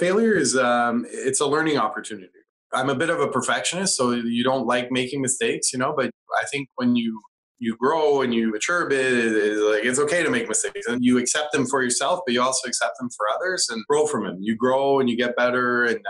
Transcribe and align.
failure 0.00 0.34
is 0.34 0.56
um, 0.56 1.06
it's 1.10 1.40
a 1.40 1.46
learning 1.46 1.76
opportunity. 1.76 2.30
I'm 2.72 2.88
a 2.88 2.94
bit 2.94 3.10
of 3.10 3.20
a 3.20 3.28
perfectionist, 3.28 3.96
so 3.96 4.12
you 4.12 4.42
don't 4.42 4.66
like 4.66 4.90
making 4.90 5.20
mistakes, 5.20 5.72
you 5.72 5.78
know. 5.78 5.92
But 5.96 6.10
I 6.42 6.46
think 6.46 6.68
when 6.76 6.96
you 6.96 7.20
you 7.58 7.76
grow 7.76 8.22
and 8.22 8.32
you 8.32 8.50
mature 8.50 8.86
a 8.86 8.88
bit, 8.88 9.12
it's 9.12 9.60
like 9.60 9.84
it's 9.84 9.98
okay 9.98 10.22
to 10.22 10.30
make 10.30 10.48
mistakes 10.48 10.86
and 10.86 11.04
you 11.04 11.18
accept 11.18 11.52
them 11.52 11.66
for 11.66 11.82
yourself, 11.82 12.20
but 12.26 12.32
you 12.32 12.40
also 12.40 12.66
accept 12.66 12.94
them 12.98 13.10
for 13.16 13.26
others 13.34 13.68
and 13.70 13.84
grow 13.88 14.06
from 14.06 14.24
them. 14.24 14.38
You 14.40 14.56
grow 14.56 14.98
and 14.98 15.10
you 15.10 15.16
get 15.16 15.36
better, 15.36 15.84
and 15.84 16.00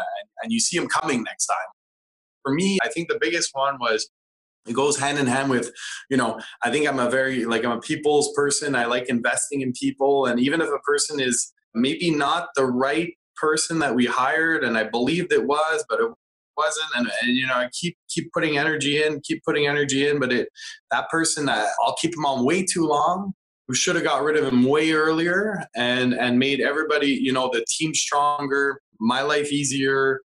and 0.42 0.52
you 0.52 0.60
see 0.60 0.78
them 0.78 0.88
coming 0.88 1.22
next 1.24 1.46
time. 1.46 1.70
For 2.44 2.54
me, 2.54 2.78
I 2.82 2.88
think 2.88 3.08
the 3.08 3.18
biggest 3.20 3.50
one 3.52 3.78
was 3.80 4.08
it 4.66 4.74
goes 4.74 4.98
hand 4.98 5.18
in 5.18 5.26
hand 5.26 5.48
with 5.48 5.72
you 6.10 6.18
know 6.18 6.38
i 6.62 6.70
think 6.70 6.86
i'm 6.86 6.98
a 6.98 7.08
very 7.08 7.46
like 7.46 7.64
i'm 7.64 7.78
a 7.78 7.80
people's 7.80 8.30
person 8.34 8.74
i 8.74 8.84
like 8.84 9.08
investing 9.08 9.62
in 9.62 9.72
people 9.72 10.26
and 10.26 10.38
even 10.38 10.60
if 10.60 10.68
a 10.68 10.78
person 10.80 11.18
is 11.18 11.54
maybe 11.74 12.10
not 12.10 12.48
the 12.56 12.66
right 12.66 13.14
person 13.40 13.78
that 13.78 13.94
we 13.94 14.06
hired 14.06 14.62
and 14.64 14.76
i 14.76 14.84
believed 14.84 15.32
it 15.32 15.46
was 15.46 15.84
but 15.88 16.00
it 16.00 16.10
wasn't 16.56 16.86
and, 16.96 17.10
and, 17.22 17.36
you 17.36 17.46
know 17.46 17.54
i 17.54 17.68
keep 17.72 17.96
keep 18.08 18.30
putting 18.32 18.58
energy 18.58 19.02
in 19.02 19.20
keep 19.20 19.42
putting 19.44 19.66
energy 19.66 20.06
in 20.06 20.20
but 20.20 20.32
it 20.32 20.48
that 20.90 21.08
person 21.08 21.46
that 21.46 21.68
i'll 21.82 21.96
keep 22.00 22.14
him 22.14 22.26
on 22.26 22.44
way 22.44 22.64
too 22.64 22.86
long 22.86 23.32
we 23.68 23.74
should 23.74 23.94
have 23.94 24.04
got 24.04 24.22
rid 24.22 24.36
of 24.36 24.52
him 24.52 24.64
way 24.64 24.92
earlier 24.92 25.64
and 25.76 26.12
and 26.12 26.38
made 26.38 26.60
everybody 26.60 27.06
you 27.08 27.32
know 27.32 27.48
the 27.52 27.64
team 27.68 27.94
stronger 27.94 28.80
my 29.00 29.22
life 29.22 29.50
easier 29.50 30.20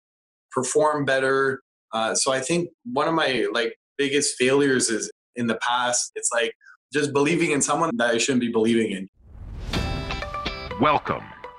perform 0.50 1.04
better. 1.04 1.60
Uh, 1.92 2.14
so 2.14 2.32
i 2.32 2.40
think 2.40 2.68
one 2.92 3.06
of 3.06 3.14
my 3.14 3.46
like 3.52 3.74
biggest 3.98 4.34
failures 4.36 4.88
is 4.88 5.10
in 5.36 5.46
the 5.46 5.56
past 5.56 6.10
it's 6.16 6.30
like 6.32 6.52
just 6.92 7.12
believing 7.12 7.52
in 7.52 7.60
someone 7.60 7.90
that 7.96 8.10
i 8.10 8.18
shouldn't 8.18 8.40
be 8.40 8.50
believing 8.50 8.90
in. 8.90 9.08
Welcome 10.80 11.33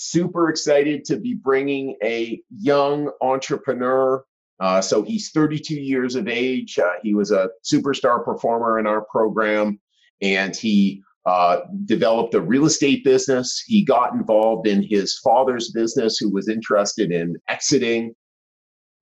super 0.00 0.48
excited 0.48 1.04
to 1.04 1.18
be 1.18 1.34
bringing 1.34 1.96
a 2.02 2.40
young 2.50 3.10
entrepreneur. 3.20 4.24
Uh, 4.58 4.80
so 4.80 5.02
he's 5.02 5.30
32 5.30 5.74
years 5.74 6.14
of 6.14 6.26
age. 6.26 6.78
Uh, 6.78 6.92
he 7.02 7.14
was 7.14 7.30
a 7.30 7.50
superstar 7.64 8.24
performer 8.24 8.78
in 8.78 8.86
our 8.86 9.02
program, 9.02 9.78
and 10.22 10.56
he 10.56 11.02
uh, 11.26 11.60
developed 11.84 12.34
a 12.34 12.40
real 12.40 12.64
estate 12.64 13.04
business. 13.04 13.62
He 13.66 13.84
got 13.84 14.14
involved 14.14 14.66
in 14.66 14.82
his 14.82 15.18
father's 15.18 15.70
business, 15.70 16.16
who 16.18 16.30
was 16.30 16.48
interested 16.48 17.12
in 17.12 17.36
exiting, 17.48 18.14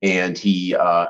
and 0.02 0.36
he 0.36 0.74
uh, 0.74 1.06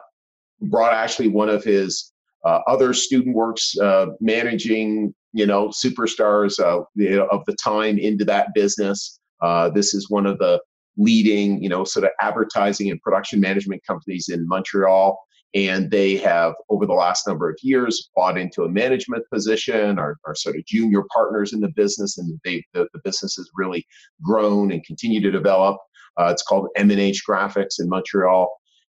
brought 0.61 0.93
actually 0.93 1.29
one 1.29 1.49
of 1.49 1.65
his 1.65 2.13
uh, 2.45 2.61
other 2.67 2.93
student 2.93 3.35
works 3.35 3.77
uh, 3.79 4.07
managing, 4.21 5.15
you 5.33 5.47
know, 5.47 5.69
superstars 5.69 6.59
of 6.59 6.87
the 6.95 7.57
time 7.63 7.99
into 7.99 8.25
that 8.27 8.49
business. 8.55 9.19
Uh, 9.41 9.71
this 9.71 9.95
is 9.95 10.11
one 10.11 10.27
of 10.27 10.39
the 10.39 10.61
leading, 10.97 11.63
you 11.63 11.69
know, 11.69 11.85
sort 11.85 12.05
of 12.05 12.11
advertising 12.21 12.91
and 12.91 13.01
production 13.01 13.41
management 13.41 13.83
companies 13.87 14.29
in 14.29 14.47
Montreal. 14.49 15.19
And 15.55 15.91
they 15.91 16.17
have, 16.19 16.53
over 16.69 16.85
the 16.85 16.93
last 16.93 17.27
number 17.27 17.49
of 17.49 17.57
years, 17.63 18.11
bought 18.15 18.37
into 18.37 18.65
a 18.65 18.69
management 18.69 19.25
position, 19.33 19.99
are, 19.99 20.17
are 20.27 20.35
sort 20.35 20.57
of 20.57 20.67
junior 20.67 21.05
partners 21.15 21.55
in 21.55 21.61
the 21.61 21.73
business, 21.75 22.19
and 22.19 22.39
they, 22.45 22.63
the, 22.75 22.87
the 22.93 23.01
business 23.03 23.37
has 23.37 23.49
really 23.55 23.87
grown 24.23 24.73
and 24.73 24.85
continue 24.85 25.23
to 25.23 25.31
develop. 25.31 25.79
Uh, 26.19 26.27
it's 26.27 26.43
called 26.43 26.69
M&H 26.77 27.23
Graphics 27.27 27.81
in 27.81 27.89
Montreal. 27.89 28.53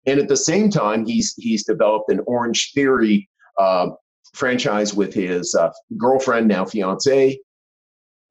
And 0.06 0.20
at 0.20 0.28
the 0.28 0.36
same 0.36 0.70
time, 0.70 1.06
he's 1.06 1.34
he's 1.38 1.64
developed 1.64 2.12
an 2.12 2.22
Orange 2.26 2.72
Theory 2.74 3.30
uh, 3.60 3.90
franchise 4.34 4.94
with 4.94 5.14
his 5.14 5.54
uh, 5.56 5.70
girlfriend, 5.98 6.48
now 6.48 6.66
fiance, 6.66 7.40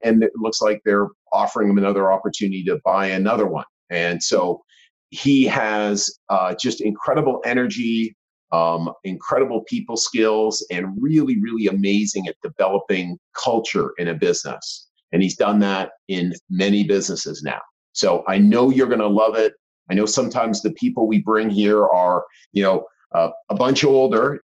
and 0.04 0.22
it 0.22 0.32
looks 0.36 0.60
like 0.60 0.80
they're 0.84 1.08
offering 1.32 1.70
him 1.70 1.78
another 1.78 2.12
opportunity 2.12 2.64
to 2.64 2.80
buy 2.84 3.06
another 3.06 3.46
one. 3.46 3.64
And 3.90 4.22
so 4.22 4.62
he 5.10 5.44
has 5.46 6.10
uh, 6.28 6.54
just 6.54 6.80
incredible 6.80 7.40
energy, 7.44 8.14
um, 8.52 8.92
incredible 9.04 9.64
people 9.68 9.96
skills, 9.96 10.64
and 10.70 10.96
really, 11.00 11.40
really 11.40 11.66
amazing 11.66 12.28
at 12.28 12.36
developing 12.42 13.18
culture 13.34 13.92
in 13.98 14.08
a 14.08 14.14
business. 14.14 14.88
And 15.12 15.22
he's 15.22 15.36
done 15.36 15.58
that 15.60 15.90
in 16.08 16.32
many 16.48 16.84
businesses 16.84 17.42
now. 17.42 17.60
So 17.92 18.22
I 18.28 18.38
know 18.38 18.70
you're 18.70 18.86
going 18.86 19.00
to 19.00 19.08
love 19.08 19.34
it. 19.34 19.54
I 19.90 19.94
know 19.94 20.06
sometimes 20.06 20.62
the 20.62 20.72
people 20.72 21.08
we 21.08 21.20
bring 21.20 21.50
here 21.50 21.84
are, 21.84 22.24
you 22.52 22.62
know, 22.62 22.84
uh, 23.12 23.30
a 23.48 23.54
bunch 23.56 23.82
older, 23.82 24.40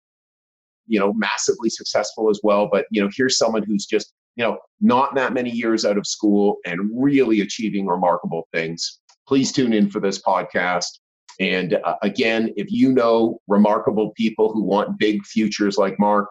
you 0.87 1.01
know, 1.01 1.13
massively 1.15 1.69
successful 1.69 2.31
as 2.31 2.39
well. 2.45 2.69
But, 2.71 2.87
you 2.93 3.03
know, 3.03 3.11
here's 3.17 3.37
someone 3.37 3.65
who's 3.65 3.87
just 3.87 4.13
you 4.37 4.45
know, 4.45 4.59
not 4.81 5.15
that 5.15 5.33
many 5.33 5.51
years 5.51 5.85
out 5.85 5.99
of 5.99 6.07
school 6.07 6.57
and 6.65 6.91
really 6.95 7.41
achieving 7.41 7.87
remarkable 7.87 8.49
things. 8.53 9.01
Please 9.27 9.53
tune 9.53 9.73
in 9.73 9.91
for 9.91 10.01
this 10.01 10.21
podcast. 10.23 10.99
And 11.41 11.75
uh, 11.85 11.97
again, 12.03 12.53
if 12.57 12.71
you 12.71 12.93
know 12.93 13.39
remarkable 13.49 14.13
people 14.17 14.53
who 14.53 14.63
want 14.63 14.99
big 14.99 15.25
futures 15.25 15.77
like 15.79 15.99
Mark, 15.99 16.29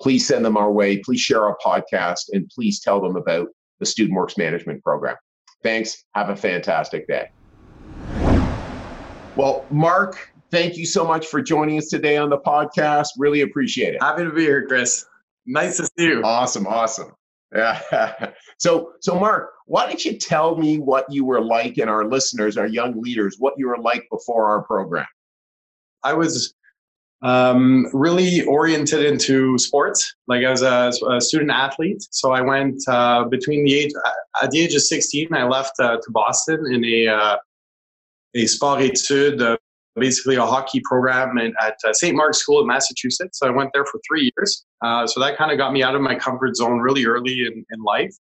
please 0.00 0.26
send 0.26 0.44
them 0.44 0.56
our 0.56 0.70
way. 0.70 0.98
Please 0.98 1.20
share 1.20 1.42
our 1.42 1.56
podcast 1.64 2.24
and 2.32 2.48
please 2.54 2.80
tell 2.80 3.00
them 3.00 3.16
about 3.16 3.48
the 3.80 3.86
Student 3.86 4.16
Works 4.16 4.36
Management 4.36 4.82
Program. 4.82 5.16
Thanks. 5.62 6.04
Have 6.14 6.28
a 6.28 6.36
fantastic 6.36 7.06
day. 7.08 7.30
Well, 9.36 9.66
Mark, 9.70 10.32
thank 10.50 10.76
you 10.76 10.86
so 10.86 11.04
much 11.04 11.26
for 11.26 11.42
joining 11.42 11.78
us 11.78 11.88
today 11.88 12.16
on 12.16 12.30
the 12.30 12.38
podcast. 12.38 13.08
Really 13.18 13.42
appreciate 13.42 13.94
it. 13.94 14.02
Happy 14.02 14.24
to 14.24 14.30
be 14.30 14.42
here, 14.42 14.66
Chris. 14.66 15.04
Nice 15.46 15.76
to 15.76 15.84
see 15.84 16.06
you. 16.06 16.22
Awesome. 16.22 16.66
Awesome. 16.66 17.12
Yeah. 17.56 18.30
so, 18.58 18.92
so 19.00 19.18
Mark, 19.18 19.50
why 19.66 19.86
don't 19.86 20.04
you 20.04 20.18
tell 20.18 20.56
me 20.56 20.78
what 20.78 21.06
you 21.10 21.24
were 21.24 21.40
like 21.40 21.78
and 21.78 21.88
our 21.88 22.04
listeners, 22.04 22.56
our 22.56 22.66
young 22.66 23.00
leaders, 23.00 23.36
what 23.38 23.54
you 23.56 23.68
were 23.68 23.78
like 23.78 24.06
before 24.10 24.50
our 24.50 24.62
program? 24.62 25.06
I 26.04 26.12
was 26.12 26.54
um, 27.22 27.86
really 27.92 28.42
oriented 28.44 29.04
into 29.04 29.58
sports. 29.58 30.14
Like 30.28 30.44
I 30.44 30.50
was 30.50 30.62
a, 30.62 30.92
a 31.10 31.20
student 31.20 31.50
athlete, 31.50 32.06
so 32.10 32.32
I 32.32 32.42
went 32.42 32.80
uh, 32.88 33.24
between 33.24 33.64
the 33.64 33.74
age 33.74 33.92
at 34.42 34.50
the 34.50 34.60
age 34.60 34.74
of 34.74 34.82
16. 34.82 35.32
I 35.34 35.44
left 35.44 35.72
uh, 35.80 35.96
to 35.96 36.10
Boston 36.10 36.64
in 36.72 36.84
a 36.84 37.08
uh, 37.08 37.36
a 38.34 38.46
sport 38.46 38.80
études 38.80 39.40
uh, 39.40 39.56
basically 39.96 40.36
a 40.36 40.44
hockey 40.44 40.80
program 40.84 41.38
in, 41.38 41.54
at 41.60 41.76
uh, 41.86 41.92
St. 41.92 42.14
Mark's 42.14 42.38
School 42.38 42.60
in 42.60 42.66
Massachusetts. 42.66 43.38
So 43.38 43.46
I 43.46 43.50
went 43.50 43.70
there 43.72 43.84
for 43.84 44.00
three 44.06 44.30
years. 44.36 44.64
Uh, 44.82 45.06
so 45.06 45.20
that 45.20 45.36
kind 45.36 45.50
of 45.50 45.58
got 45.58 45.72
me 45.72 45.82
out 45.82 45.94
of 45.94 46.02
my 46.02 46.14
comfort 46.14 46.56
zone 46.56 46.78
really 46.80 47.06
early 47.06 47.40
in, 47.40 47.64
in 47.70 47.82
life. 47.82 48.14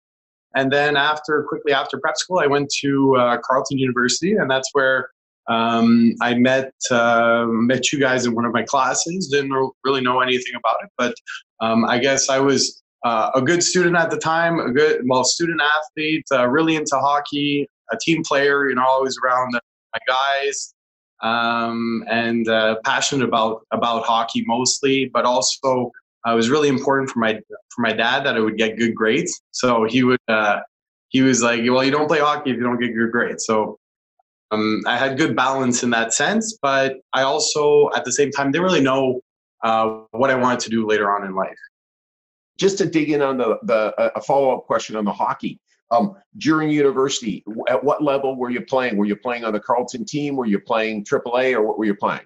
And 0.56 0.72
then 0.72 0.96
after, 0.96 1.44
quickly 1.48 1.72
after 1.72 1.98
prep 1.98 2.16
school, 2.16 2.38
I 2.38 2.46
went 2.46 2.70
to 2.80 3.16
uh, 3.16 3.38
Carleton 3.44 3.78
University, 3.78 4.34
and 4.34 4.48
that's 4.48 4.68
where 4.72 5.10
um, 5.48 6.14
I 6.22 6.34
met 6.34 6.72
uh, 6.90 7.44
met 7.48 7.92
you 7.92 7.98
guys 7.98 8.24
in 8.24 8.34
one 8.34 8.44
of 8.44 8.52
my 8.52 8.62
classes. 8.62 9.28
Didn't 9.28 9.52
really 9.84 10.00
know 10.00 10.20
anything 10.20 10.54
about 10.56 10.76
it, 10.84 10.90
but 10.96 11.14
um, 11.60 11.84
I 11.84 11.98
guess 11.98 12.30
I 12.30 12.38
was 12.38 12.82
uh, 13.04 13.30
a 13.34 13.42
good 13.42 13.62
student 13.62 13.96
at 13.96 14.10
the 14.10 14.16
time, 14.16 14.58
a 14.60 14.72
good 14.72 15.02
well 15.06 15.24
student 15.24 15.60
athlete, 15.60 16.24
uh, 16.32 16.48
really 16.48 16.76
into 16.76 16.96
hockey, 16.96 17.68
a 17.92 17.98
team 18.00 18.22
player. 18.22 18.68
You 18.68 18.76
know, 18.76 18.84
always 18.86 19.18
around 19.22 19.52
my 19.52 19.98
guys 20.06 20.73
um, 21.24 22.04
and 22.06 22.48
uh, 22.48 22.76
passionate 22.84 23.24
about 23.24 23.66
about 23.72 24.04
hockey 24.04 24.44
mostly, 24.46 25.10
but 25.12 25.24
also 25.24 25.90
uh, 26.26 26.32
it 26.32 26.36
was 26.36 26.50
really 26.50 26.68
important 26.68 27.10
for 27.10 27.18
my 27.18 27.40
for 27.70 27.80
my 27.80 27.92
dad 27.92 28.24
that 28.24 28.36
I 28.36 28.40
would 28.40 28.58
get 28.58 28.76
good 28.76 28.94
grades. 28.94 29.40
So 29.50 29.84
he 29.84 30.04
would 30.04 30.20
uh, 30.28 30.60
he 31.08 31.22
was 31.22 31.42
like, 31.42 31.60
well, 31.64 31.82
you 31.82 31.90
don't 31.90 32.06
play 32.06 32.20
hockey 32.20 32.50
if 32.50 32.58
you 32.58 32.62
don't 32.62 32.78
get 32.78 32.94
good 32.94 33.10
grades. 33.10 33.46
So 33.46 33.78
um, 34.50 34.82
I 34.86 34.98
had 34.98 35.16
good 35.16 35.34
balance 35.34 35.82
in 35.82 35.90
that 35.90 36.12
sense, 36.12 36.58
but 36.60 36.96
I 37.14 37.22
also 37.22 37.90
at 37.96 38.04
the 38.04 38.12
same 38.12 38.30
time 38.30 38.52
didn't 38.52 38.64
really 38.64 38.82
know 38.82 39.20
uh, 39.62 40.02
what 40.10 40.30
I 40.30 40.34
wanted 40.34 40.60
to 40.60 40.70
do 40.70 40.86
later 40.86 41.10
on 41.10 41.26
in 41.26 41.34
life. 41.34 41.56
Just 42.58 42.76
to 42.78 42.86
dig 42.86 43.10
in 43.10 43.22
on 43.22 43.38
the 43.38 43.58
the 43.62 43.94
a 44.14 44.20
follow 44.20 44.54
up 44.54 44.66
question 44.66 44.94
on 44.94 45.06
the 45.06 45.12
hockey. 45.12 45.58
Um, 45.94 46.16
during 46.38 46.70
university, 46.70 47.44
at 47.68 47.82
what 47.82 48.02
level 48.02 48.36
were 48.36 48.50
you 48.50 48.60
playing? 48.60 48.96
Were 48.96 49.04
you 49.04 49.16
playing 49.16 49.44
on 49.44 49.52
the 49.52 49.60
Carleton 49.60 50.04
team? 50.04 50.36
Were 50.36 50.46
you 50.46 50.58
playing 50.58 51.04
AAA, 51.04 51.54
or 51.54 51.62
what 51.62 51.78
were 51.78 51.84
you 51.84 51.94
playing? 51.94 52.22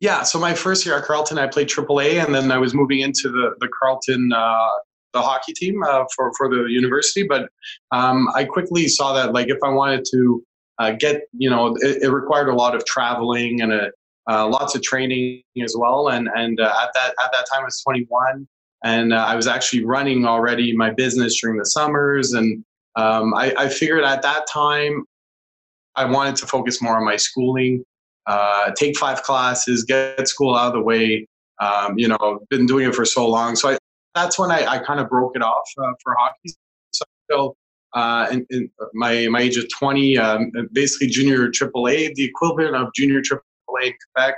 Yeah, 0.00 0.22
so 0.22 0.38
my 0.38 0.54
first 0.54 0.86
year 0.86 0.96
at 0.96 1.04
Carleton, 1.04 1.38
I 1.38 1.46
played 1.46 1.68
AAA, 1.68 2.24
and 2.24 2.34
then 2.34 2.50
I 2.50 2.58
was 2.58 2.74
moving 2.74 3.00
into 3.00 3.28
the 3.28 3.54
the 3.60 3.68
Carleton 3.80 4.32
uh, 4.32 4.68
the 5.12 5.20
hockey 5.20 5.52
team 5.52 5.82
uh, 5.82 6.04
for 6.14 6.32
for 6.36 6.48
the 6.48 6.66
university. 6.68 7.22
But 7.22 7.48
um, 7.92 8.28
I 8.34 8.44
quickly 8.44 8.88
saw 8.88 9.12
that 9.14 9.32
like 9.32 9.48
if 9.48 9.58
I 9.64 9.68
wanted 9.68 10.04
to 10.12 10.44
uh, 10.78 10.92
get 10.92 11.22
you 11.32 11.50
know 11.50 11.76
it, 11.80 12.02
it, 12.02 12.10
required 12.10 12.48
a 12.48 12.54
lot 12.54 12.74
of 12.74 12.84
traveling 12.84 13.60
and 13.60 13.72
a, 13.72 13.90
uh, 14.28 14.48
lots 14.48 14.74
of 14.74 14.82
training 14.82 15.42
as 15.62 15.74
well. 15.76 16.08
And 16.08 16.28
and 16.34 16.60
uh, 16.60 16.72
at 16.82 16.90
that 16.94 17.14
at 17.22 17.32
that 17.32 17.46
time 17.52 17.62
I 17.62 17.64
was 17.64 17.82
21, 17.82 18.48
and 18.84 19.12
uh, 19.12 19.16
I 19.16 19.36
was 19.36 19.46
actually 19.46 19.84
running 19.84 20.24
already 20.24 20.74
my 20.74 20.90
business 20.90 21.40
during 21.40 21.58
the 21.58 21.66
summers. 21.66 22.32
And 22.32 22.64
um, 23.00 23.34
I, 23.34 23.54
I, 23.56 23.68
figured 23.68 24.04
at 24.04 24.22
that 24.22 24.46
time 24.46 25.04
I 25.96 26.04
wanted 26.04 26.36
to 26.36 26.46
focus 26.46 26.82
more 26.82 26.96
on 26.96 27.04
my 27.04 27.16
schooling, 27.16 27.84
uh, 28.26 28.72
take 28.72 28.98
five 28.98 29.22
classes, 29.22 29.84
get 29.84 30.28
school 30.28 30.54
out 30.54 30.68
of 30.68 30.72
the 30.74 30.82
way. 30.82 31.26
Um, 31.60 31.98
you 31.98 32.08
know, 32.08 32.40
been 32.48 32.66
doing 32.66 32.88
it 32.88 32.94
for 32.94 33.04
so 33.04 33.28
long, 33.28 33.54
so 33.54 33.70
I, 33.70 33.78
that's 34.14 34.38
when 34.38 34.50
I, 34.50 34.64
I 34.66 34.78
kind 34.78 34.98
of 34.98 35.08
broke 35.08 35.36
it 35.36 35.42
off 35.42 35.68
uh, 35.78 35.92
for 36.02 36.16
hockey. 36.18 36.54
So 37.30 37.54
uh, 37.92 38.28
in, 38.32 38.46
in, 38.50 38.70
my 38.94 39.28
my 39.28 39.40
age 39.40 39.56
of 39.56 39.66
20, 39.78 40.18
um, 40.18 40.52
basically 40.72 41.08
junior 41.08 41.48
AAA, 41.48 42.14
the 42.14 42.24
equivalent 42.24 42.76
of 42.76 42.88
junior 42.94 43.20
AAA 43.20 43.40
in 43.82 43.92
Quebec, 44.14 44.34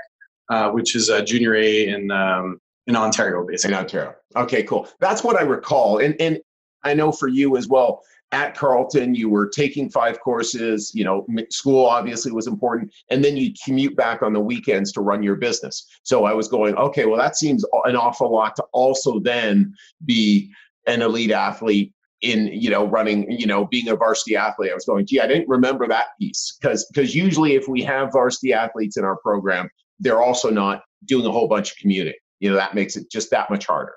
uh, 0.48 0.70
which 0.70 0.96
is 0.96 1.08
a 1.08 1.22
junior 1.22 1.54
A 1.54 1.88
in 1.88 2.10
um, 2.10 2.58
in 2.86 2.96
Ontario, 2.96 3.46
basically. 3.46 3.74
In 3.74 3.80
Ontario. 3.80 4.14
Okay, 4.36 4.64
cool. 4.64 4.88
That's 5.00 5.22
what 5.22 5.36
I 5.36 5.42
recall, 5.42 5.98
and 5.98 6.20
and 6.20 6.40
I 6.82 6.94
know 6.94 7.12
for 7.12 7.28
you 7.28 7.56
as 7.56 7.68
well. 7.68 8.02
At 8.32 8.56
Carleton, 8.56 9.14
you 9.14 9.28
were 9.28 9.48
taking 9.48 9.90
five 9.90 10.18
courses. 10.20 10.90
You 10.94 11.04
know, 11.04 11.26
school 11.50 11.84
obviously 11.84 12.32
was 12.32 12.46
important, 12.46 12.92
and 13.10 13.22
then 13.22 13.36
you 13.36 13.52
commute 13.64 13.94
back 13.94 14.22
on 14.22 14.32
the 14.32 14.40
weekends 14.40 14.90
to 14.92 15.02
run 15.02 15.22
your 15.22 15.36
business. 15.36 15.86
So 16.02 16.24
I 16.24 16.32
was 16.32 16.48
going, 16.48 16.74
okay, 16.76 17.04
well, 17.04 17.18
that 17.18 17.36
seems 17.36 17.64
an 17.84 17.94
awful 17.94 18.32
lot 18.32 18.56
to 18.56 18.64
also 18.72 19.20
then 19.20 19.74
be 20.04 20.50
an 20.86 21.02
elite 21.02 21.30
athlete 21.30 21.92
in 22.22 22.46
you 22.46 22.70
know 22.70 22.86
running 22.86 23.30
you 23.30 23.46
know 23.46 23.66
being 23.66 23.88
a 23.88 23.96
varsity 23.96 24.36
athlete 24.36 24.70
i 24.70 24.74
was 24.74 24.84
going 24.84 25.04
gee 25.04 25.20
i 25.20 25.26
didn't 25.26 25.48
remember 25.48 25.88
that 25.88 26.06
piece 26.20 26.56
because 26.60 26.86
because 26.86 27.14
usually 27.14 27.54
if 27.54 27.66
we 27.68 27.82
have 27.82 28.12
varsity 28.12 28.52
athletes 28.52 28.96
in 28.96 29.04
our 29.04 29.16
program 29.16 29.68
they're 29.98 30.22
also 30.22 30.48
not 30.48 30.82
doing 31.04 31.26
a 31.26 31.30
whole 31.30 31.48
bunch 31.48 31.72
of 31.72 31.76
commuting 31.78 32.14
you 32.38 32.48
know 32.48 32.56
that 32.56 32.74
makes 32.74 32.96
it 32.96 33.10
just 33.10 33.30
that 33.30 33.50
much 33.50 33.66
harder 33.66 33.94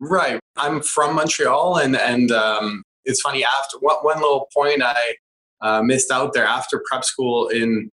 right 0.00 0.38
i'm 0.56 0.80
from 0.80 1.16
montreal 1.16 1.78
and 1.78 1.96
and 1.96 2.30
um, 2.30 2.83
it's 3.04 3.20
funny 3.20 3.44
after 3.44 3.78
one, 3.78 3.96
one 4.02 4.16
little 4.16 4.48
point 4.54 4.82
i 4.82 5.14
uh, 5.60 5.82
missed 5.82 6.10
out 6.10 6.32
there 6.34 6.44
after 6.44 6.82
prep 6.88 7.04
school 7.04 7.48
in 7.48 7.90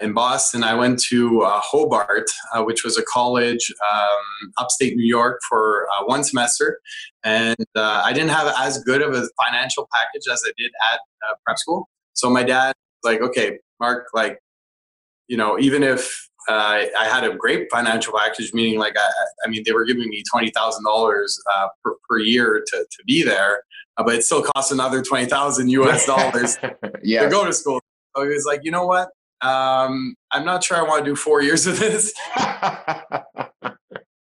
in 0.00 0.12
Boston, 0.12 0.64
I 0.64 0.74
went 0.74 0.98
to 1.10 1.42
uh, 1.42 1.60
Hobart, 1.62 2.28
uh, 2.52 2.64
which 2.64 2.82
was 2.84 2.98
a 2.98 3.02
college 3.04 3.72
um, 3.92 4.52
upstate 4.58 4.96
New 4.96 5.06
York 5.06 5.40
for 5.48 5.86
uh, 5.92 6.04
one 6.04 6.24
semester. 6.24 6.80
And 7.24 7.56
uh, 7.76 8.02
I 8.04 8.12
didn't 8.12 8.30
have 8.30 8.52
as 8.58 8.82
good 8.82 9.02
of 9.02 9.14
a 9.14 9.28
financial 9.44 9.88
package 9.94 10.22
as 10.30 10.42
I 10.44 10.50
did 10.58 10.72
at 10.92 10.98
uh, 11.26 11.34
prep 11.44 11.58
school. 11.58 11.88
So 12.14 12.28
my 12.28 12.42
dad 12.42 12.74
was 13.02 13.12
like, 13.12 13.20
okay, 13.20 13.58
Mark, 13.80 14.08
like, 14.12 14.40
you 15.28 15.36
know, 15.36 15.58
even 15.58 15.82
if 15.82 16.28
uh, 16.48 16.84
I 16.98 17.04
had 17.04 17.24
a 17.24 17.34
great 17.34 17.68
financial 17.70 18.12
package, 18.16 18.52
meaning 18.52 18.78
like, 18.78 18.94
I, 18.98 19.08
I 19.44 19.48
mean, 19.48 19.62
they 19.64 19.72
were 19.72 19.84
giving 19.84 20.08
me 20.08 20.22
$20,000 20.34 21.26
per, 22.08 22.18
year 22.18 22.62
to, 22.66 22.76
to 22.76 23.04
be 23.06 23.22
there, 23.22 23.62
but 23.96 24.14
it 24.14 24.24
still 24.24 24.42
costs 24.42 24.70
another 24.70 25.02
20,000 25.02 25.68
US 25.68 26.06
dollars 26.06 26.56
to 26.56 27.28
go 27.30 27.44
to 27.44 27.52
school. 27.52 27.80
So 28.16 28.22
he 28.22 28.28
was 28.28 28.44
like, 28.44 28.60
you 28.62 28.70
know 28.70 28.86
what? 28.86 29.08
Um, 29.40 30.14
I'm 30.32 30.44
not 30.44 30.62
sure 30.64 30.76
I 30.76 30.82
want 30.82 31.04
to 31.04 31.10
do 31.10 31.16
four 31.16 31.42
years 31.42 31.66
of 31.66 31.78
this. 31.78 32.12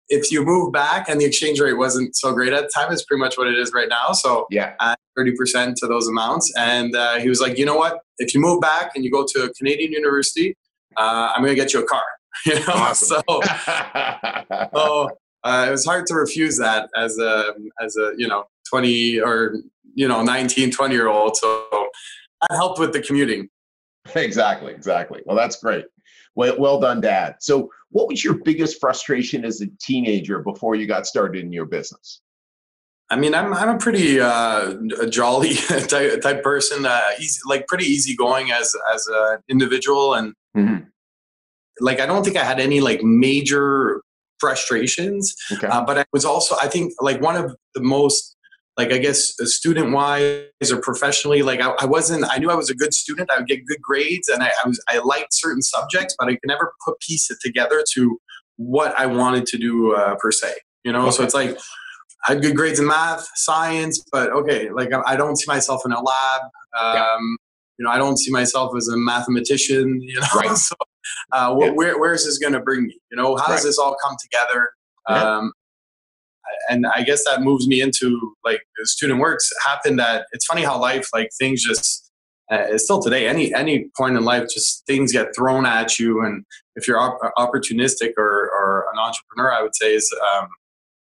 if 0.08 0.30
you 0.30 0.44
move 0.44 0.72
back 0.72 1.08
and 1.08 1.20
the 1.20 1.24
exchange 1.24 1.60
rate 1.60 1.74
wasn't 1.74 2.14
so 2.16 2.32
great 2.32 2.52
at 2.52 2.64
the 2.64 2.70
time, 2.74 2.92
it's 2.92 3.04
pretty 3.04 3.20
much 3.20 3.38
what 3.38 3.46
it 3.46 3.58
is 3.58 3.72
right 3.72 3.88
now. 3.88 4.12
So 4.12 4.46
yeah, 4.50 4.74
30% 5.18 5.74
to 5.76 5.86
those 5.86 6.08
amounts. 6.08 6.52
And 6.56 6.94
uh, 6.94 7.18
he 7.18 7.28
was 7.28 7.40
like, 7.40 7.58
you 7.58 7.64
know 7.64 7.76
what? 7.76 8.00
If 8.18 8.34
you 8.34 8.40
move 8.40 8.60
back 8.60 8.92
and 8.94 9.04
you 9.04 9.10
go 9.10 9.24
to 9.26 9.44
a 9.44 9.50
Canadian 9.54 9.92
university, 9.92 10.56
uh, 10.96 11.32
I'm 11.34 11.42
going 11.42 11.54
to 11.54 11.60
get 11.60 11.72
you 11.72 11.82
a 11.82 11.86
car. 11.86 12.02
you 12.46 12.54
know, 12.54 12.64
awesome. 12.68 13.22
so, 13.28 13.40
so 14.74 15.10
uh, 15.44 15.66
it 15.68 15.70
was 15.70 15.84
hard 15.84 16.06
to 16.06 16.14
refuse 16.14 16.56
that 16.58 16.88
as 16.96 17.18
a 17.18 17.54
as 17.80 17.96
a 17.96 18.12
you 18.16 18.26
know 18.26 18.44
20 18.70 19.20
or 19.20 19.56
you 19.94 20.08
know 20.08 20.22
19 20.22 20.70
20 20.70 20.94
year 20.94 21.08
old. 21.08 21.36
So 21.36 21.66
that 21.70 22.56
helped 22.56 22.78
with 22.78 22.92
the 22.92 23.00
commuting. 23.00 23.48
Exactly, 24.14 24.72
exactly. 24.72 25.22
Well, 25.26 25.36
that's 25.36 25.56
great. 25.56 25.84
Well, 26.34 26.58
well 26.58 26.80
done, 26.80 27.00
Dad. 27.00 27.36
So, 27.40 27.70
what 27.90 28.08
was 28.08 28.24
your 28.24 28.34
biggest 28.34 28.80
frustration 28.80 29.44
as 29.44 29.60
a 29.60 29.66
teenager 29.80 30.40
before 30.40 30.74
you 30.74 30.86
got 30.86 31.06
started 31.06 31.44
in 31.44 31.52
your 31.52 31.66
business? 31.66 32.20
I 33.10 33.16
mean, 33.16 33.34
I'm 33.34 33.52
I'm 33.52 33.68
a 33.68 33.78
pretty 33.78 34.18
uh, 34.18 34.74
a 35.00 35.06
jolly 35.06 35.54
type, 35.88 36.22
type 36.22 36.42
person, 36.42 36.86
uh, 36.86 37.00
easy, 37.20 37.38
like 37.46 37.66
pretty 37.66 37.84
easygoing 37.84 38.50
as 38.50 38.74
as 38.94 39.06
an 39.08 39.38
individual, 39.48 40.14
and 40.14 40.34
mm-hmm. 40.56 40.84
like 41.80 42.00
I 42.00 42.06
don't 42.06 42.24
think 42.24 42.36
I 42.36 42.44
had 42.44 42.60
any 42.60 42.80
like 42.80 43.02
major 43.02 44.02
frustrations, 44.40 45.34
okay. 45.52 45.66
uh, 45.68 45.84
but 45.84 45.98
I 45.98 46.04
was 46.12 46.24
also 46.24 46.56
I 46.60 46.68
think 46.68 46.92
like 47.00 47.20
one 47.20 47.36
of 47.36 47.54
the 47.74 47.82
most 47.82 48.36
like 48.76 48.92
I 48.92 48.98
guess 48.98 49.38
uh, 49.40 49.44
student 49.44 49.92
wise 49.92 50.70
or 50.70 50.80
professionally, 50.80 51.42
like 51.42 51.60
I, 51.60 51.70
I, 51.80 51.84
wasn't, 51.84 52.24
I 52.30 52.38
knew 52.38 52.50
I 52.50 52.54
was 52.54 52.70
a 52.70 52.74
good 52.74 52.94
student. 52.94 53.30
I 53.30 53.38
would 53.38 53.46
get 53.46 53.66
good 53.66 53.82
grades 53.82 54.28
and 54.28 54.42
I, 54.42 54.50
I, 54.64 54.68
was, 54.68 54.82
I 54.88 54.98
liked 54.98 55.34
certain 55.34 55.62
subjects, 55.62 56.14
but 56.18 56.28
I 56.28 56.32
could 56.32 56.46
never 56.46 56.72
put 56.84 56.98
piece 57.00 57.30
it 57.30 57.38
together 57.42 57.84
to 57.94 58.18
what 58.56 58.98
I 58.98 59.06
wanted 59.06 59.46
to 59.46 59.58
do 59.58 59.94
uh, 59.94 60.16
per 60.16 60.32
se, 60.32 60.54
you 60.84 60.92
know? 60.92 61.02
Okay. 61.02 61.10
So 61.10 61.22
it's 61.22 61.34
like, 61.34 61.58
I 62.26 62.32
had 62.32 62.42
good 62.42 62.56
grades 62.56 62.78
in 62.78 62.86
math, 62.86 63.28
science, 63.34 64.02
but 64.12 64.30
okay, 64.30 64.70
like 64.70 64.90
I, 65.06 65.16
don't 65.16 65.36
see 65.36 65.46
myself 65.48 65.82
in 65.84 65.92
a 65.92 66.00
lab. 66.00 66.40
Um, 66.80 66.94
yeah. 66.94 67.16
You 67.82 67.88
know, 67.88 67.94
I 67.94 67.98
don't 67.98 68.16
see 68.16 68.30
myself 68.30 68.76
as 68.76 68.86
a 68.86 68.96
mathematician, 68.96 70.00
you 70.00 70.20
know? 70.20 70.26
Right. 70.36 70.56
so 70.56 70.76
uh, 71.32 71.56
yeah. 71.58 71.70
where, 71.70 71.98
where 71.98 72.12
is 72.12 72.24
this 72.24 72.38
going 72.38 72.52
to 72.52 72.60
bring 72.60 72.84
me? 72.84 72.96
You 73.10 73.16
know, 73.16 73.34
how 73.36 73.48
does 73.48 73.64
this 73.64 73.76
all 73.76 73.96
come 74.00 74.14
together? 74.22 74.70
Yeah. 75.08 75.38
Um, 75.38 75.52
and 76.70 76.86
I 76.94 77.02
guess 77.02 77.24
that 77.24 77.42
moves 77.42 77.66
me 77.66 77.80
into 77.80 78.36
like 78.44 78.60
student 78.82 79.18
works 79.18 79.50
happened 79.66 79.98
that 79.98 80.26
it's 80.30 80.44
funny 80.44 80.62
how 80.62 80.78
life 80.78 81.08
like 81.12 81.30
things 81.36 81.64
just 81.64 82.08
uh, 82.52 82.78
still 82.78 83.02
today 83.02 83.26
any 83.26 83.52
any 83.52 83.90
point 83.96 84.16
in 84.16 84.24
life 84.24 84.48
just 84.52 84.84
things 84.86 85.12
get 85.12 85.34
thrown 85.34 85.64
at 85.64 85.98
you 85.98 86.22
and 86.24 86.44
if 86.76 86.86
you're 86.86 87.00
op- 87.00 87.18
opportunistic 87.38 88.12
or, 88.18 88.50
or 88.50 88.86
an 88.92 88.98
entrepreneur 88.98 89.52
I 89.52 89.62
would 89.62 89.74
say 89.74 89.94
is 89.94 90.14
um, 90.36 90.48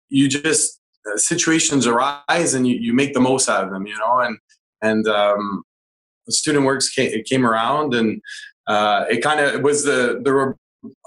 you 0.08 0.28
just 0.28 0.80
uh, 1.06 1.16
situations 1.16 1.86
arise 1.86 2.54
and 2.54 2.66
you, 2.66 2.76
you 2.76 2.92
make 2.92 3.14
the 3.14 3.20
most 3.20 3.48
out 3.48 3.64
of 3.64 3.70
them 3.70 3.86
you 3.86 3.96
know 3.96 4.18
and 4.20 4.38
and 4.82 5.06
um, 5.06 5.62
student 6.30 6.64
works 6.64 6.88
came, 6.88 7.22
came 7.24 7.46
around 7.46 7.94
and 7.94 8.20
uh, 8.66 9.04
it 9.10 9.22
kind 9.22 9.40
of 9.40 9.62
was 9.62 9.84
the 9.84 10.20
there 10.22 10.34
were 10.34 10.56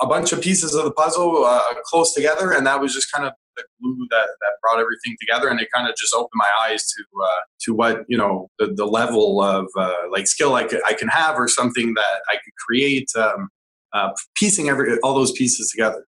a 0.02 0.08
bunch 0.08 0.34
of 0.34 0.42
pieces 0.42 0.76
of 0.76 0.84
the 0.84 0.92
puzzle 0.92 1.46
uh, 1.46 1.62
close 1.86 2.14
together 2.14 2.52
and 2.52 2.66
that 2.68 2.80
was 2.82 2.94
just 2.94 3.12
kind 3.12 3.26
of 3.26 3.34
the 3.56 3.64
glue 3.82 4.08
that, 4.10 4.28
that 4.42 4.54
brought 4.62 4.80
everything 4.80 5.16
together 5.20 5.50
and 5.50 5.60
it 5.60 5.68
kind 5.74 5.88
of 5.88 5.96
just 5.96 6.14
opened 6.14 6.30
my 6.36 6.50
eyes 6.66 6.88
to 6.88 7.04
uh, 7.24 7.42
to 7.62 7.74
what 7.74 8.04
you 8.08 8.18
know 8.18 8.50
the, 8.60 8.74
the 8.76 8.86
level 8.86 9.42
of 9.42 9.68
uh, 9.78 9.94
like 10.10 10.28
skill 10.28 10.56
I, 10.56 10.64
could, 10.64 10.82
I 10.88 10.94
can 10.94 11.08
have 11.08 11.36
or 11.36 11.48
something 11.48 11.94
that 11.94 12.22
I 12.30 12.36
could 12.36 12.54
create 12.66 13.10
um, 13.16 13.50
uh, 13.94 14.10
piecing 14.36 14.70
every 14.70 14.98
all 15.00 15.14
those 15.14 15.32
pieces 15.34 15.70
together. 15.70 16.06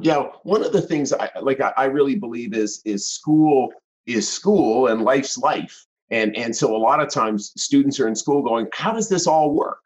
Yeah 0.00 0.28
one 0.42 0.64
of 0.64 0.72
the 0.72 0.82
things 0.82 1.12
I 1.12 1.30
like 1.40 1.60
I, 1.60 1.72
I 1.76 1.84
really 1.86 2.16
believe 2.16 2.54
is 2.54 2.82
is 2.84 3.08
school 3.08 3.72
is 4.06 4.30
school 4.30 4.86
and 4.88 5.02
life's 5.02 5.36
life 5.38 5.85
and 6.10 6.36
and 6.36 6.54
so 6.54 6.74
a 6.74 6.78
lot 6.78 7.00
of 7.00 7.08
times 7.08 7.52
students 7.56 7.98
are 8.00 8.08
in 8.08 8.14
school 8.14 8.42
going 8.42 8.66
how 8.72 8.92
does 8.92 9.08
this 9.08 9.26
all 9.26 9.54
work? 9.54 9.80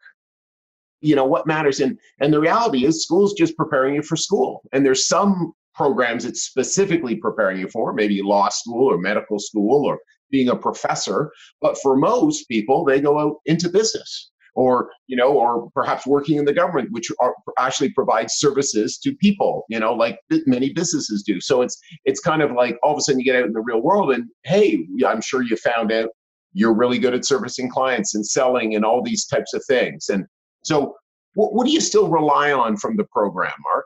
You 1.01 1.15
know 1.15 1.25
what 1.25 1.47
matters? 1.47 1.79
And 1.79 1.97
and 2.19 2.33
the 2.33 2.39
reality 2.39 2.85
is 2.85 3.03
school's 3.03 3.33
just 3.33 3.57
preparing 3.57 3.95
you 3.95 4.01
for 4.01 4.15
school. 4.15 4.61
And 4.71 4.85
there's 4.85 5.07
some 5.07 5.53
programs 5.73 6.25
it's 6.25 6.43
specifically 6.43 7.15
preparing 7.15 7.57
you 7.57 7.67
for, 7.69 7.93
maybe 7.93 8.21
law 8.21 8.49
school 8.49 8.91
or 8.91 8.97
medical 8.97 9.39
school 9.39 9.85
or 9.85 9.99
being 10.29 10.49
a 10.49 10.55
professor. 10.55 11.31
But 11.61 11.77
for 11.77 11.95
most 11.95 12.47
people, 12.47 12.85
they 12.85 13.01
go 13.01 13.19
out 13.19 13.37
into 13.45 13.69
business 13.69 14.30
or 14.53 14.91
you 15.07 15.15
know 15.15 15.31
or 15.31 15.69
perhaps 15.73 16.05
working 16.05 16.37
in 16.37 16.45
the 16.45 16.53
government 16.53 16.91
which 16.91 17.09
are, 17.19 17.33
actually 17.57 17.89
provides 17.91 18.33
services 18.33 18.97
to 18.97 19.15
people 19.15 19.63
you 19.69 19.79
know 19.79 19.93
like 19.93 20.19
many 20.45 20.73
businesses 20.73 21.23
do. 21.23 21.39
So 21.39 21.61
it's 21.61 21.79
it's 22.05 22.19
kind 22.19 22.41
of 22.41 22.51
like 22.51 22.77
all 22.83 22.91
of 22.93 22.97
a 22.97 23.01
sudden 23.01 23.19
you 23.19 23.25
get 23.25 23.35
out 23.35 23.45
in 23.45 23.53
the 23.53 23.61
real 23.61 23.81
world 23.81 24.11
and 24.11 24.25
hey 24.43 24.85
i'm 25.05 25.21
sure 25.21 25.41
you 25.41 25.55
found 25.57 25.91
out 25.91 26.09
you're 26.53 26.73
really 26.73 26.99
good 26.99 27.13
at 27.13 27.25
servicing 27.25 27.69
clients 27.69 28.15
and 28.15 28.25
selling 28.25 28.75
and 28.75 28.83
all 28.83 29.01
these 29.01 29.25
types 29.25 29.53
of 29.53 29.63
things. 29.65 30.09
And 30.09 30.25
so 30.63 30.95
what, 31.35 31.53
what 31.53 31.65
do 31.65 31.71
you 31.71 31.81
still 31.81 32.09
rely 32.09 32.51
on 32.51 32.77
from 32.77 32.97
the 32.97 33.05
program 33.05 33.53
mark? 33.61 33.85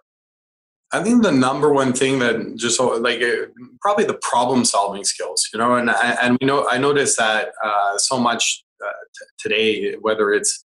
I 0.92 1.04
think 1.04 1.24
the 1.24 1.32
number 1.32 1.74
one 1.74 1.94
thing 1.94 2.20
that 2.20 2.56
just 2.56 2.80
like 2.80 3.22
uh, 3.22 3.48
probably 3.82 4.06
the 4.06 4.20
problem 4.22 4.64
solving 4.64 5.04
skills, 5.04 5.48
you 5.52 5.60
know, 5.60 5.76
and 5.76 5.90
and 5.90 6.38
we 6.40 6.48
know 6.48 6.68
I 6.70 6.78
noticed 6.78 7.18
that 7.18 7.50
uh, 7.64 7.98
so 7.98 8.20
much 8.20 8.64
today, 9.38 9.94
whether 9.96 10.32
it's 10.32 10.64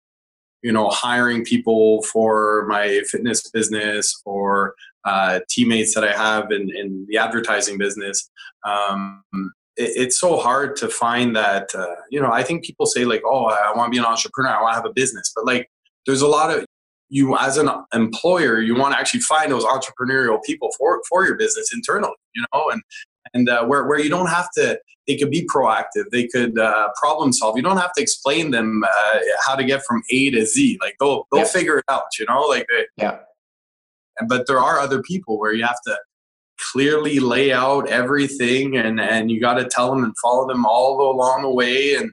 you 0.63 0.73
know 0.73 0.89
hiring 0.89 1.45
people 1.45 2.03
for 2.03 2.67
my 2.69 3.03
fitness 3.11 3.49
business 3.51 4.21
or 4.25 4.75
uh, 5.05 5.41
teammates 5.49 5.95
that 5.95 6.05
I 6.05 6.13
have 6.13 6.51
in, 6.51 6.71
in 6.75 7.07
the 7.09 7.19
advertising 7.19 7.79
business, 7.79 8.31
um, 8.67 9.23
it, 9.77 9.93
it's 9.97 10.21
so 10.21 10.37
hard 10.37 10.77
to 10.77 10.89
find 10.89 11.35
that. 11.37 11.75
Uh, 11.75 11.95
you 12.11 12.21
know, 12.21 12.31
I 12.31 12.43
think 12.43 12.65
people 12.65 12.87
say 12.87 13.05
like, 13.05 13.23
"Oh, 13.25 13.47
I 13.47 13.73
want 13.75 13.89
to 13.89 13.91
be 13.91 13.99
an 13.99 14.05
entrepreneur. 14.05 14.51
I 14.51 14.63
want 14.63 14.73
to 14.73 14.77
have 14.77 14.87
a 14.87 14.93
business," 14.95 15.33
but 15.35 15.47
like, 15.47 15.71
there's 16.07 16.23
a 16.23 16.29
lot 16.29 16.57
of 16.57 16.65
you 17.11 17.37
as 17.37 17.59
an 17.59 17.69
employer, 17.93 18.61
you 18.61 18.75
want 18.77 18.95
to 18.95 18.99
actually 18.99 19.21
find 19.21 19.51
those 19.51 19.65
entrepreneurial 19.65 20.39
people 20.45 20.71
for 20.79 21.03
for 21.09 21.27
your 21.27 21.35
business 21.37 21.73
internally. 21.75 22.15
You 22.35 22.45
know, 22.55 22.71
and 22.71 22.83
and 23.35 23.49
uh, 23.49 23.65
where 23.65 23.87
where 23.87 24.01
you 24.01 24.11
don't 24.11 24.29
have 24.29 24.51
to 24.53 24.79
they 25.11 25.17
could 25.17 25.31
be 25.31 25.47
proactive. 25.53 26.05
They 26.13 26.29
could 26.29 26.59
uh, 26.59 26.91
problem 27.01 27.33
solve. 27.33 27.57
You 27.57 27.63
don't 27.63 27.79
have 27.79 27.93
to 27.95 28.03
explain 28.03 28.51
them 28.53 28.85
uh, 28.85 29.19
how 29.45 29.57
to 29.57 29.65
get 29.65 29.83
from 29.85 30.03
a 30.11 30.31
to 30.31 30.47
z. 30.47 30.79
Like 30.81 30.97
they'll 31.01 31.27
they'll 31.33 31.43
yeah. 31.43 31.49
figure 31.49 31.79
it 31.79 31.85
out 31.89 32.05
you 32.19 32.27
know? 32.29 32.43
Like 32.43 32.67
they, 32.71 32.87
yeah. 32.97 33.19
But 34.29 34.47
there 34.47 34.59
are 34.59 34.79
other 34.79 35.03
people 35.03 35.39
where 35.39 35.53
you 35.53 35.65
have 35.65 35.81
to 35.87 35.99
clearly 36.73 37.19
lay 37.21 37.53
out 37.53 37.89
everything 37.89 38.77
and 38.77 39.01
and 39.01 39.31
you 39.31 39.41
got 39.41 39.55
to 39.55 39.65
tell 39.65 39.91
them 39.93 40.05
and 40.05 40.15
follow 40.23 40.47
them 40.47 40.65
all 40.67 41.11
along 41.11 41.43
the 41.43 41.51
way 41.51 41.95
and 41.95 42.13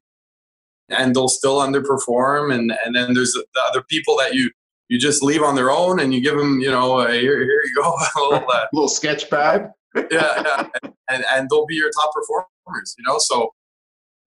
and 0.90 1.16
they'll 1.16 1.28
still 1.28 1.60
underperform. 1.60 2.54
And 2.54 2.74
and 2.84 2.96
then 2.96 3.14
there's 3.14 3.34
the 3.34 3.62
other 3.70 3.84
people 3.84 4.18
that 4.18 4.34
you 4.34 4.50
you 4.88 4.98
just 4.98 5.22
leave 5.22 5.44
on 5.44 5.56
their 5.56 5.70
own 5.70 6.00
and 6.00 6.14
you 6.14 6.22
give 6.22 6.38
them 6.38 6.60
you 6.62 6.72
know 6.72 7.00
uh, 7.00 7.12
here 7.12 7.38
here 7.38 7.64
you 7.64 7.76
go. 7.76 7.94
A 8.16 8.20
little, 8.22 8.50
uh, 8.52 8.66
little 8.74 8.90
sketch 8.90 9.30
pad 9.30 9.72
yeah, 9.96 10.06
yeah. 10.12 10.68
And, 11.10 11.24
and 11.34 11.50
they'll 11.50 11.66
be 11.66 11.76
your 11.76 11.90
top 11.92 12.12
performers 12.14 12.96
you 12.98 13.04
know? 13.06 13.18
So 13.20 13.52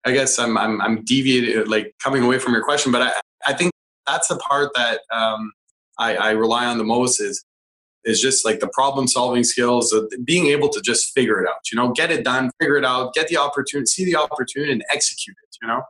i 0.05 0.12
guess 0.12 0.38
i'm 0.38 0.57
i'm, 0.57 0.81
I'm 0.81 1.05
deviating 1.05 1.67
like 1.67 1.95
coming 2.02 2.23
away 2.23 2.38
from 2.38 2.52
your 2.52 2.62
question 2.62 2.93
but 2.93 3.02
i 3.02 3.12
i 3.47 3.52
think 3.52 3.73
that's 4.07 4.28
the 4.28 4.37
part 4.37 4.71
that 4.75 5.00
um 5.12 5.52
i 5.99 6.17
i 6.17 6.31
rely 6.31 6.67
on 6.67 6.78
the 6.78 6.85
most 6.85 7.21
is 7.21 7.45
is 8.05 8.21
just 8.21 8.45
like 8.45 8.61
the 8.61 8.69
problem 8.69 9.09
solving 9.09 9.45
skills 9.45 9.93
of 9.93 10.11
being 10.25 10.47
able 10.47 10.69
to 10.69 10.81
just 10.81 11.12
figure 11.14 11.43
it 11.43 11.49
out 11.49 11.61
you 11.71 11.76
know? 11.76 11.93
Get 11.93 12.11
it 12.11 12.25
done 12.25 12.50
figure 12.61 12.76
it 12.76 12.85
out 12.85 13.12
get 13.14 13.28
the 13.28 13.37
opportunity 13.37 13.87
see 13.87 14.05
the 14.05 14.17
opportunity 14.17 14.73
and 14.73 14.85
execute 14.93 15.37
it 15.43 15.57
you 15.61 15.69
know? 15.69 15.83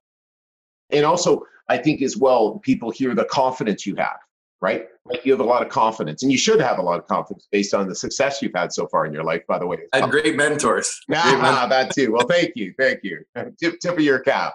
And 0.90 1.04
also 1.04 1.42
i 1.68 1.76
think 1.76 2.00
as 2.02 2.16
well 2.16 2.58
people 2.60 2.90
hear 2.90 3.14
the 3.14 3.26
confidence 3.26 3.86
you 3.86 3.94
have 3.96 4.18
right? 4.60 4.86
Like 5.04 5.24
you 5.24 5.32
have 5.32 5.40
a 5.40 5.44
lot 5.44 5.62
of 5.62 5.68
confidence 5.68 6.22
and 6.22 6.32
you 6.32 6.38
should 6.38 6.60
have 6.60 6.78
a 6.78 6.82
lot 6.82 6.98
of 6.98 7.06
confidence 7.06 7.46
based 7.50 7.74
on 7.74 7.88
the 7.88 7.94
success 7.94 8.42
you've 8.42 8.52
had 8.54 8.72
so 8.72 8.86
far 8.88 9.06
in 9.06 9.12
your 9.12 9.24
life 9.24 9.42
by 9.46 9.58
the 9.58 9.66
way. 9.66 9.78
I 9.92 10.00
had 10.00 10.10
great 10.10 10.36
mentors. 10.36 11.00
Yeah, 11.08 11.22
great 11.30 11.42
mentors. 11.42 11.68
that 11.70 11.94
too. 11.94 12.12
Well 12.12 12.26
thank 12.26 12.52
you 12.56 12.74
thank 12.78 13.00
you. 13.02 13.22
Tip, 13.60 13.80
tip 13.80 13.94
of 13.94 14.00
your 14.00 14.20
cap. 14.20 14.54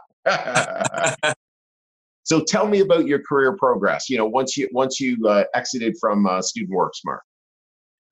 So 2.26 2.42
tell 2.44 2.68
me 2.68 2.80
about 2.80 3.06
your 3.06 3.20
career 3.20 3.56
progress 3.58 4.10
you 4.10 4.18
know 4.18 4.26
once 4.26 4.58
you 4.58 4.70
once 4.72 5.00
you 5.00 5.28
uh, 5.28 5.46
exited 5.54 5.96
from 6.00 6.26
uh, 6.26 6.42
Student 6.42 6.72
Works 6.72 7.02
Mark 7.06 7.24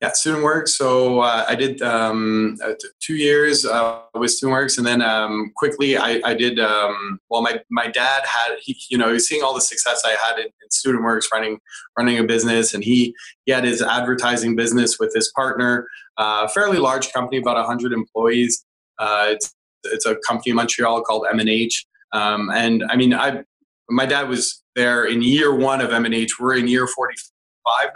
yeah, 0.01 0.11
Student 0.13 0.43
Works. 0.43 0.75
So 0.75 1.19
uh, 1.19 1.45
I 1.47 1.53
did 1.53 1.79
um, 1.83 2.57
uh, 2.63 2.73
two 2.99 3.15
years 3.15 3.65
uh, 3.65 3.99
with 4.15 4.31
Student 4.31 4.53
Works, 4.53 4.79
and 4.79 4.87
then 4.87 4.99
um, 5.01 5.51
quickly 5.55 5.95
I, 5.95 6.19
I 6.25 6.33
did. 6.33 6.59
Um, 6.59 7.19
well, 7.29 7.43
my 7.43 7.59
my 7.69 7.87
dad 7.87 8.23
had 8.25 8.57
he, 8.61 8.75
you 8.89 8.97
know, 8.97 9.07
he 9.07 9.13
was 9.13 9.27
seeing 9.27 9.43
all 9.43 9.53
the 9.53 9.61
success 9.61 10.01
I 10.03 10.15
had 10.25 10.39
in, 10.39 10.45
in, 10.45 10.71
Student 10.71 11.03
Works, 11.03 11.29
running 11.31 11.59
running 11.95 12.17
a 12.17 12.23
business, 12.23 12.73
and 12.73 12.83
he 12.83 13.13
he 13.45 13.51
had 13.51 13.63
his 13.63 13.83
advertising 13.83 14.55
business 14.55 14.97
with 14.99 15.13
his 15.13 15.31
partner, 15.35 15.87
uh, 16.17 16.47
fairly 16.47 16.79
large 16.79 17.13
company, 17.13 17.37
about 17.37 17.63
hundred 17.63 17.93
employees. 17.93 18.65
Uh, 18.97 19.27
it's 19.29 19.53
it's 19.83 20.07
a 20.07 20.15
company 20.27 20.49
in 20.49 20.55
Montreal 20.55 21.03
called 21.03 21.27
M 21.31 21.39
and 21.39 21.49
H, 21.49 21.85
um, 22.11 22.49
and 22.49 22.83
I 22.89 22.95
mean, 22.95 23.13
I 23.13 23.43
my 23.87 24.07
dad 24.07 24.29
was 24.29 24.63
there 24.75 25.05
in 25.05 25.21
year 25.21 25.55
one 25.55 25.79
of 25.79 25.91
M 25.91 26.05
and 26.05 26.15
H. 26.15 26.39
We're 26.39 26.55
in 26.55 26.67
year 26.67 26.87
forty 26.87 27.13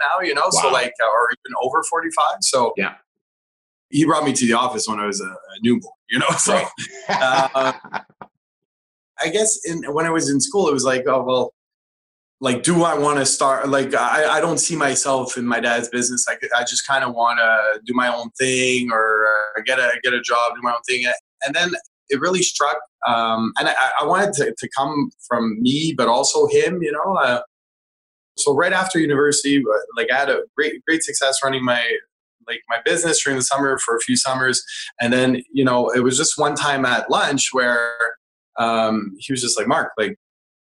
now, 0.00 0.20
you 0.22 0.34
know, 0.34 0.42
wow. 0.44 0.62
so 0.62 0.68
like, 0.70 0.92
uh, 1.02 1.06
or 1.06 1.28
even 1.30 1.54
over 1.62 1.82
45. 1.82 2.38
So 2.40 2.72
yeah, 2.76 2.94
he 3.90 4.04
brought 4.04 4.24
me 4.24 4.32
to 4.32 4.46
the 4.46 4.54
office 4.54 4.88
when 4.88 5.00
I 5.00 5.06
was 5.06 5.20
a, 5.20 5.28
a 5.28 5.60
newborn, 5.62 5.92
you 6.10 6.18
know, 6.18 6.30
so 6.38 6.62
uh, 7.08 7.72
I 9.20 9.28
guess 9.28 9.58
in, 9.64 9.82
when 9.92 10.06
I 10.06 10.10
was 10.10 10.30
in 10.30 10.40
school, 10.40 10.68
it 10.68 10.72
was 10.72 10.84
like, 10.84 11.04
oh, 11.06 11.22
well, 11.22 11.52
like, 12.40 12.62
do 12.62 12.84
I 12.84 12.98
want 12.98 13.18
to 13.18 13.24
start? 13.24 13.68
Like, 13.68 13.94
I, 13.94 14.26
I 14.26 14.40
don't 14.40 14.58
see 14.58 14.76
myself 14.76 15.38
in 15.38 15.46
my 15.46 15.58
dad's 15.58 15.88
business. 15.88 16.26
I, 16.28 16.36
I 16.54 16.64
just 16.64 16.86
kind 16.86 17.02
of 17.02 17.14
want 17.14 17.38
to 17.38 17.80
do 17.86 17.94
my 17.94 18.14
own 18.14 18.28
thing 18.38 18.90
or 18.92 19.26
get 19.64 19.78
a, 19.78 19.90
get 20.02 20.12
a 20.12 20.20
job, 20.20 20.54
do 20.54 20.60
my 20.62 20.72
own 20.72 20.82
thing. 20.86 21.06
And 21.46 21.54
then 21.54 21.70
it 22.10 22.20
really 22.20 22.42
struck. 22.42 22.76
Um, 23.06 23.52
and 23.58 23.68
I, 23.68 23.74
I 24.02 24.04
wanted 24.04 24.34
to, 24.34 24.54
to 24.56 24.68
come 24.76 25.10
from 25.26 25.60
me, 25.62 25.94
but 25.96 26.08
also 26.08 26.46
him, 26.48 26.82
you 26.82 26.92
know, 26.92 27.16
uh, 27.16 27.40
so 28.38 28.54
right 28.54 28.72
after 28.72 28.98
university, 28.98 29.58
uh, 29.58 29.78
like 29.96 30.08
I 30.12 30.16
had 30.16 30.30
a 30.30 30.42
great 30.56 30.84
great 30.84 31.02
success 31.02 31.38
running 31.42 31.64
my 31.64 31.82
like 32.46 32.60
my 32.68 32.78
business 32.84 33.22
during 33.22 33.38
the 33.38 33.44
summer 33.44 33.78
for 33.78 33.96
a 33.96 34.00
few 34.00 34.16
summers, 34.16 34.62
and 35.00 35.12
then 35.12 35.42
you 35.52 35.64
know 35.64 35.88
it 35.90 36.00
was 36.00 36.16
just 36.16 36.38
one 36.38 36.54
time 36.54 36.84
at 36.84 37.10
lunch 37.10 37.48
where 37.52 37.94
um, 38.58 39.14
he 39.18 39.32
was 39.32 39.42
just 39.42 39.58
like, 39.58 39.68
Mark, 39.68 39.92
like 39.98 40.16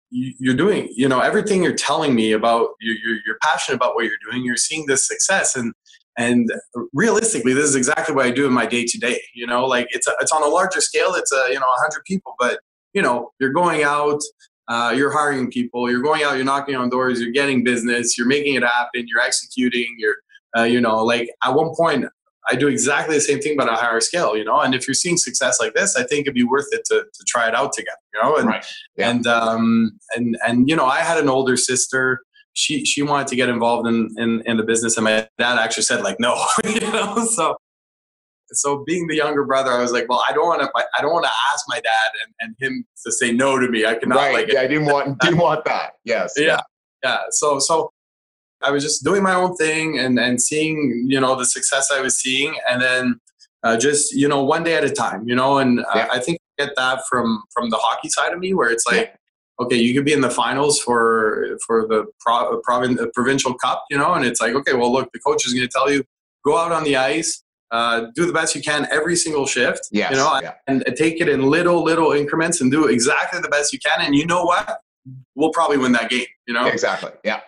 you, 0.09 0.51
are 0.51 0.55
doing, 0.55 0.89
you 0.95 1.07
know, 1.07 1.19
everything 1.21 1.63
you're 1.63 1.73
telling 1.73 2.15
me 2.15 2.31
about, 2.33 2.69
you're, 2.79 2.95
you're, 2.95 3.19
you're 3.25 3.37
passionate 3.41 3.77
about 3.77 3.95
what 3.95 4.05
you're 4.05 4.17
doing. 4.29 4.43
You're 4.43 4.57
seeing 4.57 4.85
this 4.85 5.07
success, 5.07 5.55
and 5.55 5.73
and 6.17 6.49
realistically, 6.93 7.53
this 7.53 7.65
is 7.65 7.75
exactly 7.75 8.13
what 8.13 8.25
I 8.25 8.31
do 8.31 8.45
in 8.45 8.53
my 8.53 8.65
day 8.65 8.85
to 8.85 8.97
day. 8.97 9.21
You 9.33 9.47
know, 9.47 9.65
like 9.65 9.87
it's 9.91 10.07
a, 10.07 10.11
it's 10.19 10.31
on 10.31 10.43
a 10.43 10.47
larger 10.47 10.81
scale. 10.81 11.13
It's 11.15 11.31
a 11.31 11.47
you 11.47 11.59
know 11.59 11.67
100 11.67 12.03
people, 12.05 12.35
but 12.37 12.59
you 12.93 13.01
know 13.01 13.31
you're 13.39 13.53
going 13.53 13.83
out 13.83 14.21
uh, 14.67 14.93
you're 14.95 15.11
hiring 15.11 15.49
people, 15.51 15.89
you're 15.89 16.01
going 16.01 16.23
out, 16.23 16.35
you're 16.35 16.45
knocking 16.45 16.75
on 16.75 16.89
doors, 16.89 17.19
you're 17.19 17.31
getting 17.31 17.63
business, 17.63 18.17
you're 18.17 18.27
making 18.27 18.55
it 18.55 18.63
happen, 18.63 19.05
you're 19.07 19.21
executing, 19.21 19.87
you're, 19.97 20.15
uh, 20.57 20.63
you 20.63 20.79
know, 20.79 21.03
like 21.03 21.29
at 21.43 21.53
one 21.53 21.73
point, 21.75 22.05
I 22.49 22.55
do 22.55 22.67
exactly 22.67 23.15
the 23.15 23.21
same 23.21 23.39
thing, 23.39 23.55
but 23.55 23.67
at 23.67 23.73
a 23.73 23.77
higher 23.77 23.99
scale, 24.01 24.35
you 24.35 24.43
know. 24.43 24.59
And 24.59 24.73
if 24.73 24.87
you're 24.87 24.95
seeing 24.95 25.17
success 25.17 25.59
like 25.59 25.73
this, 25.73 25.95
I 25.95 26.03
think 26.03 26.21
it'd 26.21 26.33
be 26.33 26.43
worth 26.43 26.67
it 26.71 26.83
to, 26.85 27.03
to 27.13 27.23
try 27.27 27.47
it 27.47 27.55
out 27.55 27.71
together, 27.73 27.97
you 28.13 28.21
know. 28.21 28.35
And 28.37 28.47
right. 28.47 28.65
yeah. 28.97 29.09
and 29.11 29.27
um, 29.27 29.99
and 30.15 30.37
and 30.45 30.67
you 30.67 30.75
know, 30.75 30.85
I 30.85 30.99
had 30.99 31.19
an 31.19 31.29
older 31.29 31.55
sister. 31.55 32.21
She 32.53 32.83
she 32.83 33.03
wanted 33.03 33.27
to 33.27 33.35
get 33.35 33.47
involved 33.47 33.87
in 33.87 34.09
in, 34.17 34.41
in 34.45 34.57
the 34.57 34.63
business, 34.63 34.97
and 34.97 35.03
my 35.03 35.27
dad 35.37 35.59
actually 35.59 35.83
said 35.83 36.01
like 36.01 36.19
no, 36.19 36.43
you 36.63 36.79
know. 36.81 37.23
So 37.25 37.57
so 38.53 38.83
being 38.85 39.07
the 39.07 39.15
younger 39.15 39.43
brother, 39.45 39.71
I 39.71 39.81
was 39.81 39.91
like, 39.91 40.07
well, 40.09 40.23
I 40.27 40.33
don't 40.33 40.45
want 40.45 40.61
to, 40.61 40.69
I 40.75 41.01
don't 41.01 41.11
want 41.11 41.25
to 41.25 41.31
ask 41.53 41.65
my 41.67 41.79
dad 41.79 42.11
and, 42.25 42.33
and 42.39 42.55
him 42.59 42.85
to 43.05 43.11
say 43.11 43.31
no 43.31 43.59
to 43.59 43.69
me. 43.69 43.85
I 43.85 43.95
cannot 43.95 44.17
right. 44.17 44.33
like, 44.33 44.51
yeah, 44.51 44.61
I 44.61 44.67
didn't 44.67 44.85
want, 44.85 45.19
didn't 45.21 45.39
want 45.39 45.65
that. 45.65 45.93
Yes. 46.03 46.33
Yeah. 46.37 46.61
Yeah. 47.03 47.19
So, 47.31 47.59
so 47.59 47.91
I 48.61 48.71
was 48.71 48.83
just 48.83 49.03
doing 49.03 49.23
my 49.23 49.33
own 49.33 49.55
thing 49.55 49.99
and, 49.99 50.19
and 50.19 50.41
seeing, 50.41 51.05
you 51.07 51.19
know, 51.19 51.35
the 51.35 51.45
success 51.45 51.89
I 51.91 52.01
was 52.01 52.19
seeing 52.19 52.55
and 52.69 52.81
then 52.81 53.19
uh, 53.63 53.77
just, 53.77 54.13
you 54.13 54.27
know, 54.27 54.43
one 54.43 54.63
day 54.63 54.75
at 54.75 54.83
a 54.83 54.89
time, 54.89 55.27
you 55.27 55.35
know, 55.35 55.57
and 55.57 55.79
uh, 55.79 55.83
yeah. 55.95 56.07
I 56.11 56.19
think 56.19 56.39
I 56.59 56.65
get 56.65 56.75
that 56.75 57.03
from, 57.09 57.43
from 57.53 57.69
the 57.69 57.77
hockey 57.77 58.09
side 58.09 58.33
of 58.33 58.39
me 58.39 58.53
where 58.53 58.69
it's 58.69 58.85
like, 58.85 59.13
yeah. 59.13 59.65
okay, 59.65 59.77
you 59.77 59.93
could 59.93 60.05
be 60.05 60.13
in 60.13 60.21
the 60.21 60.29
finals 60.29 60.79
for, 60.79 61.57
for 61.65 61.87
the 61.87 62.05
pro, 62.19 62.59
provin, 62.63 62.97
provincial 63.13 63.53
cup, 63.53 63.85
you 63.89 63.97
know, 63.97 64.13
and 64.13 64.25
it's 64.25 64.41
like, 64.41 64.53
okay, 64.55 64.73
well, 64.73 64.91
look, 64.91 65.11
the 65.13 65.19
coach 65.19 65.45
is 65.45 65.53
going 65.53 65.67
to 65.67 65.71
tell 65.71 65.91
you, 65.91 66.03
go 66.43 66.57
out 66.57 66.71
on 66.71 66.83
the 66.83 66.97
ice, 66.97 67.43
uh, 67.71 68.07
do 68.15 68.25
the 68.25 68.33
best 68.33 68.53
you 68.53 68.61
can 68.61 68.87
every 68.91 69.15
single 69.15 69.45
shift. 69.45 69.87
Yes, 69.91 70.11
you 70.11 70.17
know, 70.17 70.39
yeah. 70.41 70.53
and, 70.67 70.83
take 70.95 71.21
it 71.21 71.29
in 71.29 71.43
little 71.43 71.83
little 71.83 72.11
increments 72.11 72.61
and 72.61 72.71
do 72.71 72.87
exactly 72.87 73.39
the 73.39 73.47
best 73.49 73.71
you 73.71 73.79
can. 73.79 74.05
And 74.05 74.13
you 74.13 74.25
know 74.25 74.43
what? 74.43 74.79
We'll 75.35 75.51
probably 75.51 75.77
win 75.77 75.93
that 75.93 76.09
game. 76.09 76.25
You 76.47 76.53
know, 76.53 76.67
exactly. 76.67 77.11
Yeah. 77.23 77.39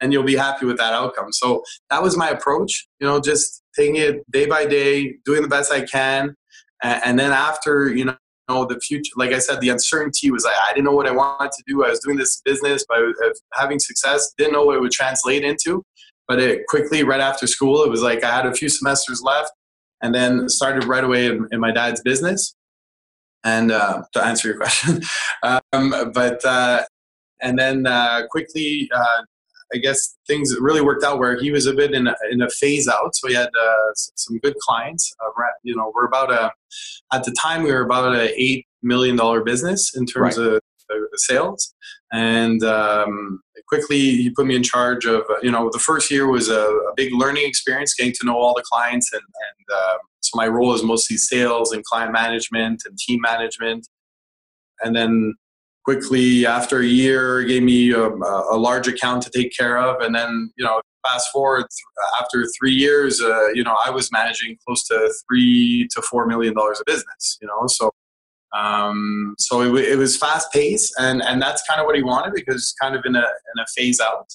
And 0.00 0.12
you'll 0.12 0.24
be 0.24 0.36
happy 0.36 0.64
with 0.64 0.78
that 0.78 0.94
outcome. 0.94 1.32
So 1.32 1.62
that 1.90 2.02
was 2.02 2.16
my 2.16 2.30
approach. 2.30 2.88
You 3.00 3.06
know, 3.06 3.20
just 3.20 3.62
taking 3.76 3.96
it 3.96 4.30
day 4.30 4.46
by 4.46 4.64
day, 4.64 5.16
doing 5.24 5.42
the 5.42 5.48
best 5.48 5.70
I 5.72 5.82
can, 5.82 6.34
and, 6.82 7.02
and 7.04 7.18
then 7.18 7.32
after 7.32 7.88
you 7.88 8.04
know 8.06 8.16
know 8.48 8.64
the 8.64 8.80
future 8.80 9.12
like 9.16 9.32
i 9.32 9.38
said 9.38 9.60
the 9.60 9.68
uncertainty 9.68 10.30
was 10.30 10.44
like 10.44 10.54
i 10.64 10.72
didn't 10.72 10.86
know 10.86 10.92
what 10.92 11.06
i 11.06 11.10
wanted 11.10 11.52
to 11.52 11.62
do 11.66 11.84
i 11.84 11.90
was 11.90 12.00
doing 12.00 12.16
this 12.16 12.40
business 12.44 12.82
but 12.88 12.98
having 13.52 13.78
success 13.78 14.32
didn't 14.38 14.52
know 14.52 14.64
what 14.64 14.76
it 14.76 14.80
would 14.80 14.90
translate 14.90 15.44
into 15.44 15.84
but 16.26 16.40
it 16.40 16.66
quickly 16.66 17.04
right 17.04 17.20
after 17.20 17.46
school 17.46 17.82
it 17.84 17.90
was 17.90 18.02
like 18.02 18.24
i 18.24 18.34
had 18.34 18.46
a 18.46 18.54
few 18.54 18.68
semesters 18.68 19.20
left 19.22 19.50
and 20.02 20.14
then 20.14 20.48
started 20.48 20.84
right 20.84 21.04
away 21.04 21.26
in, 21.26 21.46
in 21.50 21.60
my 21.60 21.72
dad's 21.72 22.00
business. 22.02 22.54
And 23.44 23.70
uh, 23.70 24.02
to 24.14 24.24
answer 24.24 24.48
your 24.48 24.56
question, 24.62 25.00
um, 25.42 26.12
but 26.12 26.44
uh, 26.44 26.82
and 27.40 27.58
then 27.58 27.86
uh, 27.86 28.22
quickly, 28.30 28.90
uh, 28.94 29.22
I 29.72 29.78
guess 29.78 30.16
things 30.26 30.56
really 30.60 30.80
worked 30.80 31.04
out 31.04 31.18
where 31.18 31.38
he 31.38 31.50
was 31.50 31.66
a 31.66 31.74
bit 31.74 31.92
in 31.92 32.08
a, 32.08 32.16
in 32.30 32.42
a 32.42 32.48
phase 32.48 32.88
out. 32.88 33.14
So 33.14 33.28
he 33.28 33.34
had 33.34 33.48
uh, 33.48 33.92
some 33.94 34.38
good 34.38 34.56
clients. 34.56 35.14
you 35.62 35.76
know, 35.76 35.92
we're 35.94 36.06
about 36.06 36.32
a 36.32 36.52
at 37.12 37.24
the 37.24 37.34
time 37.40 37.62
we 37.62 37.72
were 37.72 37.82
about 37.82 38.14
a 38.14 38.34
eight 38.40 38.66
million 38.82 39.16
dollar 39.16 39.42
business 39.42 39.94
in 39.96 40.04
terms 40.04 40.38
right. 40.38 40.46
of 40.54 40.60
sales, 41.14 41.74
and 42.12 42.62
um, 42.64 43.40
quickly 43.68 43.98
he 43.98 44.30
put 44.30 44.46
me 44.46 44.56
in 44.56 44.62
charge 44.62 45.04
of 45.04 45.22
uh, 45.30 45.36
you 45.42 45.50
know 45.50 45.70
the 45.72 45.78
first 45.78 46.10
year 46.10 46.26
was 46.26 46.48
a, 46.48 46.60
a, 46.60 46.92
big 46.96 47.12
learning 47.12 47.46
experience 47.46 47.94
getting 47.94 48.12
to 48.18 48.26
know 48.26 48.36
all 48.36 48.54
the 48.54 48.62
clients 48.62 49.12
and, 49.12 49.22
uh, 49.72 49.98
so 50.20 50.36
my 50.36 50.46
role 50.46 50.74
is 50.74 50.82
mostly 50.82 51.16
sales 51.16 51.72
and 51.72 51.84
client 51.84 52.12
management 52.12 52.82
and 52.84 52.98
team 52.98 53.20
management 53.20 53.86
and 54.80 54.94
then 54.94 55.34
quickly 55.84 56.46
after 56.46 56.80
a 56.80 56.86
year 56.86 57.42
gave 57.44 57.62
me 57.62 57.92
a, 57.92 58.06
a 58.06 58.58
large 58.58 58.88
account 58.88 59.22
to 59.22 59.30
take 59.30 59.56
care 59.56 59.78
of 59.78 60.00
and 60.00 60.14
then 60.14 60.50
you 60.56 60.64
know 60.64 60.80
fast 61.06 61.30
forward 61.32 61.66
after 62.20 62.46
three 62.58 62.72
years, 62.72 63.20
uh, 63.20 63.48
you 63.48 63.62
know, 63.62 63.76
I 63.84 63.90
was 63.90 64.10
managing 64.12 64.56
close 64.66 64.86
to 64.88 65.12
three 65.28 65.88
to 65.92 66.02
four 66.02 66.26
million 66.26 66.54
dollars 66.54 66.80
of 66.80 66.86
business. 66.86 67.38
You 67.40 67.48
know, 67.48 67.66
so 67.66 67.90
um, 68.56 69.34
so 69.38 69.62
it, 69.62 69.84
it 69.84 69.96
was 69.96 70.16
fast 70.16 70.52
paced, 70.52 70.94
and 70.98 71.22
and 71.22 71.40
that's 71.40 71.62
kind 71.68 71.80
of 71.80 71.86
what 71.86 71.96
he 71.96 72.02
wanted 72.02 72.34
because 72.34 72.74
kind 72.80 72.94
of 72.94 73.04
in 73.04 73.16
a 73.16 73.20
in 73.20 73.60
a 73.60 73.66
phase 73.76 74.00
out, 74.00 74.28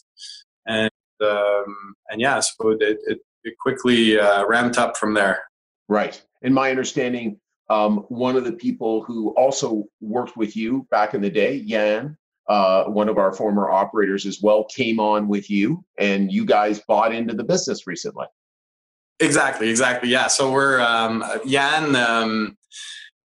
and 0.67 0.91
um, 1.21 1.95
and 2.09 2.21
yeah, 2.21 2.39
so 2.39 2.69
it 2.69 2.97
it, 3.05 3.19
it 3.43 3.57
quickly 3.59 4.19
uh, 4.19 4.45
ramped 4.45 4.77
up 4.77 4.97
from 4.97 5.13
there. 5.13 5.43
Right. 5.87 6.21
In 6.41 6.53
my 6.53 6.69
understanding, 6.69 7.39
um, 7.69 8.05
one 8.09 8.35
of 8.35 8.43
the 8.43 8.53
people 8.53 9.03
who 9.03 9.29
also 9.31 9.85
worked 10.01 10.37
with 10.37 10.55
you 10.55 10.87
back 10.91 11.13
in 11.13 11.21
the 11.21 11.29
day, 11.29 11.55
Yan, 11.55 12.17
uh, 12.49 12.85
one 12.85 13.07
of 13.09 13.17
our 13.17 13.33
former 13.33 13.71
operators 13.71 14.25
as 14.25 14.41
well, 14.41 14.65
came 14.65 14.99
on 14.99 15.27
with 15.27 15.49
you, 15.49 15.83
and 15.97 16.31
you 16.31 16.45
guys 16.45 16.81
bought 16.87 17.13
into 17.13 17.33
the 17.33 17.43
business 17.43 17.87
recently. 17.87 18.25
Exactly, 19.19 19.69
exactly. 19.69 20.09
Yeah. 20.09 20.27
So 20.27 20.51
we're 20.51 20.81
um, 20.81 21.23
Yan 21.45 21.95
um, 21.95 22.57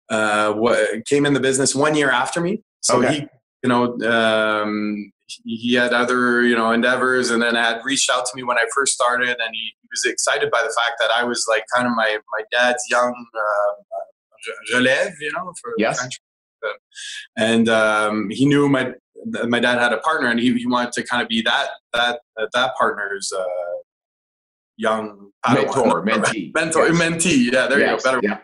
uh, 0.09 0.53
w- 0.53 1.03
came 1.07 1.27
in 1.27 1.35
the 1.35 1.41
business 1.41 1.75
one 1.75 1.97
year 1.97 2.11
after 2.11 2.41
me. 2.41 2.63
So 2.81 2.99
Okay. 2.99 3.15
he, 3.15 3.29
you 3.65 3.69
know, 3.69 3.99
um, 4.09 5.11
he, 5.45 5.75
had 5.75 5.93
other 5.93 6.43
you 6.43 6.57
know 6.57 6.73
endeavors, 6.73 7.31
and 7.31 7.43
then 7.43 7.55
had 7.55 7.81
reached 7.85 8.11
out 8.11 8.25
to 8.27 8.33
me 8.37 8.43
when 8.43 8.57
I 8.59 8.65
first 8.75 8.93
started, 8.95 9.29
and 9.29 9.51
he, 9.53 9.73
he 9.81 9.89
was 9.91 10.05
excited 10.05 10.51
by 10.51 10.61
the 10.63 10.73
fact 10.77 10.97
that 11.01 11.11
I 11.11 11.25
was 11.25 11.45
like 11.49 11.65
kind 11.75 11.87
of 11.87 11.95
my 11.95 12.19
my 12.37 12.43
dad's 12.53 12.83
young 12.91 13.15
uh, 13.35 14.77
relève, 14.77 15.13
you 15.21 15.33
know, 15.37 15.53
for 15.61 15.75
Yes. 15.79 15.99
French. 15.99 16.19
And 17.39 17.69
um, 17.69 18.29
he 18.31 18.47
knew 18.47 18.69
my 18.69 18.93
my 19.49 19.61
dad 19.61 19.79
had 19.79 19.93
a 19.93 19.99
partner, 19.99 20.29
and 20.29 20.39
he, 20.41 20.53
he 20.55 20.67
wanted 20.67 20.93
to 20.93 21.03
kind 21.05 21.23
of 21.23 21.29
be 21.29 21.43
that 21.43 21.69
that 21.93 22.21
that 22.53 22.75
partner's 22.79 23.33
uh, 23.33 23.45
young 24.77 25.31
Mentor, 25.49 26.05
mentee. 26.07 26.53
mentor, 26.55 26.89
Yes. 26.89 26.97
mentee. 27.01 27.51
Yeah, 27.53 27.67
there 27.67 27.81
you 27.81 27.87
go. 27.87 27.99
Better 28.03 28.21
Yeah. 28.23 28.39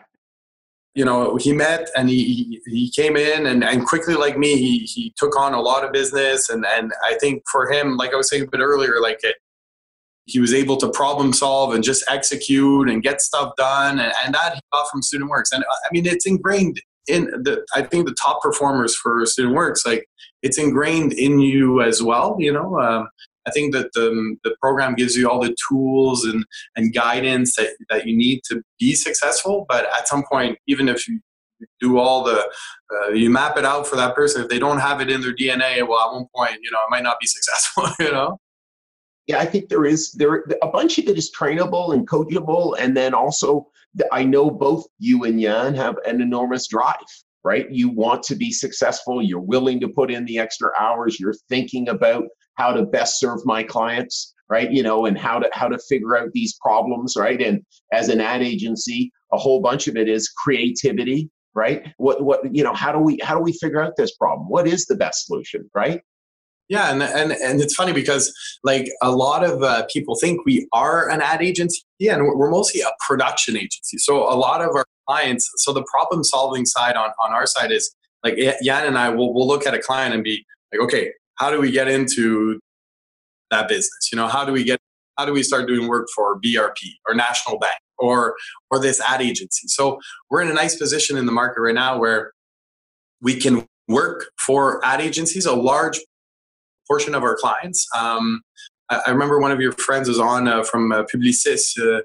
You 0.95 1.05
know, 1.05 1.35
he 1.35 1.53
met 1.53 1.89
and 1.95 2.09
he, 2.09 2.59
he, 2.65 2.89
came 2.89 3.15
in 3.15 3.45
and, 3.45 3.63
and 3.63 3.85
quickly 3.85 4.15
like 4.15 4.37
me, 4.37 4.57
he, 4.57 4.79
he 4.79 5.13
took 5.15 5.37
on 5.37 5.53
a 5.53 5.61
lot 5.61 5.83
of 5.83 5.91
business. 5.91 6.49
And, 6.49 6.65
and 6.65 6.91
I 7.05 7.17
think 7.19 7.43
for 7.51 7.71
him, 7.71 7.97
like 7.97 8.13
I 8.13 8.15
was 8.15 8.29
saying 8.29 8.43
a 8.43 8.47
bit 8.47 8.61
earlier, 8.61 8.99
like 8.99 9.19
it, 9.21 9.35
he 10.25 10.39
was 10.39 10.53
able 10.53 10.75
to 10.77 10.89
problem 10.89 11.33
solve 11.33 11.73
and 11.73 11.83
just 11.83 12.03
execute 12.09 12.89
and 12.89 13.03
get 13.03 13.21
stuff 13.21 13.53
done. 13.57 13.99
And, 13.99 14.11
and 14.25 14.33
that 14.33 14.55
he 14.55 14.61
got 14.73 14.89
from 14.89 15.01
Student 15.01 15.29
Works. 15.29 15.51
And 15.51 15.63
I 15.63 15.87
mean, 15.91 16.05
it's 16.05 16.25
ingrained 16.25 16.81
in 17.07 17.25
the, 17.25 17.65
I 17.73 17.83
think 17.83 18.07
the 18.07 18.15
top 18.19 18.41
performers 18.41 18.95
for 18.95 19.25
Student 19.25 19.55
Works, 19.55 19.85
like 19.85 20.05
it's 20.41 20.57
ingrained 20.57 21.13
in 21.13 21.39
you 21.39 21.81
as 21.81 22.03
well. 22.03 22.35
You 22.39 22.53
know, 22.53 22.79
um, 22.79 23.07
I 23.47 23.51
think 23.51 23.73
that 23.73 23.91
the, 23.93 24.35
the 24.43 24.55
program 24.61 24.95
gives 24.95 25.15
you 25.15 25.29
all 25.29 25.41
the 25.41 25.55
tools 25.69 26.25
and, 26.25 26.45
and 26.75 26.93
guidance 26.93 27.55
that, 27.55 27.69
that 27.89 28.05
you 28.05 28.15
need 28.15 28.41
to 28.49 28.61
be 28.79 28.93
successful. 28.93 29.65
But 29.69 29.85
at 29.97 30.07
some 30.07 30.23
point, 30.29 30.57
even 30.67 30.89
if 30.89 31.07
you 31.07 31.19
do 31.79 31.97
all 31.97 32.23
the, 32.23 32.47
uh, 32.93 33.09
you 33.09 33.29
map 33.29 33.57
it 33.57 33.65
out 33.65 33.87
for 33.87 33.95
that 33.95 34.15
person, 34.15 34.43
if 34.43 34.49
they 34.49 34.59
don't 34.59 34.79
have 34.79 35.01
it 35.01 35.09
in 35.09 35.21
their 35.21 35.35
DNA, 35.35 35.87
well, 35.87 36.09
at 36.09 36.13
one 36.13 36.27
point, 36.35 36.59
you 36.61 36.69
know, 36.71 36.79
it 36.79 36.89
might 36.89 37.03
not 37.03 37.19
be 37.19 37.27
successful, 37.27 37.87
you 37.99 38.11
know? 38.11 38.37
Yeah, 39.27 39.39
I 39.39 39.45
think 39.45 39.67
there 39.67 39.85
is 39.85 40.13
there 40.13 40.45
a 40.63 40.69
bunch 40.69 40.97
of 40.97 41.07
it 41.07 41.17
is 41.17 41.31
trainable 41.37 41.93
and 41.93 42.07
coachable, 42.07 42.77
and 42.79 42.95
then 42.95 43.13
also 43.13 43.67
I 44.11 44.23
know 44.23 44.49
both 44.49 44.85
you 44.99 45.25
and 45.25 45.39
Jan 45.39 45.75
have 45.75 45.97
an 46.05 46.21
enormous 46.21 46.67
drive. 46.67 46.95
Right, 47.43 47.69
you 47.69 47.89
want 47.89 48.23
to 48.23 48.35
be 48.35 48.51
successful. 48.51 49.21
You're 49.21 49.39
willing 49.39 49.79
to 49.81 49.87
put 49.87 50.11
in 50.11 50.25
the 50.25 50.39
extra 50.39 50.69
hours. 50.79 51.19
You're 51.19 51.35
thinking 51.49 51.89
about 51.89 52.23
how 52.57 52.73
to 52.73 52.83
best 52.83 53.19
serve 53.19 53.39
my 53.45 53.63
clients, 53.63 54.33
right? 54.49 54.71
You 54.71 54.83
know, 54.83 55.05
and 55.05 55.17
how 55.17 55.39
to 55.39 55.49
how 55.53 55.67
to 55.67 55.79
figure 55.89 56.17
out 56.17 56.29
these 56.33 56.57
problems, 56.61 57.15
right? 57.17 57.41
And 57.41 57.63
as 57.93 58.09
an 58.09 58.19
ad 58.19 58.41
agency, 58.41 59.11
a 59.31 59.37
whole 59.37 59.61
bunch 59.61 59.87
of 59.87 59.95
it 59.95 60.09
is 60.09 60.29
creativity, 60.29 61.29
right? 61.53 61.93
What 61.97 62.23
what 62.23 62.55
you 62.55 62.63
know, 62.63 62.73
how 62.73 62.91
do 62.91 62.99
we 62.99 63.19
how 63.23 63.35
do 63.35 63.41
we 63.41 63.53
figure 63.53 63.81
out 63.81 63.93
this 63.97 64.15
problem? 64.15 64.49
What 64.49 64.67
is 64.67 64.85
the 64.85 64.95
best 64.95 65.25
solution, 65.25 65.69
right? 65.73 66.01
Yeah, 66.69 66.91
and 66.91 67.01
and 67.01 67.31
and 67.31 67.61
it's 67.61 67.75
funny 67.75 67.93
because 67.93 68.33
like 68.63 68.89
a 69.01 69.11
lot 69.11 69.45
of 69.45 69.63
uh, 69.63 69.85
people 69.91 70.17
think 70.19 70.45
we 70.45 70.67
are 70.73 71.09
an 71.09 71.21
ad 71.21 71.41
agency, 71.41 71.81
yeah, 71.99 72.15
and 72.15 72.25
we're 72.25 72.51
mostly 72.51 72.81
a 72.81 72.89
production 73.07 73.55
agency. 73.55 73.97
So 73.97 74.23
a 74.23 74.35
lot 74.35 74.61
of 74.61 74.75
our 74.75 74.85
clients, 75.07 75.49
so 75.57 75.71
the 75.71 75.85
problem 75.89 76.23
solving 76.23 76.65
side 76.65 76.95
on 76.95 77.11
on 77.21 77.31
our 77.31 77.45
side 77.45 77.71
is 77.71 77.95
like 78.23 78.37
Jan 78.61 78.85
and 78.85 78.97
I 78.97 79.09
will 79.09 79.33
will 79.33 79.47
look 79.47 79.65
at 79.65 79.73
a 79.73 79.79
client 79.79 80.13
and 80.13 80.23
be 80.23 80.45
like, 80.73 80.81
okay, 80.81 81.13
how 81.37 81.49
do 81.49 81.59
we 81.61 81.71
get 81.71 81.87
into 81.87 82.59
that 83.51 83.67
business? 83.67 84.09
You 84.11 84.17
know, 84.17 84.27
how 84.27 84.45
do 84.45 84.51
we 84.51 84.63
get 84.63 84.79
how 85.17 85.25
do 85.25 85.33
we 85.33 85.41
start 85.41 85.67
doing 85.67 85.87
work 85.87 86.07
for 86.15 86.39
BRP 86.39 86.77
or 87.07 87.15
National 87.15 87.57
Bank 87.57 87.79
or 87.97 88.35
or 88.69 88.79
this 88.79 89.01
ad 89.01 89.21
agency? 89.21 89.67
So 89.67 89.99
we're 90.29 90.41
in 90.41 90.49
a 90.49 90.53
nice 90.53 90.75
position 90.75 91.17
in 91.17 91.25
the 91.25 91.31
market 91.31 91.61
right 91.61 91.75
now 91.75 91.97
where 91.97 92.33
we 93.21 93.35
can 93.35 93.65
work 93.87 94.27
for 94.45 94.83
ad 94.85 95.01
agencies. 95.01 95.45
A 95.45 95.55
large 95.55 95.99
portion 96.87 97.15
of 97.15 97.23
our 97.23 97.35
clients. 97.35 97.87
Um, 97.95 98.41
I, 98.89 99.01
I 99.07 99.09
remember 99.11 99.39
one 99.39 99.51
of 99.51 99.59
your 99.59 99.73
friends 99.73 100.07
was 100.07 100.19
on 100.19 100.47
uh, 100.47 100.63
from 100.63 100.91
uh, 100.91 101.03
Publicis. 101.03 101.77
Uh, 101.79 102.01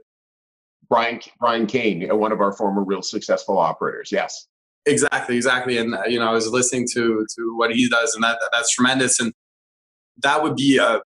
Brian 0.88 1.20
Brian 1.40 1.66
Kane, 1.66 2.10
uh, 2.10 2.14
one 2.14 2.32
of 2.32 2.40
our 2.40 2.52
former 2.52 2.84
real 2.84 3.02
successful 3.02 3.56
operators. 3.56 4.10
Yes. 4.12 4.46
Exactly, 4.86 5.36
exactly. 5.36 5.78
And 5.78 5.96
you 6.06 6.18
know, 6.18 6.28
I 6.28 6.32
was 6.32 6.48
listening 6.48 6.86
to 6.94 7.26
to 7.36 7.56
what 7.56 7.72
he 7.72 7.88
does, 7.88 8.14
and 8.14 8.24
that 8.24 8.38
that's 8.52 8.70
tremendous. 8.74 9.20
And 9.20 9.32
that 10.22 10.42
would 10.42 10.56
be 10.56 10.78
a 10.78 11.00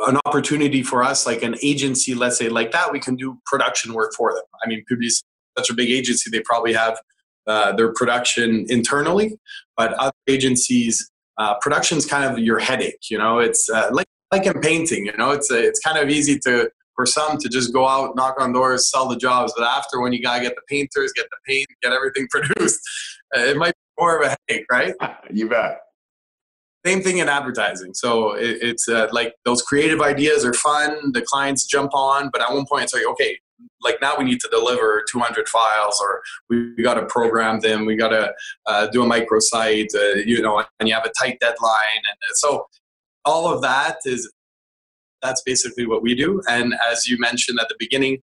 an 0.00 0.18
opportunity 0.26 0.82
for 0.82 1.02
us, 1.02 1.26
like 1.26 1.42
an 1.42 1.56
agency, 1.62 2.14
let's 2.14 2.36
say, 2.36 2.48
like 2.48 2.72
that. 2.72 2.92
We 2.92 3.00
can 3.00 3.16
do 3.16 3.38
production 3.46 3.94
work 3.94 4.12
for 4.16 4.34
them. 4.34 4.44
I 4.62 4.68
mean, 4.68 4.84
Publicis, 4.90 5.22
such 5.56 5.70
a 5.70 5.74
big 5.74 5.90
agency, 5.90 6.30
they 6.30 6.40
probably 6.40 6.74
have 6.74 6.98
uh, 7.46 7.72
their 7.72 7.92
production 7.92 8.66
internally, 8.68 9.38
but 9.76 9.94
other 9.94 10.12
agencies 10.28 11.10
uh, 11.38 11.54
production's 11.60 12.06
kind 12.06 12.24
of 12.24 12.38
your 12.38 12.58
headache. 12.58 13.10
You 13.10 13.18
know, 13.18 13.38
it's 13.38 13.68
uh, 13.70 13.88
like 13.92 14.06
like 14.32 14.46
in 14.46 14.60
painting. 14.60 15.06
You 15.06 15.16
know, 15.16 15.30
it's 15.30 15.50
uh, 15.50 15.56
it's 15.56 15.80
kind 15.80 15.98
of 15.98 16.10
easy 16.10 16.38
to 16.40 16.70
for 16.96 17.06
some 17.06 17.36
to 17.38 17.48
just 17.48 17.72
go 17.72 17.86
out, 17.86 18.16
knock 18.16 18.40
on 18.40 18.52
doors, 18.52 18.90
sell 18.90 19.06
the 19.06 19.16
jobs. 19.16 19.52
But 19.56 19.66
after, 19.66 20.00
when 20.00 20.12
you 20.12 20.22
gotta 20.22 20.42
get 20.42 20.54
the 20.56 20.62
painters, 20.68 21.12
get 21.14 21.26
the 21.30 21.36
paint, 21.46 21.66
get 21.82 21.92
everything 21.92 22.26
produced, 22.30 22.80
uh, 23.36 23.40
it 23.40 23.56
might 23.56 23.74
be 23.74 24.02
more 24.02 24.20
of 24.20 24.26
a 24.26 24.36
headache, 24.48 24.66
right? 24.70 24.94
you 25.30 25.48
bet. 25.48 25.80
Same 26.84 27.02
thing 27.02 27.18
in 27.18 27.28
advertising. 27.28 27.94
So 27.94 28.32
it, 28.34 28.58
it's 28.62 28.88
uh, 28.88 29.08
like 29.12 29.34
those 29.44 29.62
creative 29.62 30.00
ideas 30.00 30.44
are 30.44 30.54
fun. 30.54 31.12
The 31.12 31.22
clients 31.22 31.66
jump 31.66 31.94
on, 31.94 32.30
but 32.32 32.40
at 32.40 32.52
one 32.52 32.64
point 32.66 32.84
it's 32.84 32.94
like, 32.94 33.06
okay, 33.06 33.38
like 33.82 33.98
now 34.00 34.14
we 34.16 34.24
need 34.24 34.40
to 34.40 34.48
deliver 34.50 35.04
200 35.10 35.48
files 35.48 36.00
or 36.00 36.22
we, 36.48 36.74
we 36.76 36.82
got 36.82 36.94
to 36.94 37.06
program 37.06 37.60
them 37.60 37.86
we 37.86 37.96
got 37.96 38.08
to 38.08 38.32
uh, 38.66 38.86
do 38.88 39.02
a 39.02 39.06
microsite 39.06 39.94
uh, 39.94 40.16
you 40.24 40.42
know 40.42 40.62
and 40.78 40.88
you 40.88 40.94
have 40.94 41.06
a 41.06 41.12
tight 41.18 41.38
deadline 41.40 42.02
and 42.10 42.18
so 42.34 42.66
all 43.24 43.52
of 43.52 43.62
that 43.62 43.96
is 44.04 44.30
that's 45.26 45.42
basically 45.42 45.86
what 45.86 46.02
we 46.02 46.14
do 46.14 46.40
and 46.48 46.74
as 46.90 47.06
you 47.08 47.18
mentioned 47.18 47.58
at 47.60 47.68
the 47.68 47.76
beginning 47.78 48.18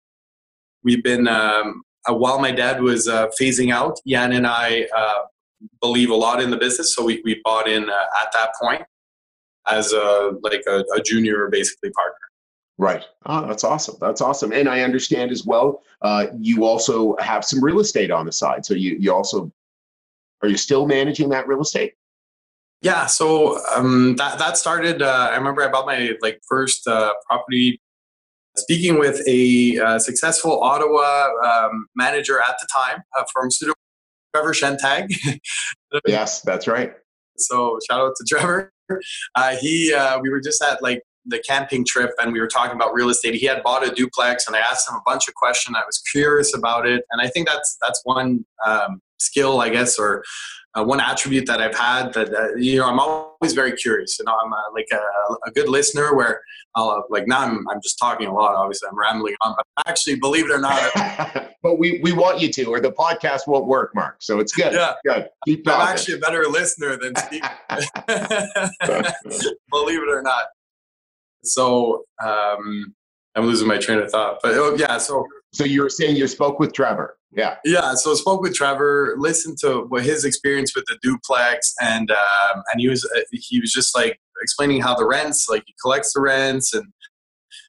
we've 0.84 1.04
been 1.04 1.28
um, 1.28 1.84
uh, 2.10 2.14
while 2.14 2.40
my 2.40 2.52
dad 2.52 2.82
was 2.82 3.08
uh, 3.08 3.28
phasing 3.40 3.74
out 3.74 4.00
jan 4.08 4.32
and 4.34 4.48
i 4.48 4.86
uh, 4.96 5.22
believe 5.82 6.10
a 6.10 6.16
lot 6.16 6.42
in 6.42 6.50
the 6.50 6.58
business 6.58 6.96
so 6.96 7.04
we, 7.04 7.22
we 7.26 7.42
bought 7.44 7.68
in 7.68 7.90
uh, 7.90 8.22
at 8.24 8.32
that 8.34 8.50
point 8.62 8.84
as 9.68 9.94
a 9.94 10.32
like 10.42 10.64
a, 10.68 10.84
a 10.96 11.02
junior 11.02 11.50
basically 11.50 11.92
partner 11.92 12.18
Right. 12.82 13.06
Oh, 13.28 13.46
that's 13.46 13.64
awesome. 13.64 13.98
That's 14.02 14.22
awesome. 14.22 14.52
And 14.54 14.68
I 14.68 14.82
understand 14.82 15.30
as 15.30 15.46
well, 15.46 15.84
uh, 16.02 16.26
you 16.40 16.66
also 16.66 17.16
have 17.18 17.46
some 17.46 17.64
real 17.64 17.80
estate 17.80 18.10
on 18.10 18.26
the 18.26 18.32
side. 18.32 18.66
So 18.66 18.74
you, 18.74 18.98
you 19.00 19.14
also, 19.14 19.52
are 20.42 20.50
you 20.50 20.58
still 20.58 20.88
managing 20.88 21.30
that 21.30 21.48
real 21.48 21.62
estate? 21.62 21.94
Yeah, 22.82 23.06
so 23.06 23.60
um, 23.76 24.16
that 24.16 24.40
that 24.40 24.58
started. 24.58 25.02
Uh, 25.02 25.30
I 25.32 25.36
remember 25.36 25.62
I 25.62 25.68
bought 25.68 25.86
my 25.86 26.14
like 26.22 26.42
first 26.48 26.88
uh, 26.88 27.14
property. 27.28 27.80
Speaking 28.58 29.00
with 29.00 29.22
a 29.30 29.80
uh, 29.80 30.00
successful 30.00 30.62
Ottawa 30.62 31.30
um, 31.46 31.88
manager 31.96 32.40
at 32.40 32.56
the 32.60 32.68
time 32.76 33.02
uh, 33.18 33.24
from 33.32 33.50
Studio, 33.50 33.74
Trevor 34.34 34.54
Shentag. 34.54 35.14
Yes, 36.08 36.42
that's 36.42 36.68
right. 36.68 36.94
so 37.38 37.78
shout 37.90 38.00
out 38.00 38.14
to 38.16 38.26
Trevor. 38.28 38.72
Uh, 39.36 39.56
he, 39.60 39.94
uh, 39.94 40.20
we 40.22 40.30
were 40.30 40.40
just 40.40 40.62
at 40.64 40.82
like 40.82 41.02
the 41.26 41.40
camping 41.40 41.86
trip, 41.86 42.12
and 42.22 42.34
we 42.34 42.40
were 42.40 42.48
talking 42.48 42.76
about 42.76 42.94
real 42.94 43.10
estate. 43.10 43.36
He 43.36 43.46
had 43.46 43.62
bought 43.64 43.86
a 43.88 43.94
duplex, 43.94 44.48
and 44.48 44.56
I 44.56 44.60
asked 44.60 44.90
him 44.90 44.96
a 44.96 45.02
bunch 45.06 45.28
of 45.28 45.36
questions. 45.36 45.76
I 45.78 45.84
was 45.86 46.02
curious 46.12 46.56
about 46.56 46.88
it, 46.88 47.04
and 47.12 47.22
I 47.22 47.30
think 47.30 47.48
that's 47.48 47.78
that's 47.82 48.02
one 48.04 48.46
um, 48.66 49.02
skill, 49.22 49.62
I 49.62 49.70
guess, 49.70 49.98
or 50.00 50.24
uh, 50.74 50.84
one 50.84 51.00
attribute 51.00 51.46
that 51.48 51.62
I've 51.62 51.78
had 51.78 52.14
that 52.14 52.34
uh, 52.34 52.56
you 52.56 52.78
know 52.78 52.88
I'm 52.88 53.00
always 53.00 53.54
very 53.54 53.74
curious. 53.74 54.18
You 54.20 54.26
know, 54.26 54.36
I'm 54.44 54.54
uh, 54.54 54.58
like 54.74 54.88
a, 54.94 55.50
a, 55.50 55.52
good 55.52 55.68
listener 55.68 56.16
where 56.16 56.42
I'll 56.76 57.04
like 57.10 57.28
now 57.28 57.40
I'm 57.40 57.68
I'm 57.70 57.82
just 57.82 58.00
talking 58.00 58.28
a 58.28 58.34
lot. 58.34 58.56
Obviously, 58.56 58.88
I'm 58.90 58.98
rambling 58.98 59.36
on, 59.42 59.56
but 59.58 59.66
actually, 59.88 60.16
believe 60.16 60.46
it 60.46 60.52
or 60.52 60.60
not, 60.60 61.52
but 61.64 61.78
we 61.78 62.00
we 62.04 62.14
want 62.14 62.40
you 62.40 62.50
to, 62.54 62.66
or 62.66 62.80
the 62.80 62.92
podcast 62.92 63.48
won't 63.48 63.68
work, 63.68 63.94
Mark. 63.94 64.18
So 64.20 64.40
it's 64.40 64.54
good. 64.54 64.74
Yeah. 64.74 64.94
good. 65.06 65.28
Keep. 65.46 65.68
I'm 65.68 65.82
actually 65.82 66.16
a 66.16 66.20
better 66.20 66.46
listener 66.46 66.98
than 66.98 67.16
speaker. 67.18 67.50
believe 69.70 70.02
it 70.02 70.10
or 70.10 70.22
not. 70.22 70.46
so 71.44 72.06
um, 72.24 72.94
I'm 73.36 73.46
losing 73.46 73.68
my 73.68 73.78
train 73.78 74.00
of 74.00 74.10
thought. 74.10 74.40
But 74.42 74.54
oh, 74.54 74.76
yeah, 74.76 74.98
so 75.00 75.26
so 75.52 75.66
you 75.66 75.82
were 75.82 75.90
saying 75.90 76.16
you 76.16 76.28
spoke 76.28 76.60
with 76.60 76.74
Trevor. 76.74 77.18
Yeah. 77.34 77.56
Yeah. 77.64 77.94
So 77.96 78.12
I 78.12 78.16
spoke 78.16 78.42
with 78.42 78.54
Trevor, 78.54 79.16
listened 79.18 79.58
to 79.60 79.86
what 79.88 80.04
his 80.04 80.26
experience 80.26 80.76
with 80.76 80.86
the 80.86 80.98
duplex, 81.02 81.74
and 81.82 82.12
um, 82.12 82.64
and 82.72 82.82
he 82.82 82.90
was 82.90 83.10
uh, 83.16 83.22
he 83.32 83.60
was 83.60 83.72
just 83.72 83.96
like 83.96 84.20
explaining 84.42 84.82
how 84.82 84.96
the 84.96 85.06
rents, 85.06 85.48
like 85.50 85.64
he 85.66 85.74
collects 85.82 86.14
the 86.14 86.22
rents 86.22 86.74
and 86.74 86.86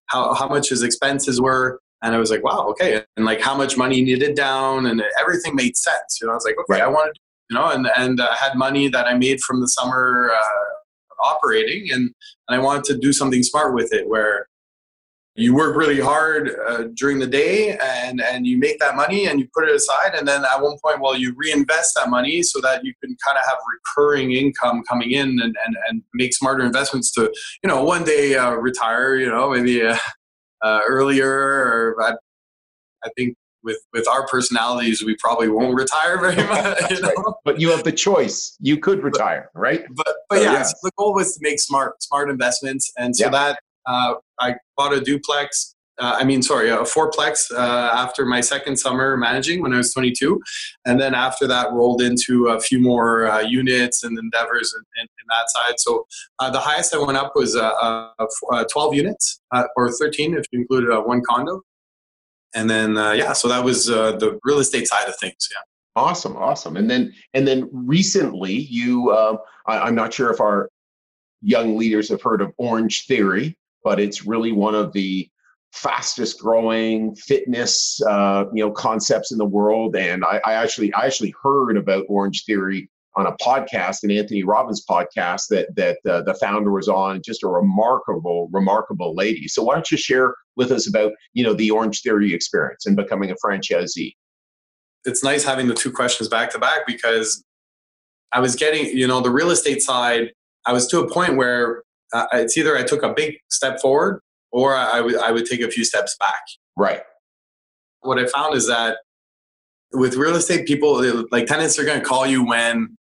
how 0.06 0.34
how 0.34 0.48
much 0.48 0.70
his 0.70 0.82
expenses 0.82 1.40
were. 1.40 1.80
And 2.02 2.14
I 2.14 2.18
was 2.18 2.32
like, 2.32 2.42
wow, 2.42 2.66
okay, 2.70 3.04
and 3.16 3.24
like 3.24 3.40
how 3.40 3.56
much 3.56 3.76
money 3.76 3.96
he 3.96 4.02
needed 4.02 4.34
down, 4.34 4.86
and 4.86 5.02
everything 5.20 5.54
made 5.54 5.76
sense. 5.76 6.18
You 6.20 6.26
know, 6.26 6.32
I 6.32 6.34
was 6.34 6.44
like, 6.44 6.56
okay, 6.58 6.80
right. 6.80 6.82
I 6.82 6.88
wanted, 6.88 7.16
you 7.48 7.56
know, 7.56 7.70
and 7.70 7.88
and 7.96 8.20
I 8.20 8.34
had 8.34 8.56
money 8.56 8.88
that 8.88 9.06
I 9.06 9.14
made 9.14 9.40
from 9.40 9.60
the 9.60 9.68
summer 9.68 10.32
uh, 10.34 11.24
operating, 11.24 11.92
and 11.92 12.10
and 12.48 12.56
I 12.56 12.58
wanted 12.58 12.82
to 12.84 12.98
do 12.98 13.12
something 13.12 13.44
smart 13.44 13.74
with 13.74 13.92
it, 13.92 14.08
where 14.08 14.48
you 15.34 15.54
work 15.54 15.76
really 15.76 16.00
hard 16.00 16.50
uh, 16.68 16.84
during 16.94 17.18
the 17.18 17.26
day 17.26 17.78
and 17.82 18.20
and 18.20 18.46
you 18.46 18.58
make 18.58 18.78
that 18.78 18.94
money 18.94 19.26
and 19.26 19.40
you 19.40 19.48
put 19.54 19.66
it 19.66 19.74
aside 19.74 20.14
and 20.14 20.28
then 20.28 20.44
at 20.44 20.60
one 20.60 20.76
point 20.84 21.00
well 21.00 21.16
you 21.16 21.34
reinvest 21.36 21.94
that 21.94 22.10
money 22.10 22.42
so 22.42 22.60
that 22.60 22.84
you 22.84 22.92
can 23.02 23.16
kind 23.24 23.38
of 23.38 23.44
have 23.46 23.56
recurring 23.74 24.32
income 24.32 24.82
coming 24.88 25.12
in 25.12 25.28
and 25.28 25.56
and, 25.64 25.76
and 25.88 26.02
make 26.14 26.34
smarter 26.34 26.64
investments 26.64 27.10
to 27.12 27.32
you 27.62 27.68
know 27.68 27.82
one 27.82 28.04
day 28.04 28.34
uh, 28.34 28.52
retire 28.52 29.16
you 29.16 29.28
know 29.28 29.50
maybe 29.50 29.82
uh, 29.82 29.96
uh 30.62 30.80
earlier 30.86 31.30
or 31.30 32.02
I, 32.02 32.12
I 33.04 33.08
think 33.16 33.34
with 33.64 33.78
with 33.94 34.06
our 34.08 34.26
personalities 34.26 35.02
we 35.02 35.16
probably 35.16 35.48
won't 35.48 35.74
retire 35.74 36.18
very 36.20 36.36
much 36.48 36.90
you 36.90 37.00
know? 37.00 37.08
right. 37.08 37.34
but 37.44 37.58
you 37.58 37.70
have 37.70 37.84
the 37.84 37.92
choice 37.92 38.56
you 38.60 38.76
could 38.76 39.02
retire 39.02 39.50
but, 39.54 39.60
right 39.60 39.84
but 39.94 40.14
but 40.28 40.42
yeah, 40.42 40.52
yeah. 40.52 40.62
So 40.62 40.74
the 40.82 40.90
goal 40.98 41.14
was 41.14 41.34
to 41.36 41.40
make 41.42 41.58
smart 41.58 42.02
smart 42.02 42.28
investments 42.28 42.92
and 42.98 43.16
so 43.16 43.26
yeah. 43.26 43.30
that 43.30 43.60
uh, 43.86 44.14
I 44.40 44.54
bought 44.76 44.92
a 44.92 45.00
duplex. 45.00 45.74
Uh, 45.98 46.16
I 46.18 46.24
mean, 46.24 46.42
sorry, 46.42 46.70
a 46.70 46.78
fourplex 46.78 47.52
uh, 47.52 47.90
after 47.92 48.24
my 48.24 48.40
second 48.40 48.76
summer 48.78 49.16
managing 49.16 49.62
when 49.62 49.74
I 49.74 49.76
was 49.76 49.92
22, 49.92 50.40
and 50.86 50.98
then 50.98 51.14
after 51.14 51.46
that 51.46 51.70
rolled 51.72 52.00
into 52.00 52.48
a 52.48 52.58
few 52.58 52.80
more 52.80 53.30
uh, 53.30 53.40
units 53.40 54.02
and 54.02 54.18
endeavors 54.18 54.74
in, 54.74 55.02
in, 55.02 55.06
in 55.06 55.26
that 55.28 55.50
side. 55.50 55.78
So 55.78 56.06
uh, 56.38 56.50
the 56.50 56.60
highest 56.60 56.94
I 56.94 56.98
went 56.98 57.18
up 57.18 57.32
was 57.34 57.54
uh, 57.56 58.08
12 58.72 58.94
units 58.94 59.40
or 59.76 59.92
13 59.92 60.34
if 60.34 60.46
you 60.50 60.60
included 60.60 60.98
one 61.02 61.22
condo. 61.28 61.60
And 62.54 62.68
then 62.68 62.94
yeah, 62.94 63.32
so 63.34 63.48
that 63.48 63.62
was 63.62 63.86
the 63.86 64.38
real 64.44 64.60
estate 64.60 64.88
side 64.88 65.08
of 65.08 65.16
things. 65.16 65.48
Yeah. 65.50 65.60
Awesome, 65.94 66.36
awesome. 66.36 66.76
And 66.76 66.88
then 66.88 67.12
and 67.34 67.46
then 67.46 67.68
recently, 67.70 68.52
you 68.54 69.10
uh, 69.10 69.36
I, 69.66 69.88
am 69.88 69.94
not 69.94 70.14
sure 70.14 70.30
if 70.30 70.40
our 70.40 70.70
young 71.42 71.76
leaders 71.76 72.08
have 72.08 72.22
heard 72.22 72.40
of 72.40 72.52
Orange 72.56 73.06
Theory 73.06 73.58
but 73.84 74.00
it's 74.00 74.26
really 74.26 74.52
one 74.52 74.74
of 74.74 74.92
the 74.92 75.28
fastest 75.72 76.38
growing 76.38 77.14
fitness 77.14 78.00
uh, 78.06 78.44
you 78.52 78.62
know 78.62 78.70
concepts 78.70 79.32
in 79.32 79.38
the 79.38 79.44
world. 79.44 79.96
And 79.96 80.24
I, 80.24 80.40
I, 80.44 80.52
actually 80.54 80.92
i 80.94 81.06
actually 81.06 81.34
heard 81.42 81.76
about 81.76 82.04
orange 82.08 82.44
theory 82.44 82.90
on 83.16 83.26
a 83.26 83.32
podcast 83.42 84.02
an 84.02 84.10
anthony 84.10 84.42
robbins 84.42 84.84
podcast 84.88 85.48
that 85.48 85.74
that 85.76 85.98
uh, 86.10 86.22
the 86.22 86.34
founder 86.34 86.70
was 86.70 86.88
on 86.88 87.20
just 87.24 87.42
a 87.42 87.48
remarkable 87.48 88.48
remarkable 88.52 89.14
lady. 89.14 89.48
So 89.48 89.62
why 89.62 89.74
don't 89.74 89.90
you 89.90 89.96
share 89.96 90.34
with 90.56 90.70
us 90.70 90.86
about 90.86 91.12
you 91.32 91.42
know 91.42 91.54
the 91.54 91.70
orange 91.70 92.02
theory 92.02 92.34
experience 92.34 92.86
and 92.86 92.96
becoming 92.96 93.30
a 93.30 93.36
franchisee? 93.44 94.14
It's 95.04 95.24
nice 95.24 95.42
having 95.42 95.68
the 95.68 95.74
two 95.74 95.90
questions 95.90 96.28
back 96.28 96.50
to 96.50 96.58
back 96.58 96.86
because 96.86 97.42
i 98.34 98.40
was 98.40 98.56
getting 98.56 98.86
you 98.86 99.06
know 99.06 99.20
the 99.20 99.30
real 99.30 99.50
estate 99.50 99.82
side 99.82 100.30
i 100.66 100.72
was 100.72 100.86
to 100.86 101.00
a 101.00 101.10
point 101.12 101.36
where 101.36 101.82
uh, 102.12 102.26
it's 102.34 102.56
either 102.56 102.76
I 102.76 102.82
took 102.82 103.02
a 103.02 103.12
big 103.12 103.36
step 103.50 103.80
forward 103.80 104.20
or 104.50 104.74
I 104.74 105.00
would 105.00 105.16
I 105.16 105.30
would 105.30 105.46
take 105.46 105.60
a 105.60 105.70
few 105.70 105.84
steps 105.84 106.16
back. 106.20 106.42
Right. 106.76 107.02
What 108.00 108.18
I 108.18 108.26
found 108.26 108.56
is 108.56 108.66
that 108.68 108.98
with 109.92 110.16
real 110.16 110.34
estate, 110.34 110.66
people 110.66 111.24
like 111.30 111.46
tenants 111.46 111.78
are 111.78 111.84
going 111.84 112.00
to 112.00 112.04
call 112.04 112.26
you 112.26 112.44
when 112.44 112.96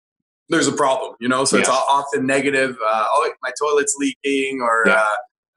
there's 0.50 0.68
a 0.68 0.72
problem, 0.72 1.16
you 1.20 1.28
know. 1.28 1.46
So 1.46 1.58
it's 1.58 1.70
often 1.70 2.26
negative. 2.26 2.72
Uh, 2.72 3.06
oh, 3.12 3.32
my 3.44 3.52
toilet's 3.60 3.96
leaking, 3.98 4.62
or 4.62 4.84
yeah. 4.86 4.94
uh, 4.94 5.06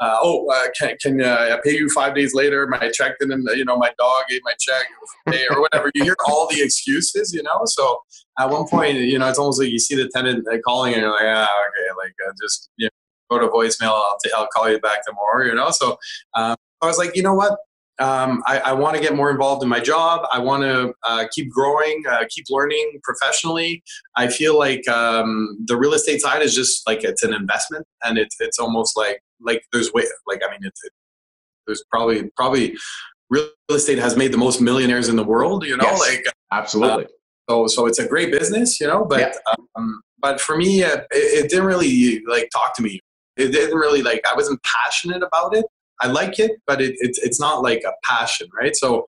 uh, 0.04 0.16
oh, 0.20 0.46
uh, 0.50 0.68
can 0.78 0.96
can 1.00 1.22
uh, 1.22 1.56
I 1.56 1.60
pay 1.62 1.76
you 1.76 1.88
five 1.90 2.14
days 2.14 2.34
later? 2.34 2.66
My 2.66 2.90
check 2.90 3.18
didn't, 3.20 3.48
you 3.56 3.64
know, 3.64 3.76
my 3.76 3.92
dog 3.98 4.24
ate 4.32 4.42
my 4.44 4.54
check, 4.58 4.86
or 5.50 5.60
whatever. 5.60 5.90
you 5.94 6.04
hear 6.04 6.16
all 6.26 6.48
the 6.48 6.62
excuses, 6.62 7.32
you 7.32 7.42
know. 7.42 7.62
So 7.66 8.00
at 8.38 8.50
one 8.50 8.66
point, 8.66 8.96
you 8.96 9.18
know, 9.18 9.28
it's 9.28 9.38
almost 9.38 9.60
like 9.60 9.70
you 9.70 9.78
see 9.78 9.94
the 9.94 10.08
tenant 10.08 10.46
calling, 10.64 10.94
and 10.94 11.02
you're 11.02 11.12
like, 11.12 11.22
ah, 11.22 11.48
okay, 11.68 11.96
like 11.96 12.14
just 12.42 12.70
you 12.76 12.86
know, 12.86 12.99
go 13.30 13.38
to 13.38 13.48
voicemail. 13.48 13.92
I'll, 13.92 14.18
t- 14.22 14.30
I'll 14.36 14.48
call 14.48 14.70
you 14.70 14.78
back 14.80 15.04
tomorrow, 15.06 15.46
you 15.46 15.54
know? 15.54 15.70
So 15.70 15.98
um, 16.34 16.56
I 16.82 16.86
was 16.86 16.98
like, 16.98 17.16
you 17.16 17.22
know 17.22 17.34
what? 17.34 17.58
Um, 18.00 18.42
I, 18.46 18.58
I 18.60 18.72
want 18.72 18.96
to 18.96 19.02
get 19.02 19.14
more 19.14 19.30
involved 19.30 19.62
in 19.62 19.68
my 19.68 19.78
job. 19.78 20.26
I 20.32 20.38
want 20.38 20.62
to 20.62 20.94
uh, 21.06 21.26
keep 21.32 21.50
growing, 21.50 22.02
uh, 22.10 22.24
keep 22.30 22.46
learning 22.48 22.98
professionally. 23.02 23.82
I 24.16 24.28
feel 24.28 24.58
like 24.58 24.88
um, 24.88 25.58
the 25.66 25.76
real 25.76 25.92
estate 25.92 26.22
side 26.22 26.40
is 26.40 26.54
just 26.54 26.86
like 26.86 27.04
it's 27.04 27.22
an 27.22 27.34
investment, 27.34 27.86
and 28.02 28.16
it's 28.16 28.36
it's 28.40 28.58
almost 28.58 28.96
like 28.96 29.20
like 29.42 29.62
there's 29.70 29.92
way 29.92 30.04
like 30.26 30.40
I 30.42 30.50
mean 30.50 30.60
it's 30.62 30.82
it, 30.82 30.92
there's 31.66 31.84
probably 31.90 32.30
probably 32.36 32.74
real 33.28 33.50
estate 33.70 33.98
has 33.98 34.16
made 34.16 34.32
the 34.32 34.38
most 34.38 34.62
millionaires 34.62 35.10
in 35.10 35.16
the 35.16 35.24
world. 35.24 35.66
You 35.66 35.76
know, 35.76 35.84
yes, 35.84 36.00
like 36.00 36.24
absolutely. 36.52 37.04
Uh, 37.04 37.08
so 37.50 37.66
so 37.66 37.86
it's 37.86 37.98
a 37.98 38.08
great 38.08 38.32
business, 38.32 38.80
you 38.80 38.86
know, 38.86 39.04
but 39.04 39.20
yeah. 39.20 39.54
um, 39.76 40.00
but 40.22 40.40
for 40.40 40.56
me, 40.56 40.82
uh, 40.82 41.00
it, 41.10 41.44
it, 41.44 41.50
didn't 41.50 41.66
really 41.66 42.22
like 42.26 42.48
talk 42.50 42.74
to 42.76 42.82
me 42.82 43.00
it 43.40 43.53
didn't 43.53 43.76
really 43.76 44.03
like 44.03 44.22
I 44.31 44.35
wasn't 44.35 44.61
passionate 44.62 45.22
about 45.22 45.55
it. 45.57 45.64
I 46.00 46.09
like 46.09 46.38
it, 46.38 46.53
but 46.66 46.81
it, 46.81 46.94
it's 46.98 47.18
it's 47.18 47.40
not 47.40 47.62
like 47.62 47.83
a 47.87 47.92
passion, 48.05 48.48
right? 48.59 48.74
So 48.74 49.07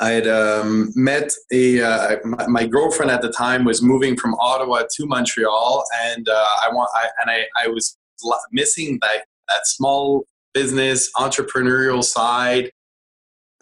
I 0.00 0.10
had 0.10 0.26
um, 0.26 0.92
met 0.96 1.30
a 1.52 1.80
uh, 1.80 2.16
my, 2.24 2.46
my, 2.48 2.66
girlfriend 2.66 3.10
at 3.10 3.22
the 3.22 3.30
time 3.30 3.64
was 3.64 3.82
moving 3.82 4.16
from 4.16 4.34
Ottawa 4.34 4.82
to 4.96 5.06
Montreal, 5.06 5.84
and 6.04 6.28
uh, 6.28 6.46
I 6.62 6.70
want 6.72 6.90
I, 6.94 7.08
and 7.20 7.30
I, 7.30 7.64
I 7.64 7.68
was 7.68 7.96
missing 8.50 8.98
that 9.02 9.24
that 9.48 9.66
small 9.66 10.24
business 10.54 11.10
entrepreneurial 11.16 12.02
side. 12.02 12.70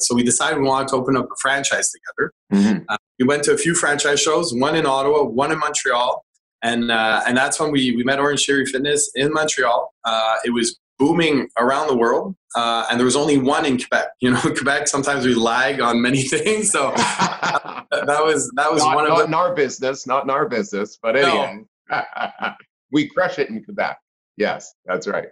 So 0.00 0.14
we 0.14 0.22
decided 0.22 0.60
we 0.60 0.64
wanted 0.66 0.88
to 0.88 0.96
open 0.96 1.14
up 1.14 1.26
a 1.26 1.36
franchise 1.42 1.92
together. 1.92 2.32
Mm-hmm. 2.54 2.84
Uh, 2.88 2.96
we 3.18 3.26
went 3.26 3.42
to 3.44 3.52
a 3.52 3.58
few 3.58 3.74
franchise 3.74 4.18
shows, 4.18 4.54
one 4.54 4.76
in 4.76 4.86
Ottawa, 4.86 5.24
one 5.24 5.52
in 5.52 5.58
Montreal 5.58 6.24
and 6.62 6.90
uh, 6.90 7.22
and 7.26 7.36
that's 7.36 7.58
when 7.58 7.70
we 7.70 7.94
we 7.96 8.04
met 8.04 8.18
Orange 8.18 8.44
Theory 8.46 8.66
Fitness 8.66 9.10
in 9.14 9.32
Montreal. 9.32 9.92
Uh, 10.04 10.36
it 10.44 10.50
was 10.50 10.78
booming 10.98 11.48
around 11.58 11.88
the 11.88 11.96
world, 11.96 12.36
uh, 12.54 12.86
and 12.90 13.00
there 13.00 13.04
was 13.04 13.16
only 13.16 13.38
one 13.38 13.64
in 13.64 13.78
Quebec. 13.78 14.08
You 14.20 14.32
know, 14.32 14.40
Quebec 14.40 14.86
sometimes 14.86 15.24
we 15.24 15.34
lag 15.34 15.80
on 15.80 16.02
many 16.02 16.22
things, 16.28 16.70
so 16.70 16.90
that 16.96 18.20
was 18.20 18.50
that 18.56 18.72
was 18.72 18.82
not, 18.82 18.94
one 18.94 19.06
of 19.06 19.18
not 19.18 19.26
in 19.26 19.34
our 19.34 19.54
business, 19.54 20.06
not 20.06 20.24
in 20.24 20.30
our 20.30 20.48
business, 20.48 20.98
but 21.02 21.16
anyway, 21.16 21.64
no. 21.90 22.54
we 22.92 23.08
crush 23.08 23.38
it 23.38 23.48
in 23.48 23.64
Quebec. 23.64 23.98
Yes, 24.36 24.74
that's 24.86 25.06
right. 25.06 25.28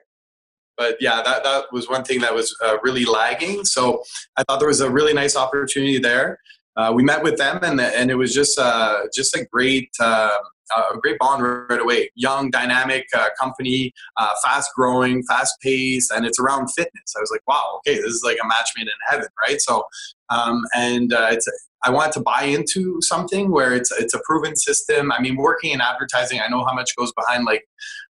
But 0.78 0.96
yeah, 1.00 1.22
that, 1.24 1.42
that 1.42 1.64
was 1.72 1.88
one 1.88 2.04
thing 2.04 2.20
that 2.20 2.32
was 2.32 2.56
uh, 2.64 2.76
really 2.84 3.04
lagging. 3.04 3.64
So 3.64 4.02
I 4.36 4.44
thought 4.44 4.60
there 4.60 4.68
was 4.68 4.80
a 4.80 4.88
really 4.88 5.12
nice 5.12 5.36
opportunity 5.36 5.98
there. 5.98 6.38
Uh, 6.78 6.92
we 6.94 7.02
met 7.02 7.22
with 7.24 7.36
them, 7.36 7.58
and 7.62 7.80
and 7.80 8.10
it 8.10 8.14
was 8.14 8.32
just 8.32 8.58
uh, 8.58 9.00
just 9.12 9.34
a 9.34 9.44
great 9.52 9.90
uh, 10.00 10.30
a 10.76 10.96
great 10.98 11.18
bond 11.18 11.42
right 11.42 11.80
away. 11.80 12.10
Young, 12.14 12.50
dynamic 12.50 13.06
uh, 13.16 13.28
company, 13.38 13.92
uh, 14.16 14.30
fast 14.44 14.70
growing, 14.76 15.22
fast 15.24 15.54
paced, 15.60 16.12
and 16.12 16.24
it's 16.24 16.38
around 16.38 16.68
fitness. 16.68 17.14
I 17.16 17.20
was 17.20 17.30
like, 17.30 17.46
wow, 17.46 17.78
okay, 17.78 17.96
this 17.96 18.06
is 18.06 18.22
like 18.24 18.38
a 18.42 18.46
match 18.46 18.70
made 18.76 18.84
in 18.84 18.88
heaven, 19.08 19.28
right? 19.42 19.60
So, 19.60 19.84
um, 20.30 20.62
and 20.74 21.12
uh, 21.12 21.30
it's 21.32 21.48
I 21.84 21.90
wanted 21.90 22.12
to 22.12 22.20
buy 22.20 22.42
into 22.44 22.98
something 23.02 23.50
where 23.50 23.74
it's 23.74 23.90
it's 23.92 24.14
a 24.14 24.20
proven 24.24 24.56
system. 24.56 25.10
I 25.12 25.20
mean, 25.20 25.36
working 25.36 25.72
in 25.72 25.80
advertising, 25.80 26.40
I 26.40 26.48
know 26.48 26.64
how 26.64 26.74
much 26.74 26.94
goes 26.96 27.12
behind 27.12 27.44
like 27.44 27.64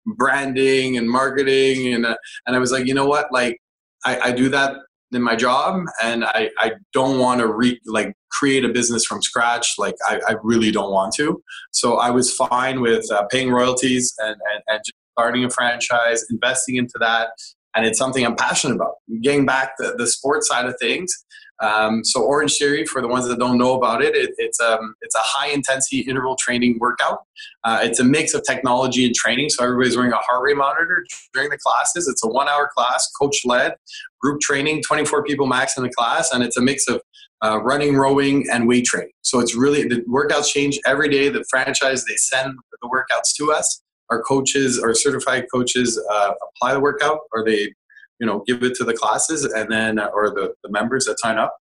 branding 0.06 0.98
and 0.98 1.10
marketing, 1.10 1.94
and 1.94 2.06
and 2.06 2.56
I 2.56 2.60
was 2.60 2.72
like, 2.72 2.86
you 2.86 2.94
know 2.94 3.08
what, 3.08 3.32
like 3.32 3.62
I, 4.06 4.20
I 4.20 4.32
do 4.32 4.50
that 4.50 4.76
in 5.12 5.22
my 5.22 5.36
job 5.36 5.82
and 6.04 6.26
I, 6.26 6.50
I 6.60 6.74
don't 6.94 7.20
want 7.20 7.40
to 7.40 7.48
re 7.48 7.80
like 7.86 8.14
create 8.32 8.66
a 8.66 8.70
business 8.70 9.06
from 9.06 9.22
scratch 9.22 9.76
like 9.78 9.96
I, 10.06 10.20
I 10.28 10.36
really 10.44 10.72
don't 10.72 10.92
want 10.92 11.14
to. 11.16 11.42
So 11.72 11.98
I 11.98 12.12
was 12.12 12.34
fine 12.34 12.82
with 12.82 13.10
uh, 13.12 13.26
paying 13.32 13.52
royalties 13.52 14.14
and, 14.20 14.36
and, 14.52 14.64
and 14.68 14.82
starting 15.18 15.46
a 15.46 15.50
franchise 15.50 16.26
investing 16.30 16.76
into 16.76 16.94
that 17.00 17.30
and 17.76 17.86
it's 17.86 17.98
something 17.98 18.26
I'm 18.26 18.36
passionate 18.36 18.76
about 18.76 18.96
getting 19.22 19.46
back 19.46 19.74
the, 19.78 19.96
the 19.98 20.08
sports 20.08 20.48
side 20.48 20.66
of 20.66 20.76
things 20.80 21.26
um, 21.60 22.04
so 22.04 22.22
Orange 22.22 22.58
Theory, 22.58 22.86
for 22.86 23.02
the 23.02 23.08
ones 23.08 23.28
that 23.28 23.40
don't 23.40 23.58
know 23.58 23.74
about 23.74 24.04
it, 24.04 24.16
it 24.16 24.32
it's 24.38 24.60
um, 24.60 24.94
it's 25.02 25.16
a 25.16 25.22
high 25.22 25.50
intensity 25.50 26.02
interval 26.02 26.36
training 26.40 26.78
workout. 26.80 27.22
Uh, 27.64 27.80
it's 27.82 28.00
a 28.00 28.04
mix 28.04 28.34
of 28.34 28.44
technology 28.44 29.06
and 29.06 29.16
training. 29.16 29.50
So 29.50 29.64
everybody's 29.64 29.98
wearing 29.98 30.12
a 30.12 30.18
heart 30.18 30.44
rate 30.44 30.58
monitor 30.58 31.04
during 31.34 31.50
the 31.50 31.58
classes. 31.58 32.08
It's 32.08 32.24
a 32.24 32.28
one 32.28 32.48
hour 32.48 32.70
class, 32.76 33.10
coach 33.20 33.42
led, 33.44 33.74
group 34.22 34.40
training, 34.42 34.84
24 34.84 35.24
people 35.24 35.48
max 35.48 35.78
in 35.78 35.84
the 35.84 35.90
class, 35.90 36.32
and 36.32 36.44
it's 36.44 36.58
a 36.58 36.62
mix 36.62 36.88
of 36.88 37.02
uh, 37.44 37.60
running, 37.62 37.96
rowing, 37.96 38.46
and 38.52 38.68
weight 38.68 38.86
training. 38.86 39.12
So 39.22 39.40
it's 39.40 39.56
really 39.56 39.88
the 39.88 40.02
workouts 40.02 40.52
change 40.52 40.80
every 40.86 41.10
day. 41.10 41.30
The 41.30 41.44
franchise 41.50 42.06
they 42.06 42.16
send 42.18 42.54
the 42.82 42.88
workouts 42.88 43.36
to 43.38 43.52
us. 43.52 43.82
Our 44.10 44.22
coaches, 44.22 44.80
our 44.80 44.94
certified 44.94 45.46
coaches, 45.54 46.02
uh, 46.12 46.32
apply 46.50 46.74
the 46.74 46.80
workout, 46.80 47.20
or 47.32 47.44
they 47.44 47.74
you 48.20 48.26
know 48.26 48.44
give 48.48 48.64
it 48.64 48.74
to 48.76 48.84
the 48.84 48.94
classes 48.94 49.44
and 49.46 49.72
then 49.72 50.00
uh, 50.00 50.08
or 50.14 50.30
the, 50.30 50.54
the 50.64 50.70
members 50.70 51.06
that 51.06 51.20
sign 51.20 51.38
up. 51.38 51.56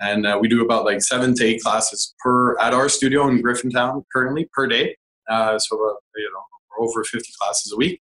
And 0.00 0.26
uh, 0.26 0.38
we 0.40 0.48
do 0.48 0.64
about 0.64 0.84
like 0.84 1.02
seven 1.02 1.34
to 1.34 1.44
eight 1.44 1.62
classes 1.62 2.14
per 2.20 2.58
at 2.58 2.72
our 2.72 2.88
studio 2.88 3.28
in 3.28 3.42
griffintown 3.42 4.04
currently 4.12 4.48
per 4.52 4.66
day. 4.66 4.96
Uh, 5.28 5.58
so 5.58 5.76
uh, 5.76 5.94
you 6.16 6.30
know 6.32 6.42
over 6.78 7.02
50 7.02 7.26
classes 7.40 7.72
a 7.72 7.76
week. 7.76 8.00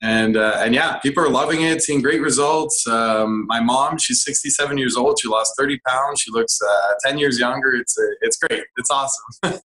And 0.00 0.36
uh, 0.36 0.58
and 0.58 0.74
yeah 0.74 0.98
people 0.98 1.22
are 1.24 1.28
loving 1.28 1.62
it 1.62 1.82
seeing 1.82 2.02
great 2.02 2.20
results. 2.20 2.86
Um, 2.86 3.46
my 3.46 3.60
mom 3.60 3.98
she's 3.98 4.24
67 4.24 4.78
years 4.78 4.96
old. 4.96 5.18
She 5.20 5.28
lost 5.28 5.54
30 5.58 5.80
pounds. 5.86 6.20
She 6.20 6.30
looks 6.30 6.58
uh, 6.62 6.92
10 7.04 7.18
years 7.18 7.38
younger. 7.38 7.74
It's 7.74 7.96
it's 8.20 8.36
great. 8.36 8.64
It's 8.76 8.90
awesome 8.90 9.60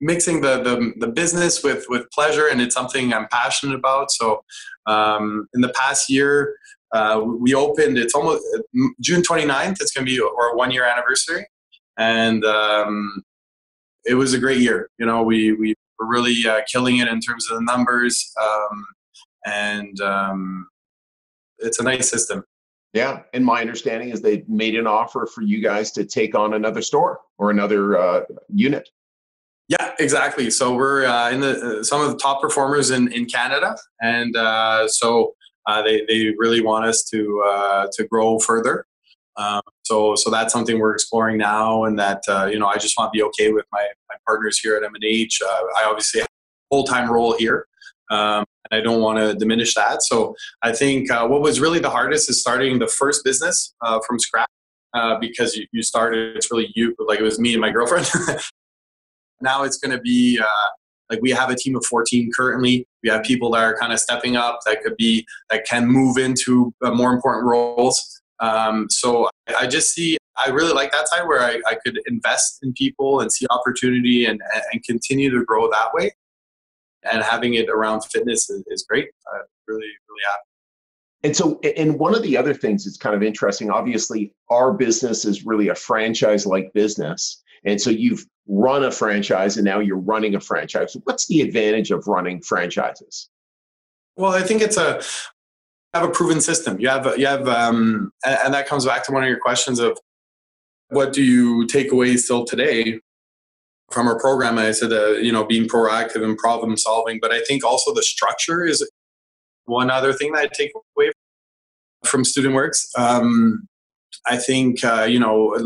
mixing 0.00 0.40
the, 0.40 0.62
the, 0.62 0.92
the 0.98 1.08
business 1.08 1.62
with 1.62 1.84
with 1.88 2.10
pleasure 2.10 2.48
and 2.48 2.60
it's 2.60 2.74
something 2.74 3.12
i'm 3.12 3.28
passionate 3.28 3.74
about. 3.74 4.10
So 4.10 4.42
um, 4.86 5.48
in 5.54 5.60
the 5.60 5.70
past 5.70 6.10
year 6.10 6.56
uh, 6.92 7.22
we 7.24 7.54
opened 7.54 7.98
it's 7.98 8.14
almost 8.14 8.44
june 9.00 9.22
29th 9.22 9.80
it's 9.80 9.92
going 9.92 10.06
to 10.06 10.12
be 10.12 10.20
our 10.20 10.56
one 10.56 10.70
year 10.70 10.84
anniversary. 10.84 11.46
And 11.98 12.44
um, 12.44 13.22
it 14.06 14.14
was 14.14 14.32
a 14.32 14.38
great 14.38 14.60
year 14.60 14.90
you 14.98 15.06
know 15.06 15.22
we 15.22 15.52
we 15.52 15.74
were 15.98 16.08
really 16.08 16.36
uh, 16.48 16.62
killing 16.70 16.98
it 16.98 17.08
in 17.08 17.20
terms 17.20 17.50
of 17.50 17.58
the 17.58 17.64
numbers 17.64 18.32
um, 18.42 18.86
and 19.44 20.00
um, 20.00 20.68
it's 21.60 21.78
a 21.78 21.82
nice 21.82 22.08
system. 22.08 22.44
Yeah, 22.92 23.22
and 23.32 23.44
my 23.44 23.60
understanding 23.60 24.08
is 24.10 24.20
they 24.20 24.44
made 24.48 24.74
an 24.74 24.86
offer 24.86 25.28
for 25.32 25.42
you 25.42 25.62
guys 25.62 25.92
to 25.92 26.04
take 26.04 26.34
on 26.34 26.54
another 26.54 26.82
store 26.82 27.20
or 27.38 27.50
another 27.50 27.96
uh, 27.96 28.22
unit. 28.48 28.88
Yeah, 29.70 29.92
exactly. 30.00 30.50
So 30.50 30.74
we're 30.74 31.06
uh, 31.06 31.30
in 31.30 31.40
the 31.40 31.78
uh, 31.78 31.82
some 31.84 32.00
of 32.00 32.10
the 32.10 32.18
top 32.18 32.42
performers 32.42 32.90
in, 32.90 33.10
in 33.12 33.26
Canada, 33.26 33.76
and 34.02 34.34
uh, 34.34 34.88
so 34.88 35.34
uh, 35.64 35.80
they 35.80 36.04
they 36.08 36.34
really 36.36 36.60
want 36.60 36.86
us 36.86 37.04
to 37.04 37.44
uh, 37.46 37.86
to 37.92 38.04
grow 38.08 38.40
further. 38.40 38.84
Um, 39.36 39.60
so 39.82 40.16
so 40.16 40.28
that's 40.28 40.52
something 40.52 40.80
we're 40.80 40.92
exploring 40.92 41.38
now, 41.38 41.84
and 41.84 41.96
that 42.00 42.20
uh, 42.28 42.46
you 42.46 42.58
know 42.58 42.66
I 42.66 42.78
just 42.78 42.98
want 42.98 43.12
to 43.12 43.16
be 43.16 43.22
okay 43.22 43.52
with 43.52 43.64
my 43.70 43.86
my 44.08 44.16
partners 44.26 44.58
here 44.58 44.76
at 44.76 44.82
M 44.82 44.92
and 44.92 45.04
H. 45.04 45.40
I 45.40 45.84
obviously 45.86 46.22
have 46.22 46.28
a 46.28 46.74
full 46.74 46.82
time 46.82 47.08
role 47.08 47.36
here. 47.38 47.68
Um, 48.10 48.44
and 48.68 48.80
I 48.80 48.82
don't 48.82 49.00
want 49.00 49.20
to 49.20 49.36
diminish 49.36 49.76
that. 49.76 50.02
So 50.02 50.34
I 50.62 50.72
think 50.72 51.12
what 51.12 51.42
was 51.42 51.60
really 51.60 51.78
the 51.78 51.90
hardest 51.90 52.28
is 52.28 52.40
starting 52.40 52.80
the 52.80 52.88
first 52.88 53.24
business 53.24 53.72
from 54.04 54.18
scratch. 54.18 54.48
Uh, 54.92 55.16
because 55.20 55.54
you, 55.54 55.64
you 55.70 55.84
started, 55.84 56.36
it's 56.36 56.50
really 56.50 56.72
you, 56.74 56.96
like 57.06 57.20
it 57.20 57.22
was 57.22 57.38
me 57.38 57.52
and 57.52 57.60
my 57.60 57.70
girlfriend. 57.70 58.10
Now 59.40 59.64
it's 59.64 59.78
going 59.78 59.96
to 59.96 60.00
be 60.00 60.38
uh, 60.38 60.70
like 61.10 61.20
we 61.22 61.30
have 61.30 61.50
a 61.50 61.56
team 61.56 61.76
of 61.76 61.84
14 61.84 62.30
currently. 62.34 62.86
We 63.02 63.10
have 63.10 63.22
people 63.22 63.50
that 63.52 63.62
are 63.62 63.76
kind 63.76 63.92
of 63.92 64.00
stepping 64.00 64.36
up 64.36 64.60
that 64.66 64.82
could 64.82 64.96
be 64.96 65.26
that 65.50 65.66
can 65.66 65.86
move 65.86 66.18
into 66.18 66.72
uh, 66.82 66.92
more 66.92 67.12
important 67.12 67.46
roles. 67.46 68.20
Um, 68.38 68.86
so 68.90 69.28
I 69.58 69.66
just 69.66 69.92
see 69.94 70.16
I 70.36 70.50
really 70.50 70.72
like 70.72 70.92
that 70.92 71.08
side 71.08 71.26
where 71.26 71.40
I, 71.40 71.60
I 71.66 71.74
could 71.84 71.98
invest 72.06 72.60
in 72.62 72.72
people 72.72 73.20
and 73.20 73.30
see 73.30 73.46
opportunity 73.50 74.24
and, 74.24 74.40
and 74.72 74.82
continue 74.84 75.30
to 75.30 75.44
grow 75.44 75.70
that 75.70 75.92
way. 75.92 76.12
And 77.10 77.22
having 77.22 77.54
it 77.54 77.68
around 77.68 78.02
fitness 78.02 78.48
is, 78.50 78.62
is 78.68 78.84
great. 78.88 79.08
I'm 79.32 79.42
really, 79.66 79.80
really 79.80 80.22
happy. 80.30 80.44
And 81.22 81.36
so, 81.36 81.60
and 81.76 81.98
one 81.98 82.14
of 82.14 82.22
the 82.22 82.36
other 82.36 82.54
things 82.54 82.84
that's 82.84 82.96
kind 82.96 83.14
of 83.14 83.22
interesting, 83.22 83.70
obviously, 83.70 84.32
our 84.48 84.72
business 84.72 85.24
is 85.24 85.44
really 85.44 85.68
a 85.68 85.74
franchise 85.74 86.46
like 86.46 86.72
business. 86.72 87.42
And 87.64 87.80
so 87.80 87.90
you've 87.90 88.24
run 88.48 88.84
a 88.84 88.90
franchise 88.90 89.56
and 89.56 89.64
now 89.64 89.78
you're 89.78 89.98
running 89.98 90.34
a 90.34 90.40
franchise. 90.40 90.96
What's 91.04 91.26
the 91.26 91.40
advantage 91.40 91.90
of 91.90 92.06
running 92.06 92.42
franchises? 92.42 93.28
Well, 94.16 94.32
I 94.32 94.42
think 94.42 94.60
it's 94.62 94.76
a 94.76 95.02
have 95.94 96.04
a 96.04 96.10
proven 96.10 96.40
system. 96.40 96.80
You 96.80 96.88
have 96.88 97.18
you 97.18 97.26
have 97.26 97.48
um, 97.48 98.12
and 98.24 98.54
that 98.54 98.66
comes 98.66 98.84
back 98.84 99.04
to 99.06 99.12
one 99.12 99.22
of 99.22 99.28
your 99.28 99.38
questions 99.38 99.78
of 99.78 99.98
what 100.88 101.12
do 101.12 101.22
you 101.22 101.66
take 101.66 101.92
away 101.92 102.16
still 102.16 102.44
today 102.44 103.00
from 103.90 104.06
our 104.08 104.18
program? 104.18 104.58
I 104.58 104.72
said 104.72 104.92
uh, 104.92 105.12
you 105.12 105.32
know 105.32 105.44
being 105.44 105.68
proactive 105.68 106.24
and 106.24 106.36
problem 106.36 106.76
solving, 106.76 107.18
but 107.20 107.32
I 107.32 107.42
think 107.42 107.64
also 107.64 107.94
the 107.94 108.02
structure 108.02 108.64
is 108.64 108.88
one 109.64 109.90
other 109.90 110.12
thing 110.12 110.32
that 110.32 110.42
I 110.42 110.48
take 110.52 110.72
away 110.96 111.12
from 112.04 112.24
Student 112.24 112.54
Works. 112.54 112.90
Um, 112.96 113.66
I 114.26 114.36
think 114.36 114.84
uh, 114.84 115.06
you 115.08 115.18
know 115.18 115.56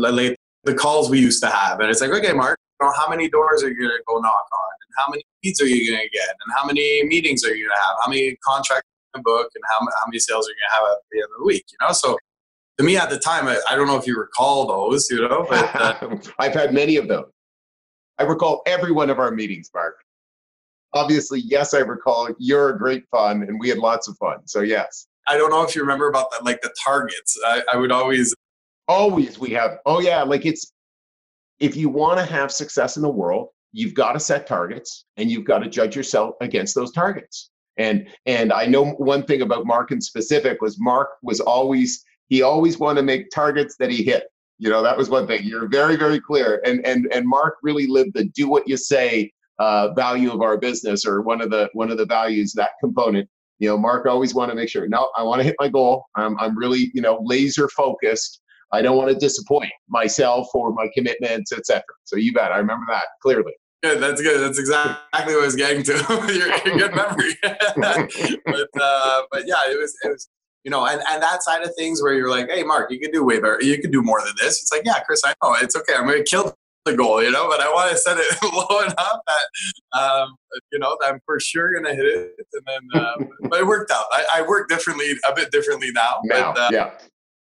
the 0.65 0.73
calls 0.73 1.09
we 1.09 1.19
used 1.19 1.41
to 1.43 1.49
have. 1.49 1.79
And 1.79 1.89
it's 1.89 2.01
like, 2.01 2.11
okay, 2.11 2.33
Mark, 2.33 2.59
you 2.81 2.87
know, 2.87 2.93
how 2.97 3.07
many 3.09 3.29
doors 3.29 3.63
are 3.63 3.69
you 3.69 3.77
going 3.77 3.89
to 3.89 4.03
go 4.07 4.15
knock 4.19 4.47
on? 4.53 4.71
And 4.81 4.93
how 4.97 5.09
many 5.09 5.23
leads 5.43 5.61
are 5.61 5.67
you 5.67 5.91
going 5.91 6.01
to 6.01 6.09
get? 6.09 6.29
And 6.29 6.53
how 6.55 6.65
many 6.65 7.03
meetings 7.05 7.45
are 7.45 7.55
you 7.55 7.67
going 7.67 7.77
to 7.77 7.81
have? 7.85 7.95
How 8.03 8.09
many 8.09 8.35
contracts 8.43 8.89
are 9.13 9.19
you 9.19 9.23
book? 9.23 9.49
And 9.55 9.63
how, 9.69 9.79
how 9.79 10.07
many 10.07 10.19
sales 10.19 10.47
are 10.47 10.51
you 10.51 10.55
going 10.55 10.69
to 10.69 10.75
have 10.75 10.97
at 10.97 11.03
the 11.11 11.17
end 11.19 11.25
of 11.25 11.39
the 11.39 11.45
week? 11.45 11.65
You 11.71 11.87
know, 11.87 11.93
so 11.93 12.17
to 12.77 12.83
me 12.83 12.97
at 12.97 13.09
the 13.09 13.19
time, 13.19 13.47
I, 13.47 13.59
I 13.69 13.75
don't 13.75 13.87
know 13.87 13.95
if 13.95 14.07
you 14.07 14.17
recall 14.17 14.67
those, 14.67 15.09
you 15.09 15.27
know, 15.27 15.45
but 15.49 15.75
uh, 15.75 16.17
I've 16.39 16.53
had 16.53 16.73
many 16.73 16.97
of 16.97 17.07
them. 17.07 17.25
I 18.17 18.23
recall 18.23 18.61
every 18.65 18.91
one 18.91 19.09
of 19.09 19.19
our 19.19 19.31
meetings, 19.31 19.69
Mark. 19.73 19.95
Obviously, 20.93 21.41
yes, 21.41 21.73
I 21.73 21.79
recall 21.79 22.29
you're 22.39 22.69
a 22.69 22.77
great 22.77 23.03
fun 23.11 23.43
and 23.43 23.59
we 23.59 23.69
had 23.69 23.77
lots 23.77 24.07
of 24.07 24.17
fun. 24.17 24.47
So, 24.47 24.61
yes. 24.61 25.07
I 25.27 25.37
don't 25.37 25.49
know 25.49 25.63
if 25.63 25.75
you 25.75 25.81
remember 25.81 26.07
about 26.07 26.31
that, 26.31 26.45
like 26.45 26.61
the 26.61 26.73
targets. 26.83 27.37
I, 27.45 27.63
I 27.73 27.77
would 27.77 27.91
always 27.91 28.33
Always 28.87 29.39
we 29.39 29.51
have, 29.51 29.79
oh 29.85 29.99
yeah, 29.99 30.21
like 30.23 30.45
it's 30.45 30.71
if 31.59 31.75
you 31.75 31.89
want 31.89 32.19
to 32.19 32.25
have 32.25 32.51
success 32.51 32.97
in 32.97 33.03
the 33.03 33.09
world, 33.09 33.49
you've 33.71 33.93
got 33.93 34.13
to 34.13 34.19
set 34.19 34.47
targets 34.47 35.05
and 35.17 35.29
you've 35.29 35.45
got 35.45 35.59
to 35.59 35.69
judge 35.69 35.95
yourself 35.95 36.35
against 36.41 36.75
those 36.75 36.91
targets. 36.91 37.49
And 37.77 38.07
and 38.25 38.53
I 38.53 38.65
know 38.65 38.91
one 38.91 39.23
thing 39.23 39.41
about 39.41 39.65
Mark 39.65 39.91
in 39.91 39.99
specific 39.99 40.61
was 40.61 40.79
Mark 40.79 41.09
was 41.21 41.39
always 41.39 42.03
he 42.29 42.41
always 42.41 42.79
wanted 42.79 43.01
to 43.01 43.05
make 43.05 43.29
targets 43.29 43.75
that 43.77 43.91
he 43.91 44.03
hit. 44.03 44.23
You 44.57 44.69
know, 44.69 44.81
that 44.81 44.97
was 44.97 45.09
one 45.09 45.27
thing. 45.27 45.43
You're 45.43 45.67
very, 45.67 45.97
very 45.97 46.19
clear. 46.19 46.61
And 46.65 46.85
and 46.85 47.07
and 47.11 47.27
Mark 47.27 47.57
really 47.63 47.87
lived 47.87 48.13
the 48.13 48.25
do 48.25 48.47
what 48.47 48.67
you 48.67 48.77
say 48.77 49.31
uh, 49.59 49.93
value 49.93 50.31
of 50.31 50.41
our 50.41 50.57
business 50.57 51.05
or 51.05 51.21
one 51.21 51.41
of 51.41 51.49
the 51.49 51.69
one 51.73 51.91
of 51.91 51.97
the 51.97 52.05
values, 52.05 52.53
that 52.53 52.71
component. 52.79 53.29
You 53.59 53.69
know, 53.69 53.77
Mark 53.77 54.05
always 54.05 54.33
wanted 54.33 54.53
to 54.53 54.57
make 54.57 54.69
sure, 54.69 54.87
no, 54.87 55.09
I 55.17 55.23
want 55.23 55.39
to 55.39 55.43
hit 55.43 55.55
my 55.59 55.67
goal. 55.67 56.05
I'm 56.15 56.37
I'm 56.39 56.57
really, 56.57 56.91
you 56.93 57.01
know, 57.01 57.19
laser 57.23 57.67
focused 57.69 58.41
I 58.75 58.81
don't 58.81 58.97
want 58.97 59.09
to 59.09 59.15
disappoint 59.15 59.71
myself 59.89 60.47
or 60.53 60.73
my 60.73 60.87
commitments, 60.93 61.51
etc. 61.51 61.83
So 62.03 62.17
you 62.17 62.33
bet. 62.33 62.51
I 62.51 62.57
remember 62.57 62.85
that 62.89 63.05
clearly. 63.21 63.53
Good. 63.83 64.01
That's 64.01 64.21
good. 64.21 64.41
That's 64.41 64.59
exactly 64.59 65.35
what 65.35 65.43
I 65.43 65.45
was 65.45 65.55
getting 65.55 65.83
to. 65.83 65.93
your, 66.27 66.77
your 66.77 66.89
good 66.89 66.95
memory. 66.95 67.37
but 68.45 68.81
uh, 68.81 69.21
but 69.31 69.43
yeah, 69.45 69.63
it 69.69 69.79
was 69.79 69.95
it 70.03 70.09
was 70.09 70.27
you 70.63 70.71
know, 70.71 70.85
and, 70.87 70.99
and 71.11 71.21
that 71.21 71.43
side 71.43 71.61
of 71.61 71.71
things 71.75 72.01
where 72.01 72.15
you're 72.15 72.29
like, 72.29 72.49
hey, 72.49 72.63
Mark, 72.63 72.91
you 72.91 72.99
can 72.99 73.11
do 73.11 73.23
way 73.23 73.39
better. 73.39 73.59
You 73.61 73.79
can 73.79 73.91
do 73.91 74.01
more 74.01 74.19
than 74.25 74.33
this. 74.41 74.59
It's 74.63 74.71
like, 74.71 74.81
yeah, 74.83 74.99
Chris, 75.05 75.21
I 75.23 75.35
know. 75.43 75.55
It's 75.61 75.75
okay. 75.75 75.93
I'm 75.95 76.07
going 76.07 76.17
to 76.17 76.23
kill 76.23 76.55
the 76.85 76.95
goal, 76.95 77.21
you 77.21 77.29
know, 77.29 77.47
but 77.47 77.61
I 77.61 77.71
want 77.71 77.91
to 77.91 77.97
set 77.97 78.17
it 78.17 78.35
low 78.43 78.79
enough 78.79 79.19
that, 79.27 79.99
um, 79.99 80.35
you 80.71 80.79
know, 80.79 80.97
that 80.99 81.13
I'm 81.13 81.19
for 81.23 81.39
sure 81.39 81.71
going 81.71 81.85
to 81.85 81.93
hit 81.93 82.05
it. 82.05 82.47
And 82.53 82.63
then, 82.65 83.03
um, 83.03 83.29
but 83.43 83.59
it 83.59 83.67
worked 83.67 83.91
out. 83.91 84.05
I, 84.11 84.25
I, 84.37 84.41
work 84.41 84.67
differently, 84.67 85.11
a 85.29 85.35
bit 85.35 85.51
differently 85.51 85.91
now. 85.93 86.21
Now, 86.23 86.51
but, 86.51 86.59
uh, 86.59 86.69
yeah 86.71 86.91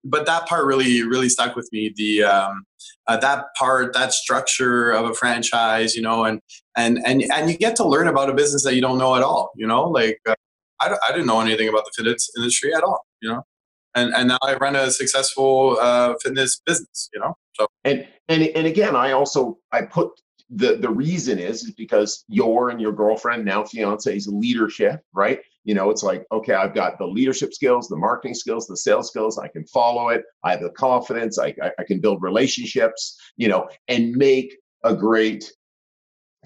but 0.05 0.25
that 0.27 0.47
part 0.47 0.65
really 0.65 1.03
really 1.03 1.29
stuck 1.29 1.55
with 1.55 1.67
me. 1.73 1.91
The 1.95 2.23
um, 2.23 2.63
uh, 3.07 3.17
that 3.17 3.45
part 3.57 3.93
that 3.93 4.13
structure 4.13 4.91
of 4.91 5.09
a 5.09 5.13
franchise 5.13 5.95
you 5.95 6.01
know 6.01 6.23
and 6.23 6.39
and 6.77 6.99
and 7.05 7.23
and 7.33 7.49
you 7.49 7.57
get 7.57 7.75
to 7.77 7.87
learn 7.87 8.07
about 8.07 8.29
a 8.29 8.33
business 8.33 8.63
that 8.63 8.75
you 8.75 8.81
don't 8.81 8.97
know 8.97 9.15
at 9.15 9.23
all 9.23 9.51
you 9.55 9.67
know? 9.67 9.83
Like 9.89 10.19
uh, 10.27 10.35
I, 10.79 10.95
I 11.07 11.11
didn't 11.11 11.27
know 11.27 11.41
anything 11.41 11.67
about 11.67 11.85
the 11.85 11.91
fitness 11.95 12.29
industry 12.37 12.73
at 12.73 12.83
all 12.83 13.05
you 13.21 13.29
know? 13.29 13.43
And 13.95 14.13
and 14.13 14.29
now 14.29 14.37
i 14.43 14.55
run 14.55 14.75
a 14.75 14.91
successful 14.91 15.77
uh, 15.81 16.13
fitness 16.21 16.61
business 16.65 17.09
you 17.13 17.19
know? 17.19 17.35
So 17.53 17.67
and 17.83 18.07
and 18.29 18.43
and 18.43 18.67
again 18.67 18.95
i 18.95 19.11
also 19.11 19.57
i 19.71 19.81
put 19.81 20.11
the 20.49 20.75
the 20.75 20.89
reason 20.89 21.39
is 21.39 21.63
is 21.63 21.71
because 21.71 22.23
your 22.27 22.69
and 22.69 22.79
your 22.79 22.91
girlfriend 22.91 23.45
now 23.45 23.63
fiance's 23.63 24.27
leadership 24.27 25.01
right 25.13 25.39
you 25.65 25.73
know 25.73 25.89
it's 25.89 26.03
like 26.03 26.25
okay 26.31 26.53
i've 26.53 26.73
got 26.73 26.97
the 26.97 27.05
leadership 27.05 27.53
skills 27.53 27.87
the 27.87 27.97
marketing 27.97 28.33
skills 28.33 28.65
the 28.67 28.77
sales 28.77 29.09
skills 29.09 29.37
i 29.37 29.47
can 29.47 29.65
follow 29.65 30.09
it 30.09 30.23
i 30.43 30.51
have 30.51 30.61
the 30.61 30.69
confidence 30.69 31.37
i, 31.37 31.47
I, 31.61 31.71
I 31.79 31.83
can 31.85 31.99
build 31.99 32.21
relationships 32.21 33.19
you 33.35 33.49
know 33.49 33.67
and 33.87 34.11
make 34.15 34.55
a 34.83 34.95
great 34.95 35.51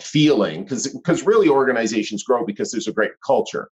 feeling 0.02 0.64
because 0.64 0.88
because 0.88 1.26
really 1.26 1.50
organizations 1.50 2.24
grow 2.24 2.46
because 2.46 2.72
there's 2.72 2.88
a 2.88 2.94
great 2.94 3.12
culture. 3.26 3.70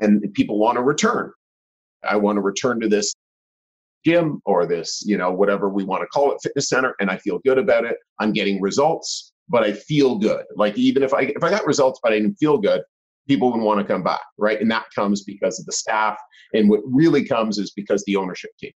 And 0.00 0.32
people 0.34 0.58
want 0.58 0.76
to 0.76 0.82
return. 0.82 1.32
I 2.02 2.16
want 2.16 2.36
to 2.36 2.40
return 2.40 2.80
to 2.80 2.88
this 2.88 3.14
gym 4.04 4.40
or 4.46 4.64
this 4.64 5.02
you 5.04 5.18
know 5.18 5.30
whatever 5.30 5.68
we 5.68 5.84
want 5.84 6.02
to 6.02 6.06
call 6.06 6.32
it 6.32 6.38
fitness 6.42 6.70
center 6.70 6.94
and 7.00 7.10
i 7.10 7.18
feel 7.18 7.38
good 7.44 7.58
about 7.58 7.84
it. 7.84 7.96
I'm 8.18 8.32
getting 8.32 8.60
results 8.60 9.32
but 9.48 9.62
i 9.62 9.72
feel 9.72 10.16
good. 10.16 10.44
Like 10.56 10.76
even 10.78 11.02
if 11.02 11.12
i 11.12 11.22
if 11.22 11.42
i 11.44 11.50
got 11.50 11.66
results 11.66 12.00
but 12.02 12.12
i 12.12 12.18
didn't 12.18 12.36
feel 12.36 12.56
good 12.56 12.82
people 13.30 13.52
would 13.52 13.60
want 13.60 13.78
to 13.78 13.86
come 13.86 14.02
back, 14.02 14.22
right? 14.38 14.60
And 14.60 14.68
that 14.72 14.86
comes 14.92 15.22
because 15.22 15.60
of 15.60 15.66
the 15.66 15.72
staff. 15.72 16.18
And 16.52 16.68
what 16.68 16.80
really 16.84 17.24
comes 17.24 17.58
is 17.58 17.70
because 17.70 18.02
the 18.04 18.16
ownership 18.16 18.50
team. 18.58 18.72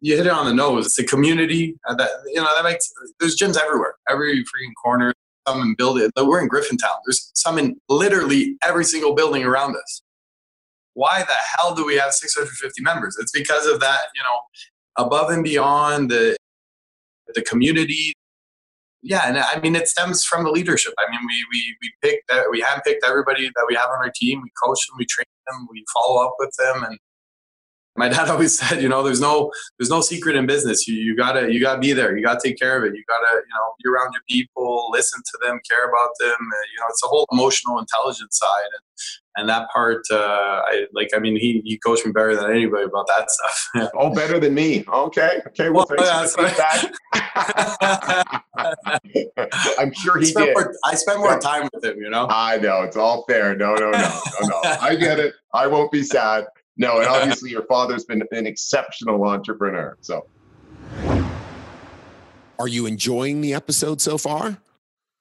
You 0.00 0.16
hit 0.16 0.26
it 0.26 0.32
on 0.32 0.46
the 0.46 0.54
nose. 0.54 0.86
It's 0.86 0.98
a 0.98 1.04
community 1.04 1.76
uh, 1.88 1.94
that 1.94 2.10
you 2.26 2.40
know 2.42 2.48
that 2.56 2.64
makes. 2.64 2.90
There's 3.20 3.36
gyms 3.36 3.56
everywhere, 3.56 3.94
every 4.08 4.40
freaking 4.40 4.74
corner. 4.82 5.14
Some 5.46 5.60
in 5.62 5.74
building. 5.76 6.10
We're 6.16 6.42
in 6.42 6.48
Griffintown. 6.48 6.96
There's 7.06 7.30
some 7.34 7.58
in 7.58 7.76
literally 7.88 8.56
every 8.62 8.84
single 8.84 9.14
building 9.14 9.44
around 9.44 9.76
us. 9.76 10.02
why 10.94 11.20
the 11.22 11.36
hell 11.56 11.74
do 11.74 11.84
we 11.86 11.96
have 11.96 12.12
650 12.12 12.82
members? 12.82 13.16
It's 13.20 13.32
because 13.32 13.66
of 13.66 13.80
that, 13.80 14.00
you 14.14 14.22
know, 14.22 15.04
above 15.06 15.30
and 15.30 15.44
beyond 15.44 16.10
the 16.10 16.36
the 17.34 17.42
community. 17.42 18.14
Yeah, 19.02 19.22
and 19.26 19.38
I 19.38 19.58
mean 19.60 19.76
it 19.76 19.88
stems 19.88 20.24
from 20.24 20.44
the 20.44 20.50
leadership. 20.50 20.92
I 20.98 21.10
mean, 21.10 21.20
we 21.26 21.46
we 21.50 21.76
we 21.80 21.92
picked 22.02 22.30
uh, 22.30 22.42
we 22.50 22.62
handpicked 22.62 23.06
everybody 23.06 23.48
that 23.48 23.64
we 23.66 23.74
have 23.74 23.88
on 23.88 23.98
our 23.98 24.12
team. 24.14 24.42
We 24.42 24.50
coach 24.62 24.86
them, 24.86 24.96
we 24.98 25.06
train 25.06 25.26
them, 25.48 25.66
we 25.70 25.84
follow 25.94 26.22
up 26.22 26.36
with 26.38 26.54
them, 26.58 26.84
and 26.84 26.98
my 28.00 28.08
dad 28.08 28.28
always 28.30 28.58
said, 28.58 28.82
you 28.82 28.88
know, 28.88 29.02
there's 29.02 29.20
no 29.20 29.52
there's 29.78 29.90
no 29.90 30.00
secret 30.00 30.34
in 30.34 30.46
business. 30.46 30.88
You 30.88 30.94
you 30.94 31.14
gotta 31.14 31.52
you 31.52 31.60
gotta 31.60 31.78
be 31.78 31.92
there. 31.92 32.16
You 32.16 32.24
gotta 32.24 32.40
take 32.42 32.58
care 32.58 32.78
of 32.78 32.84
it. 32.84 32.96
You 32.96 33.04
gotta 33.06 33.36
you 33.36 33.54
know 33.54 33.74
be 33.78 33.88
around 33.88 34.14
your 34.14 34.22
people, 34.28 34.88
listen 34.90 35.22
to 35.24 35.38
them, 35.42 35.60
care 35.68 35.84
about 35.84 36.10
them. 36.18 36.38
You 36.72 36.80
know, 36.80 36.86
it's 36.88 37.04
a 37.04 37.06
whole 37.06 37.26
emotional 37.30 37.78
intelligence 37.78 38.38
side, 38.38 38.70
and 38.74 38.82
and 39.36 39.48
that 39.48 39.68
part, 39.72 40.02
uh, 40.10 40.62
I 40.66 40.86
like. 40.92 41.10
I 41.14 41.18
mean, 41.18 41.36
he 41.36 41.62
he 41.64 41.78
coached 41.78 42.04
me 42.04 42.12
better 42.12 42.34
than 42.34 42.50
anybody 42.50 42.84
about 42.84 43.06
that 43.06 43.30
stuff. 43.30 43.90
oh, 43.94 44.12
better 44.12 44.40
than 44.40 44.54
me. 44.54 44.84
Okay, 44.92 45.40
okay. 45.48 45.70
Well, 45.70 45.86
well 45.96 45.98
thanks 45.98 46.36
I'm 49.78 49.92
sure 49.94 50.18
he 50.18 50.34
I 50.36 50.46
did. 50.46 50.54
More, 50.54 50.74
I 50.84 50.94
spent 50.94 51.20
more 51.20 51.38
time 51.38 51.68
with 51.72 51.84
him. 51.84 52.00
You 52.00 52.10
know. 52.10 52.26
I 52.28 52.58
know 52.58 52.82
it's 52.82 52.96
all 52.96 53.24
fair. 53.28 53.54
No, 53.54 53.74
no, 53.74 53.90
no, 53.90 53.98
no, 53.98 54.48
no. 54.48 54.60
I 54.80 54.96
get 54.96 55.20
it. 55.20 55.34
I 55.54 55.68
won't 55.68 55.92
be 55.92 56.02
sad. 56.02 56.46
No, 56.80 56.98
and 56.98 57.08
obviously 57.08 57.50
your 57.50 57.66
father's 57.66 58.06
been 58.06 58.22
an 58.32 58.46
exceptional 58.46 59.22
entrepreneur. 59.28 59.98
So, 60.00 60.26
are 62.58 62.68
you 62.68 62.86
enjoying 62.86 63.42
the 63.42 63.52
episode 63.52 64.00
so 64.00 64.16
far? 64.16 64.56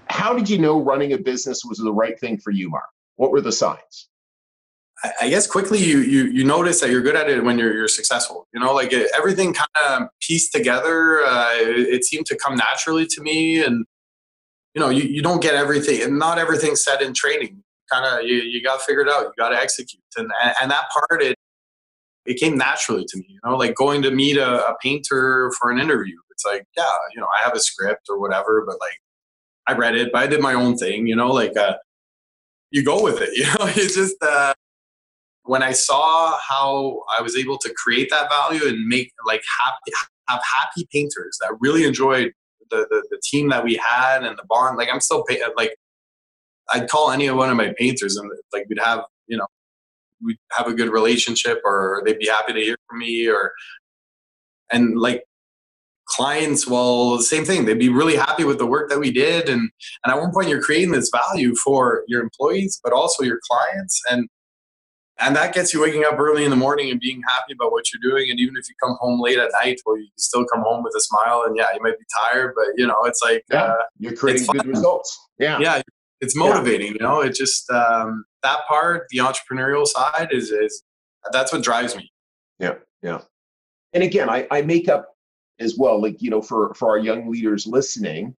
How 0.07 0.33
did 0.33 0.49
you 0.49 0.57
know 0.57 0.81
running 0.81 1.13
a 1.13 1.17
business 1.17 1.63
was 1.63 1.77
the 1.77 1.93
right 1.93 2.19
thing 2.19 2.37
for 2.37 2.51
you, 2.51 2.69
Mark? 2.69 2.83
What 3.15 3.31
were 3.31 3.41
the 3.41 3.51
signs? 3.51 4.09
I 5.19 5.29
guess 5.29 5.47
quickly 5.47 5.79
you 5.79 5.99
you 5.99 6.25
you 6.25 6.43
notice 6.43 6.79
that 6.81 6.91
you're 6.91 7.01
good 7.01 7.15
at 7.15 7.29
it 7.29 7.43
when 7.43 7.57
you're 7.57 7.73
you're 7.73 7.87
successful. 7.87 8.47
You 8.53 8.59
know, 8.59 8.73
like 8.73 8.93
it, 8.93 9.09
everything 9.17 9.53
kind 9.53 9.69
of 9.87 10.09
pieced 10.19 10.51
together. 10.51 11.21
Uh, 11.25 11.49
it, 11.53 11.95
it, 11.95 12.05
seemed 12.05 12.27
to 12.27 12.37
come 12.37 12.55
naturally 12.55 13.07
to 13.07 13.21
me, 13.21 13.63
and 13.63 13.85
you 14.75 14.79
know, 14.79 14.89
you, 14.89 15.03
you 15.03 15.23
don't 15.23 15.41
get 15.41 15.55
everything, 15.55 16.03
and 16.03 16.19
not 16.19 16.37
everything 16.37 16.75
set 16.75 17.01
in 17.01 17.13
training. 17.13 17.63
Kind 17.91 18.05
of 18.05 18.27
you 18.27 18.35
you 18.35 18.63
got 18.63 18.79
to 18.79 18.85
figure 18.85 19.01
it 19.01 19.09
out. 19.09 19.23
You 19.23 19.31
got 19.37 19.49
to 19.49 19.57
execute, 19.57 20.03
and 20.17 20.31
and 20.61 20.69
that 20.69 20.85
part 20.91 21.23
it 21.23 21.35
it 22.27 22.39
came 22.39 22.55
naturally 22.55 23.05
to 23.05 23.17
me. 23.17 23.25
You 23.27 23.39
know, 23.43 23.57
like 23.57 23.75
going 23.75 24.03
to 24.03 24.11
meet 24.11 24.37
a, 24.37 24.67
a 24.67 24.75
painter 24.83 25.51
for 25.59 25.71
an 25.71 25.79
interview. 25.79 26.15
It's 26.29 26.45
like 26.45 26.65
yeah, 26.77 26.83
you 27.15 27.21
know, 27.21 27.27
I 27.27 27.43
have 27.43 27.55
a 27.55 27.59
script 27.59 28.07
or 28.07 28.19
whatever, 28.19 28.63
but 28.67 28.77
like 28.79 28.99
I 29.67 29.73
read 29.73 29.95
it, 29.95 30.11
but 30.11 30.21
I 30.21 30.27
did 30.27 30.41
my 30.41 30.53
own 30.53 30.77
thing. 30.77 31.07
You 31.07 31.15
know, 31.15 31.31
like. 31.31 31.57
Uh, 31.57 31.73
you 32.71 32.85
go 32.85 33.03
with 33.03 33.21
it. 33.21 33.29
You 33.35 33.45
know, 33.45 33.71
it's 33.75 33.95
just 33.95 34.15
uh, 34.21 34.53
when 35.43 35.63
I 35.63 35.71
saw 35.71 36.37
how 36.37 37.03
I 37.17 37.21
was 37.21 37.35
able 37.35 37.57
to 37.59 37.73
create 37.75 38.09
that 38.11 38.29
value 38.29 38.67
and 38.67 38.87
make 38.87 39.11
like 39.25 39.41
happy 39.63 39.91
have 40.29 40.41
happy 40.59 40.87
painters 40.91 41.37
that 41.41 41.55
really 41.59 41.83
enjoyed 41.83 42.31
the, 42.69 42.87
the, 42.89 43.05
the 43.09 43.19
team 43.23 43.49
that 43.49 43.63
we 43.63 43.75
had 43.75 44.23
and 44.23 44.37
the 44.37 44.43
bond. 44.47 44.77
Like 44.77 44.89
I'm 44.91 45.01
still 45.01 45.25
like 45.57 45.75
I'd 46.73 46.89
call 46.89 47.11
any 47.11 47.29
one 47.31 47.49
of 47.49 47.57
my 47.57 47.73
painters 47.77 48.17
and 48.17 48.31
like 48.53 48.65
we'd 48.69 48.79
have 48.79 49.03
you 49.27 49.37
know 49.37 49.47
we'd 50.23 50.37
have 50.51 50.67
a 50.67 50.73
good 50.73 50.89
relationship 50.89 51.61
or 51.65 52.01
they'd 52.05 52.19
be 52.19 52.27
happy 52.27 52.53
to 52.53 52.59
hear 52.59 52.77
from 52.87 52.99
me 52.99 53.27
or 53.27 53.51
and 54.71 54.97
like 54.99 55.23
clients 56.05 56.67
well 56.67 57.19
same 57.19 57.45
thing 57.45 57.65
they'd 57.65 57.79
be 57.79 57.89
really 57.89 58.15
happy 58.15 58.43
with 58.43 58.57
the 58.57 58.65
work 58.65 58.89
that 58.89 58.99
we 58.99 59.11
did 59.11 59.47
and 59.47 59.69
and 60.03 60.13
at 60.13 60.19
one 60.19 60.31
point 60.31 60.49
you're 60.49 60.61
creating 60.61 60.91
this 60.91 61.09
value 61.09 61.55
for 61.55 62.03
your 62.07 62.21
employees 62.21 62.79
but 62.83 62.91
also 62.91 63.23
your 63.23 63.39
clients 63.49 64.01
and 64.09 64.27
and 65.21 65.35
that 65.35 65.53
gets 65.53 65.73
you 65.73 65.81
waking 65.81 66.03
up 66.05 66.19
early 66.19 66.43
in 66.43 66.49
the 66.49 66.55
morning 66.55 66.89
and 66.89 66.99
being 66.99 67.21
happy 67.27 67.53
about 67.53 67.71
what 67.71 67.85
you're 67.91 68.11
doing. 68.11 68.29
And 68.29 68.39
even 68.39 68.55
if 68.57 68.67
you 68.67 68.75
come 68.83 68.97
home 68.99 69.21
late 69.21 69.37
at 69.37 69.51
night 69.63 69.79
well 69.85 69.97
you 69.97 70.07
still 70.17 70.45
come 70.45 70.61
home 70.61 70.83
with 70.83 70.93
a 70.95 71.01
smile 71.01 71.43
and 71.45 71.55
yeah 71.55 71.67
you 71.73 71.81
might 71.81 71.97
be 71.97 72.05
tired 72.25 72.53
but 72.55 72.67
you 72.75 72.87
know 72.87 73.03
it's 73.05 73.21
like 73.21 73.43
yeah, 73.51 73.63
uh, 73.63 73.83
you're 73.99 74.15
creating 74.15 74.47
good 74.47 74.65
results. 74.65 75.17
Yeah. 75.39 75.59
Yeah 75.59 75.81
it's 76.19 76.35
motivating 76.35 76.87
yeah. 76.87 76.93
you 76.93 76.99
know? 76.99 77.21
It 77.21 77.33
just 77.33 77.69
um, 77.71 78.25
that 78.43 78.59
part 78.67 79.07
the 79.09 79.19
entrepreneurial 79.19 79.85
side 79.85 80.29
is 80.31 80.51
is 80.51 80.83
that's 81.31 81.53
what 81.53 81.63
drives 81.63 81.95
me. 81.95 82.11
Yeah 82.59 82.75
yeah. 83.01 83.21
And 83.93 84.03
again 84.03 84.29
i 84.29 84.47
i 84.51 84.61
make 84.61 84.89
up 84.89 85.09
as 85.59 85.77
well 85.77 86.01
like 86.01 86.21
you 86.21 86.29
know 86.29 86.41
for 86.41 86.73
for 86.73 86.89
our 86.89 86.97
young 86.97 87.29
leaders 87.29 87.67
listening 87.67 88.35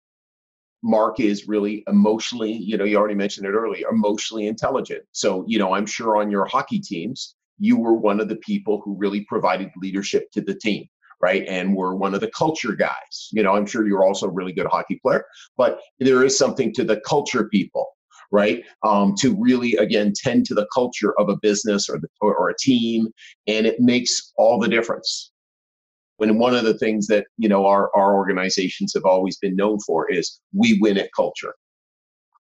Mark 0.84 1.20
is 1.20 1.48
really 1.48 1.84
emotionally, 1.88 2.52
you 2.52 2.78
know, 2.78 2.84
you 2.84 2.98
already 2.98 3.16
mentioned 3.16 3.46
it 3.46 3.52
earlier, 3.52 3.88
emotionally 3.90 4.48
intelligent. 4.48 5.04
So, 5.12 5.46
you 5.48 5.60
know, 5.60 5.74
I'm 5.74 5.86
sure 5.86 6.18
on 6.18 6.32
your 6.32 6.46
hockey 6.46 6.80
teams, 6.80 7.36
you 7.60 7.78
were 7.78 7.94
one 7.94 8.20
of 8.20 8.30
the 8.30 8.38
people 8.38 8.82
who 8.84 8.98
really 8.98 9.22
provided 9.26 9.70
leadership 9.78 10.32
to 10.32 10.42
the 10.42 10.56
team, 10.56 10.86
right? 11.22 11.46
And 11.48 11.76
were 11.76 11.96
one 11.96 12.16
of 12.16 12.22
the 12.22 12.32
culture 12.32 12.76
guys. 12.76 13.30
You 13.32 13.44
know, 13.44 13.56
I'm 13.56 13.68
sure 13.68 13.88
you're 13.88 14.04
also 14.04 14.28
a 14.28 14.32
really 14.32 14.54
good 14.54 14.66
hockey 14.66 15.00
player, 15.02 15.24
but 15.58 15.80
there 16.00 16.24
is 16.24 16.38
something 16.38 16.74
to 16.74 16.84
the 16.84 17.00
culture 17.02 17.48
people, 17.50 17.86
right? 18.32 18.64
Um, 18.84 19.14
to 19.20 19.36
really, 19.40 19.76
again, 19.76 20.14
tend 20.16 20.46
to 20.48 20.56
the 20.56 20.68
culture 20.74 21.14
of 21.20 21.30
a 21.30 21.38
business 21.38 21.88
or, 21.90 22.00
the, 22.00 22.08
or, 22.22 22.36
or 22.36 22.50
a 22.50 22.56
team. 22.58 23.10
And 23.46 23.68
it 23.68 23.80
makes 23.80 24.34
all 24.38 24.60
the 24.60 24.68
difference 24.68 25.31
when 26.22 26.38
one 26.38 26.54
of 26.54 26.64
the 26.64 26.78
things 26.78 27.08
that 27.08 27.26
you 27.40 27.50
know 27.50 27.66
our, 27.66 27.90
our 27.96 28.14
organizations 28.14 28.94
have 28.94 29.06
always 29.06 29.38
been 29.38 29.56
known 29.56 29.80
for 29.80 30.08
is 30.12 30.40
we 30.54 30.78
win 30.80 31.00
at 31.00 31.10
culture. 31.16 31.56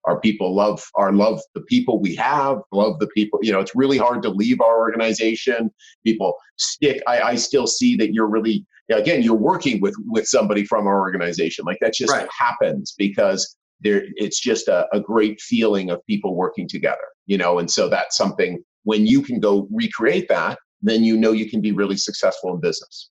Our 0.05 0.19
people 0.19 0.55
love 0.55 0.83
our 0.93 1.11
love 1.11 1.41
the 1.55 1.61
people 1.61 1.99
we 1.99 2.15
have 2.15 2.59
love 2.71 2.99
the 2.99 3.07
people 3.07 3.39
you 3.41 3.51
know 3.51 3.59
it's 3.59 3.75
really 3.75 3.97
hard 3.97 4.21
to 4.21 4.29
leave 4.29 4.61
our 4.61 4.77
organization. 4.77 5.71
People 6.05 6.35
stick 6.57 7.01
i, 7.07 7.21
I 7.21 7.35
still 7.35 7.65
see 7.65 7.95
that 7.97 8.13
you're 8.13 8.29
really 8.29 8.67
again 8.91 9.23
you're 9.23 9.45
working 9.51 9.81
with 9.81 9.95
with 10.05 10.27
somebody 10.27 10.63
from 10.63 10.85
our 10.85 10.99
organization. 10.99 11.65
Like 11.65 11.79
that 11.81 11.95
just 11.95 12.13
right. 12.13 12.29
happens 12.37 12.93
because 12.95 13.57
there 13.79 14.03
it's 14.15 14.39
just 14.39 14.67
a, 14.67 14.87
a 14.93 14.99
great 14.99 15.41
feeling 15.41 15.89
of 15.89 16.05
people 16.05 16.35
working 16.35 16.67
together 16.67 17.07
you 17.25 17.37
know 17.37 17.57
and 17.57 17.69
so 17.69 17.89
that's 17.89 18.15
something 18.15 18.63
when 18.83 19.07
you 19.07 19.23
can 19.23 19.39
go 19.39 19.67
recreate 19.71 20.27
that 20.29 20.59
then 20.83 21.03
you 21.03 21.17
know 21.17 21.31
you 21.31 21.49
can 21.49 21.61
be 21.61 21.71
really 21.71 21.97
successful 21.97 22.53
in 22.53 22.59
business 22.59 23.10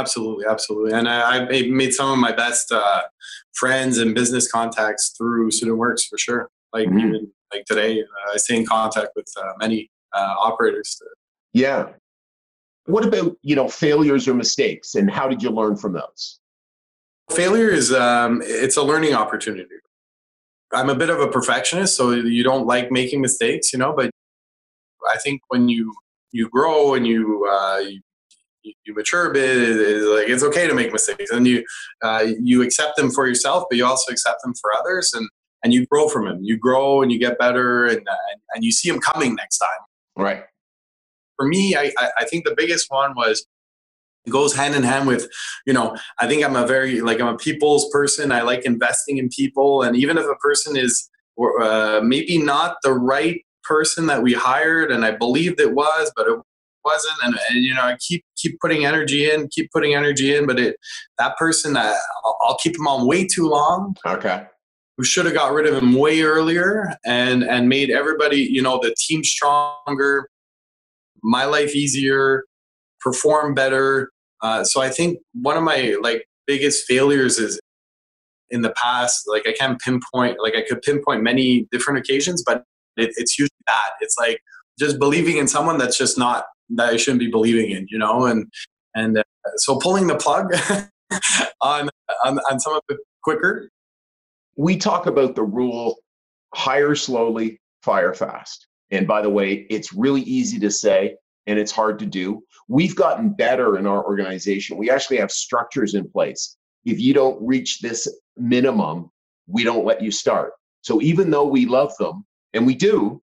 Absolutely, 0.00 0.44
absolutely. 0.46 0.92
And 0.92 1.08
I, 1.08 1.46
I 1.46 1.62
made 1.68 1.94
some 1.94 2.10
of 2.10 2.18
my 2.18 2.32
best 2.32 2.70
uh, 2.70 3.02
friends 3.54 3.98
and 3.98 4.14
business 4.14 4.50
contacts 4.50 5.14
through 5.16 5.50
Student 5.50 5.78
Works 5.78 6.04
for 6.04 6.18
sure. 6.18 6.50
Like 6.72 6.88
mm-hmm. 6.88 6.98
even 6.98 7.32
like 7.52 7.64
today, 7.64 8.00
uh, 8.00 8.32
I 8.34 8.36
stay 8.36 8.56
in 8.56 8.66
contact 8.66 9.10
with 9.16 9.32
uh, 9.40 9.52
many 9.58 9.90
uh, 10.12 10.34
operators. 10.38 11.00
Yeah. 11.52 11.88
What 12.84 13.06
about 13.06 13.36
you 13.42 13.56
know 13.56 13.68
failures 13.68 14.28
or 14.28 14.34
mistakes, 14.34 14.94
and 14.94 15.10
how 15.10 15.26
did 15.28 15.42
you 15.42 15.50
learn 15.50 15.76
from 15.76 15.94
those? 15.94 16.38
Failure 17.32 17.70
is 17.70 17.92
um, 17.92 18.42
it's 18.44 18.76
a 18.76 18.82
learning 18.82 19.14
opportunity. 19.14 19.74
I'm 20.72 20.90
a 20.90 20.94
bit 20.94 21.10
of 21.10 21.20
a 21.20 21.28
perfectionist, 21.28 21.96
so 21.96 22.12
you 22.12 22.44
don't 22.44 22.66
like 22.66 22.92
making 22.92 23.20
mistakes, 23.22 23.72
you 23.72 23.78
know. 23.78 23.92
But 23.92 24.10
I 25.12 25.18
think 25.18 25.40
when 25.48 25.68
you 25.68 25.92
you 26.30 26.48
grow 26.48 26.94
and 26.94 27.06
you 27.06 27.48
uh, 27.50 27.78
you 27.78 28.00
you 28.84 28.94
mature 28.94 29.30
a 29.30 29.32
bit. 29.32 29.56
It's 29.56 30.06
like 30.06 30.28
it's 30.28 30.42
okay 30.42 30.66
to 30.66 30.74
make 30.74 30.92
mistakes, 30.92 31.30
and 31.30 31.46
you 31.46 31.64
uh, 32.02 32.26
you 32.40 32.62
accept 32.62 32.96
them 32.96 33.10
for 33.10 33.26
yourself, 33.26 33.64
but 33.68 33.76
you 33.76 33.84
also 33.84 34.12
accept 34.12 34.42
them 34.42 34.54
for 34.60 34.72
others, 34.78 35.12
and 35.14 35.28
and 35.62 35.72
you 35.72 35.86
grow 35.86 36.08
from 36.08 36.26
them. 36.26 36.40
You 36.42 36.58
grow 36.58 37.02
and 37.02 37.10
you 37.10 37.18
get 37.18 37.38
better, 37.38 37.86
and 37.86 37.98
and, 37.98 38.40
and 38.54 38.64
you 38.64 38.72
see 38.72 38.90
them 38.90 39.00
coming 39.00 39.34
next 39.34 39.58
time. 39.58 40.24
Right. 40.24 40.44
For 41.36 41.46
me, 41.46 41.76
I 41.76 41.92
I 42.18 42.24
think 42.24 42.44
the 42.44 42.54
biggest 42.56 42.86
one 42.90 43.14
was 43.14 43.46
it 44.26 44.30
goes 44.30 44.54
hand 44.54 44.74
in 44.74 44.82
hand 44.82 45.06
with 45.06 45.28
you 45.66 45.72
know 45.72 45.96
i 46.18 46.26
think 46.26 46.44
i'm 46.44 46.56
a 46.56 46.66
very 46.66 47.00
like 47.00 47.20
i'm 47.20 47.34
a 47.34 47.36
people's 47.36 47.88
person 47.90 48.32
i 48.32 48.42
like 48.42 48.64
investing 48.64 49.18
in 49.18 49.28
people 49.28 49.82
and 49.82 49.96
even 49.96 50.18
if 50.18 50.24
a 50.24 50.34
person 50.36 50.76
is 50.76 51.08
uh, 51.62 52.00
maybe 52.02 52.38
not 52.38 52.76
the 52.82 52.92
right 52.92 53.42
person 53.62 54.06
that 54.06 54.22
we 54.22 54.32
hired 54.32 54.90
and 54.90 55.04
i 55.04 55.10
believed 55.10 55.60
it 55.60 55.74
was 55.74 56.10
but 56.16 56.26
it 56.26 56.38
wasn't 56.86 57.16
and, 57.24 57.34
and 57.50 57.64
you 57.64 57.74
know 57.74 57.82
i 57.82 57.96
keep 58.00 58.24
keep 58.36 58.58
putting 58.60 58.86
energy 58.86 59.28
in 59.30 59.48
keep 59.48 59.70
putting 59.72 59.94
energy 59.94 60.34
in 60.34 60.46
but 60.46 60.58
it 60.58 60.76
that 61.18 61.36
person 61.36 61.76
uh, 61.76 61.94
I'll, 62.24 62.38
I'll 62.42 62.56
keep 62.62 62.76
him 62.76 62.86
on 62.86 63.06
way 63.06 63.26
too 63.26 63.48
long. 63.48 63.96
Okay. 64.06 64.44
We 64.98 65.04
should 65.04 65.26
have 65.26 65.34
got 65.34 65.52
rid 65.52 65.66
of 65.66 65.74
him 65.74 65.94
way 65.94 66.22
earlier 66.22 66.96
and 67.04 67.42
and 67.42 67.68
made 67.68 67.90
everybody 67.90 68.38
you 68.38 68.62
know 68.62 68.78
the 68.82 68.94
team 68.96 69.24
stronger 69.24 70.28
my 71.22 71.44
life 71.44 71.74
easier 71.74 72.44
perform 73.00 73.54
better. 73.54 74.10
Uh, 74.42 74.62
so 74.62 74.80
i 74.80 74.90
think 74.90 75.18
one 75.32 75.56
of 75.56 75.62
my 75.62 75.96
like 76.02 76.26
biggest 76.46 76.84
failures 76.86 77.38
is 77.38 77.58
in 78.50 78.60
the 78.60 78.70
past 78.72 79.24
like 79.26 79.44
i 79.48 79.52
can't 79.52 79.80
pinpoint 79.80 80.36
like 80.40 80.54
i 80.54 80.62
could 80.62 80.80
pinpoint 80.82 81.22
many 81.22 81.66
different 81.72 81.98
occasions 81.98 82.42
but 82.46 82.62
it, 82.96 83.10
it's 83.16 83.38
usually 83.38 83.64
that 83.66 83.90
it's 84.00 84.16
like 84.18 84.38
just 84.78 84.98
believing 84.98 85.38
in 85.38 85.48
someone 85.48 85.78
that's 85.78 85.96
just 85.96 86.18
not 86.18 86.44
that 86.70 86.88
I 86.90 86.96
shouldn't 86.96 87.20
be 87.20 87.30
believing 87.30 87.70
in, 87.70 87.86
you 87.90 87.98
know, 87.98 88.26
and 88.26 88.50
and 88.94 89.18
uh, 89.18 89.22
so 89.56 89.78
pulling 89.78 90.06
the 90.06 90.16
plug 90.16 90.52
on, 91.60 91.88
on 92.24 92.38
on 92.50 92.60
some 92.60 92.74
of 92.74 92.82
it 92.88 92.98
quicker. 93.22 93.70
We 94.56 94.76
talk 94.76 95.06
about 95.06 95.34
the 95.34 95.42
rule: 95.42 95.96
hire 96.54 96.94
slowly, 96.94 97.60
fire 97.82 98.14
fast. 98.14 98.66
And 98.90 99.06
by 99.06 99.20
the 99.20 99.30
way, 99.30 99.66
it's 99.68 99.92
really 99.92 100.22
easy 100.22 100.60
to 100.60 100.70
say 100.70 101.16
and 101.48 101.58
it's 101.58 101.72
hard 101.72 101.98
to 101.98 102.06
do. 102.06 102.42
We've 102.68 102.94
gotten 102.94 103.30
better 103.30 103.78
in 103.78 103.86
our 103.86 104.04
organization. 104.04 104.76
We 104.76 104.90
actually 104.90 105.18
have 105.18 105.30
structures 105.30 105.94
in 105.94 106.08
place. 106.08 106.56
If 106.84 107.00
you 107.00 107.14
don't 107.14 107.44
reach 107.44 107.80
this 107.80 108.08
minimum, 108.36 109.10
we 109.46 109.64
don't 109.64 109.84
let 109.84 110.02
you 110.02 110.10
start. 110.10 110.52
So 110.82 111.00
even 111.02 111.30
though 111.30 111.46
we 111.46 111.66
love 111.66 111.96
them, 111.98 112.24
and 112.54 112.66
we 112.66 112.74
do, 112.74 113.22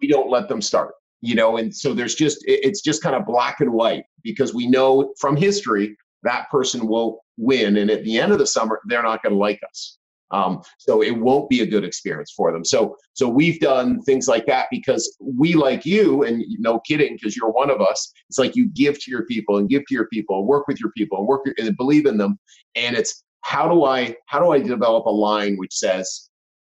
we 0.00 0.08
don't 0.08 0.30
let 0.30 0.48
them 0.48 0.60
start 0.60 0.94
you 1.20 1.34
know 1.34 1.56
and 1.56 1.74
so 1.74 1.94
there's 1.94 2.14
just 2.14 2.38
it's 2.46 2.80
just 2.80 3.02
kind 3.02 3.16
of 3.16 3.26
black 3.26 3.60
and 3.60 3.72
white 3.72 4.04
because 4.22 4.54
we 4.54 4.66
know 4.66 5.14
from 5.18 5.36
history 5.36 5.96
that 6.22 6.50
person 6.50 6.86
will 6.86 7.20
win. 7.36 7.76
And 7.76 7.90
at 7.90 8.04
the 8.04 8.18
end 8.18 8.32
of 8.32 8.38
the 8.38 8.46
summer 8.46 8.80
they're 8.86 9.02
not 9.02 9.22
going 9.22 9.34
to 9.34 9.38
like 9.38 9.60
us. 9.68 9.98
Um, 10.30 10.60
so 10.76 11.02
it 11.02 11.12
won't 11.12 11.48
be 11.48 11.62
a 11.62 11.66
good 11.66 11.84
experience 11.84 12.32
for 12.36 12.52
them. 12.52 12.62
So 12.62 12.96
so 13.14 13.28
we've 13.28 13.58
done 13.60 14.02
things 14.02 14.28
like 14.28 14.44
that 14.46 14.66
because 14.70 15.16
we 15.20 15.54
like 15.54 15.86
you 15.86 16.24
and 16.24 16.44
no 16.58 16.80
kidding 16.80 17.14
because 17.14 17.34
you're 17.34 17.50
one 17.50 17.70
of 17.70 17.80
us 17.80 18.12
it's 18.28 18.38
like 18.38 18.54
you 18.54 18.68
give 18.68 19.02
to 19.02 19.10
your 19.10 19.24
people 19.24 19.56
and 19.56 19.70
give 19.70 19.86
to 19.86 19.94
your 19.94 20.08
people 20.08 20.38
and 20.38 20.46
work 20.46 20.68
with 20.68 20.80
your 20.80 20.92
people 20.96 21.18
and 21.18 21.26
work 21.26 21.42
and 21.56 21.76
believe 21.76 22.06
in 22.06 22.18
them. 22.18 22.38
And 22.74 22.94
it's 22.94 23.24
how 23.42 23.68
do 23.68 23.84
i 23.84 24.14
how 24.26 24.38
do 24.38 24.50
i 24.50 24.58
develop 24.58 25.06
a 25.06 25.10
line 25.10 25.56
which 25.56 25.72
says 25.72 26.28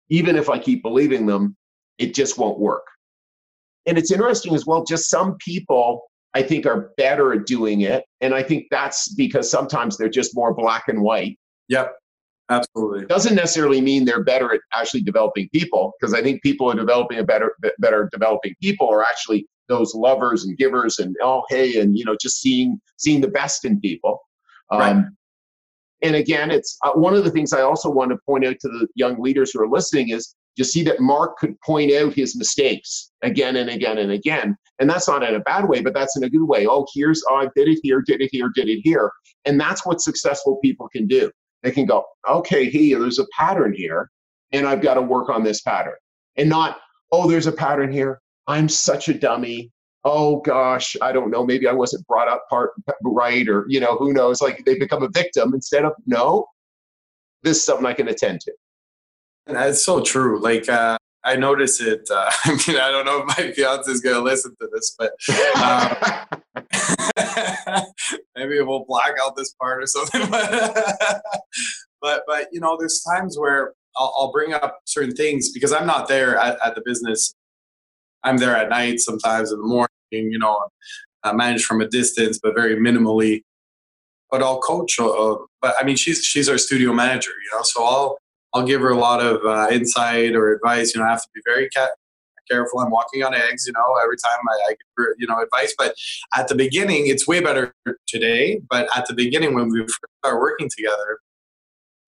even 0.09 0.35
if 0.35 0.49
i 0.49 0.57
keep 0.57 0.83
believing 0.83 1.25
them 1.25 1.57
it 1.97 2.13
just 2.13 2.37
won't 2.37 2.59
work 2.59 2.85
and 3.89 3.97
it's 3.97 4.11
interesting 4.11 4.53
as 4.55 4.65
well, 4.65 4.83
just 4.85 5.09
some 5.09 5.35
people 5.39 6.09
I 6.35 6.43
think 6.43 6.65
are 6.65 6.91
better 6.95 7.33
at 7.33 7.47
doing 7.47 7.81
it. 7.81 8.05
And 8.21 8.35
I 8.35 8.43
think 8.43 8.67
that's 8.69 9.13
because 9.15 9.49
sometimes 9.49 9.97
they're 9.97 10.09
just 10.09 10.35
more 10.35 10.53
black 10.53 10.87
and 10.87 11.01
white. 11.01 11.37
Yep. 11.69 11.95
Absolutely. 12.51 13.05
Doesn't 13.05 13.35
necessarily 13.35 13.81
mean 13.81 14.05
they're 14.05 14.23
better 14.23 14.53
at 14.53 14.61
actually 14.73 15.01
developing 15.01 15.49
people, 15.53 15.93
because 15.99 16.13
I 16.13 16.21
think 16.21 16.41
people 16.41 16.71
are 16.71 16.75
developing 16.75 17.19
a 17.19 17.23
better 17.23 17.55
better 17.77 18.09
developing 18.11 18.55
people 18.61 18.89
are 18.89 19.03
actually 19.03 19.47
those 19.67 19.93
lovers 19.93 20.45
and 20.45 20.57
givers 20.57 20.97
and 20.97 21.15
oh 21.21 21.43
hey 21.49 21.79
and 21.79 21.95
you 21.95 22.03
know 22.03 22.15
just 22.19 22.41
seeing 22.41 22.81
seeing 22.97 23.21
the 23.21 23.27
best 23.27 23.65
in 23.65 23.79
people. 23.79 24.19
Um, 24.71 24.79
right. 24.79 25.05
And 26.01 26.15
again, 26.15 26.49
it's 26.49 26.77
uh, 26.83 26.93
one 26.93 27.13
of 27.13 27.23
the 27.23 27.29
things 27.29 27.53
I 27.53 27.61
also 27.61 27.89
want 27.89 28.09
to 28.11 28.17
point 28.25 28.45
out 28.45 28.55
to 28.61 28.67
the 28.67 28.87
young 28.95 29.21
leaders 29.21 29.51
who 29.51 29.61
are 29.61 29.69
listening 29.69 30.09
is 30.09 30.35
you 30.59 30.65
see 30.65 30.83
that 30.83 30.99
Mark 30.99 31.37
could 31.37 31.59
point 31.61 31.93
out 31.93 32.13
his 32.13 32.35
mistakes 32.35 33.11
again 33.23 33.55
and 33.55 33.69
again 33.69 33.97
and 33.97 34.11
again. 34.11 34.57
And 34.79 34.89
that's 34.89 35.07
not 35.07 35.23
in 35.23 35.35
a 35.35 35.39
bad 35.39 35.67
way, 35.67 35.81
but 35.81 35.93
that's 35.93 36.17
in 36.17 36.23
a 36.23 36.29
good 36.29 36.45
way. 36.45 36.67
Oh, 36.67 36.85
here's, 36.93 37.23
oh, 37.29 37.35
I 37.35 37.47
did 37.55 37.69
it 37.69 37.79
here, 37.81 38.03
did 38.05 38.21
it 38.21 38.29
here, 38.31 38.51
did 38.53 38.67
it 38.67 38.81
here. 38.83 39.11
And 39.45 39.59
that's 39.59 39.85
what 39.85 40.01
successful 40.01 40.57
people 40.57 40.89
can 40.89 41.07
do. 41.07 41.31
They 41.63 41.71
can 41.71 41.85
go, 41.85 42.05
okay, 42.29 42.69
hey, 42.69 42.93
there's 42.93 43.19
a 43.19 43.25
pattern 43.37 43.73
here, 43.73 44.09
and 44.51 44.67
I've 44.67 44.81
got 44.81 44.95
to 44.95 45.01
work 45.01 45.29
on 45.29 45.43
this 45.43 45.61
pattern. 45.61 45.95
And 46.35 46.49
not, 46.49 46.79
oh, 47.11 47.29
there's 47.29 47.47
a 47.47 47.51
pattern 47.51 47.91
here. 47.91 48.21
I'm 48.47 48.67
such 48.69 49.09
a 49.09 49.13
dummy. 49.13 49.71
Oh 50.03 50.41
gosh, 50.41 50.95
I 51.01 51.11
don't 51.11 51.31
know. 51.31 51.45
Maybe 51.45 51.67
I 51.67 51.73
wasn't 51.73 52.07
brought 52.07 52.29
up 52.29 52.45
part 52.49 52.71
right, 53.03 53.47
or 53.47 53.65
you 53.67 53.79
know, 53.79 53.97
who 53.97 54.13
knows? 54.13 54.41
Like 54.41 54.63
they 54.65 54.77
become 54.77 55.03
a 55.03 55.09
victim 55.09 55.53
instead 55.53 55.83
of 55.83 55.93
no. 56.05 56.45
This 57.43 57.57
is 57.57 57.65
something 57.65 57.85
I 57.85 57.93
can 57.93 58.07
attend 58.07 58.41
to. 58.41 58.53
That's 59.45 59.83
so 59.83 60.01
true. 60.01 60.39
Like 60.41 60.69
uh, 60.69 60.97
I 61.23 61.35
notice 61.35 61.81
it. 61.81 62.07
Uh, 62.09 62.31
I 62.45 62.51
mean, 62.67 62.79
I 62.79 62.91
don't 62.91 63.05
know 63.05 63.19
if 63.19 63.27
my 63.27 63.51
fiance 63.51 63.91
is 63.91 64.01
going 64.01 64.15
to 64.15 64.21
listen 64.21 64.55
to 64.59 64.69
this, 64.73 64.95
but 64.97 65.11
um, 65.61 65.95
maybe 68.35 68.61
we'll 68.61 68.85
black 68.87 69.13
out 69.21 69.35
this 69.35 69.53
part 69.53 69.83
or 69.83 69.87
something. 69.87 70.21
but 72.01 72.23
but 72.27 72.47
you 72.51 72.59
know, 72.59 72.77
there's 72.79 73.01
times 73.01 73.37
where 73.37 73.73
I'll, 73.97 74.13
I'll, 74.17 74.31
bring 74.31 74.53
up 74.53 74.79
certain 74.85 75.15
things 75.15 75.51
because 75.51 75.73
I'm 75.73 75.87
not 75.87 76.07
there 76.07 76.37
at, 76.37 76.57
at, 76.65 76.75
the 76.75 76.81
business. 76.85 77.33
I'm 78.23 78.37
there 78.37 78.55
at 78.55 78.69
night, 78.69 78.99
sometimes 78.99 79.51
in 79.51 79.59
the 79.59 79.67
morning. 79.67 79.89
You 80.11 80.39
know, 80.39 80.57
I 81.23 81.33
manage 81.33 81.65
from 81.65 81.81
a 81.81 81.87
distance, 81.87 82.39
but 82.41 82.55
very 82.55 82.75
minimally. 82.75 83.41
But 84.31 84.43
I'll 84.43 84.59
coach. 84.59 84.97
Uh, 84.99 85.35
but 85.61 85.75
I 85.79 85.83
mean, 85.83 85.97
she's 85.97 86.23
she's 86.23 86.47
our 86.47 86.57
studio 86.57 86.93
manager. 86.93 87.31
You 87.31 87.57
know, 87.57 87.63
so 87.63 87.83
I'll 87.83 88.17
I'll 88.53 88.65
give 88.65 88.81
her 88.81 88.89
a 88.89 88.97
lot 88.97 89.21
of 89.21 89.43
uh, 89.45 89.67
insight 89.71 90.35
or 90.35 90.53
advice. 90.53 90.93
You 90.93 91.01
know, 91.01 91.07
I 91.07 91.11
have 91.11 91.21
to 91.21 91.29
be 91.33 91.41
very 91.45 91.69
ca- 91.69 91.89
careful. 92.49 92.79
I'm 92.79 92.89
walking 92.89 93.23
on 93.23 93.33
eggs, 93.33 93.65
you 93.67 93.73
know, 93.73 93.95
every 94.03 94.17
time 94.17 94.39
I, 94.49 94.69
I, 94.69 94.71
give 94.71 94.77
her, 94.97 95.15
you 95.19 95.27
know, 95.27 95.41
advice. 95.41 95.73
But 95.77 95.93
at 96.35 96.47
the 96.47 96.55
beginning, 96.55 97.07
it's 97.07 97.27
way 97.27 97.41
better 97.41 97.73
today. 98.07 98.59
But 98.69 98.89
at 98.95 99.05
the 99.07 99.13
beginning, 99.13 99.53
when 99.53 99.69
we 99.69 99.81
first 99.81 100.35
working 100.39 100.69
together, 100.75 101.19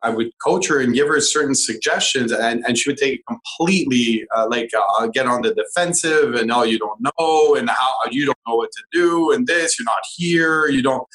I 0.04 0.10
would 0.10 0.32
coach 0.44 0.68
her 0.68 0.80
and 0.80 0.94
give 0.94 1.08
her 1.08 1.22
certain 1.22 1.54
suggestions, 1.54 2.32
and, 2.32 2.64
and 2.68 2.76
she 2.76 2.90
would 2.90 2.98
take 2.98 3.20
it 3.20 3.22
completely 3.28 4.26
uh, 4.36 4.48
like 4.50 4.72
uh, 4.76 5.08
get 5.08 5.28
on 5.28 5.44
the 5.44 5.54
defensive, 5.54 6.34
and 6.34 6.52
oh, 6.52 6.64
you 6.64 6.80
don't 6.80 7.00
know, 7.00 7.56
and 7.56 7.70
how 7.70 7.96
you 8.10 8.26
don't 8.26 8.38
know 8.48 8.56
what 8.56 8.72
to 8.72 8.84
do, 8.92 9.32
and 9.32 9.46
this, 9.46 9.78
you're 9.78 9.86
not 9.86 10.02
here, 10.16 10.68
you 10.68 10.82
don't, 10.82 11.08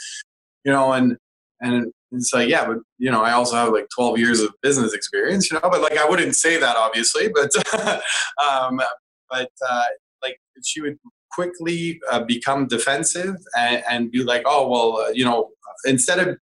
you 0.64 0.70
know, 0.70 0.92
and 0.92 1.16
and 1.60 1.92
it's 2.12 2.32
like, 2.32 2.48
yeah, 2.48 2.66
but 2.66 2.78
you 2.98 3.10
know, 3.10 3.22
I 3.22 3.32
also 3.32 3.56
have 3.56 3.72
like 3.72 3.88
12 3.94 4.18
years 4.18 4.40
of 4.40 4.54
business 4.62 4.92
experience, 4.92 5.50
you 5.50 5.58
know, 5.58 5.68
but 5.68 5.80
like 5.80 5.98
I 5.98 6.08
wouldn't 6.08 6.36
say 6.36 6.58
that 6.58 6.76
obviously, 6.76 7.28
but 7.28 7.50
um, 8.44 8.80
but 9.28 9.50
uh, 9.68 9.84
like 10.22 10.38
she 10.64 10.80
would 10.80 10.98
quickly 11.32 12.00
uh, 12.10 12.22
become 12.24 12.66
defensive 12.66 13.36
and, 13.56 13.82
and, 13.90 14.10
be 14.10 14.22
like, 14.22 14.42
oh 14.46 14.68
well, 14.68 15.04
uh, 15.04 15.10
you 15.10 15.24
know, 15.24 15.50
instead 15.84 16.26
of 16.26 16.38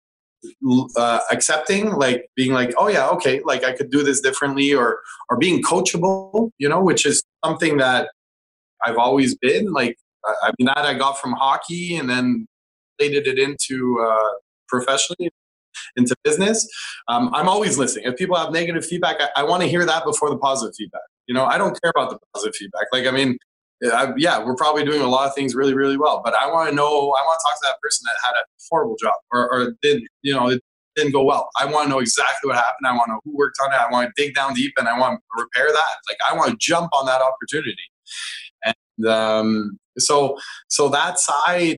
uh, 0.95 1.19
accepting, 1.31 1.91
like 1.93 2.29
being 2.35 2.53
like, 2.53 2.73
oh 2.77 2.87
yeah, 2.87 3.07
okay, 3.09 3.41
like 3.43 3.63
I 3.63 3.73
could 3.73 3.89
do 3.89 4.03
this 4.03 4.21
differently, 4.21 4.73
or 4.73 4.99
or 5.29 5.37
being 5.37 5.63
coachable, 5.63 6.51
you 6.59 6.69
know, 6.69 6.81
which 6.81 7.05
is 7.05 7.23
something 7.43 7.77
that 7.77 8.09
I've 8.85 8.97
always 8.97 9.35
been. 9.35 9.71
Like 9.73 9.97
I 10.43 10.51
mean, 10.59 10.67
that 10.67 10.77
I 10.77 10.93
got 10.93 11.17
from 11.19 11.33
hockey, 11.33 11.95
and 11.97 12.09
then 12.09 12.45
related 12.99 13.27
it 13.27 13.39
into 13.39 13.99
uh, 13.99 14.33
professionally 14.67 15.31
into 15.95 16.15
business. 16.23 16.67
Um, 17.07 17.29
I'm 17.33 17.47
always 17.47 17.77
listening. 17.77 18.05
If 18.05 18.17
people 18.17 18.35
have 18.35 18.51
negative 18.51 18.85
feedback, 18.85 19.17
I, 19.19 19.29
I 19.37 19.43
want 19.43 19.63
to 19.63 19.67
hear 19.67 19.85
that 19.85 20.03
before 20.05 20.29
the 20.29 20.37
positive 20.37 20.75
feedback. 20.75 21.01
You 21.27 21.33
know, 21.33 21.45
I 21.45 21.57
don't 21.57 21.79
care 21.81 21.91
about 21.95 22.09
the 22.11 22.19
positive 22.33 22.55
feedback. 22.55 22.85
Like, 22.91 23.07
I 23.07 23.11
mean, 23.11 23.37
I, 23.83 24.13
yeah, 24.17 24.43
we're 24.43 24.55
probably 24.55 24.85
doing 24.85 25.01
a 25.01 25.07
lot 25.07 25.27
of 25.27 25.35
things 25.35 25.53
really, 25.53 25.73
really 25.73 25.97
well, 25.97 26.21
but 26.23 26.33
I 26.33 26.47
want 26.47 26.69
to 26.69 26.75
know, 26.75 26.85
I 26.85 27.21
want 27.23 27.39
to 27.39 27.43
talk 27.43 27.55
to 27.61 27.67
that 27.67 27.75
person 27.81 28.05
that 28.05 28.15
had 28.25 28.33
a 28.33 28.45
horrible 28.69 28.95
job 29.01 29.15
or, 29.31 29.51
or 29.51 29.73
did, 29.81 30.03
you 30.21 30.33
know, 30.33 30.49
it 30.49 30.61
didn't 30.95 31.11
go 31.11 31.23
well. 31.23 31.49
I 31.59 31.65
want 31.65 31.85
to 31.85 31.89
know 31.89 31.99
exactly 31.99 32.47
what 32.47 32.55
happened. 32.55 32.87
I 32.87 32.93
want 32.93 33.07
to 33.07 33.11
know 33.13 33.19
who 33.25 33.35
worked 33.35 33.57
on 33.63 33.73
it. 33.73 33.79
I 33.79 33.91
want 33.91 34.07
to 34.07 34.21
dig 34.21 34.33
down 34.33 34.53
deep 34.53 34.73
and 34.77 34.87
I 34.87 34.97
want 34.97 35.19
to 35.19 35.43
repair 35.43 35.67
that. 35.67 35.95
Like, 36.09 36.17
I 36.29 36.35
want 36.35 36.51
to 36.51 36.57
jump 36.57 36.89
on 36.93 37.05
that 37.07 37.21
opportunity. 37.21 37.75
And 38.63 39.07
um, 39.07 39.77
so, 39.97 40.37
so 40.69 40.87
that 40.89 41.19
side, 41.19 41.75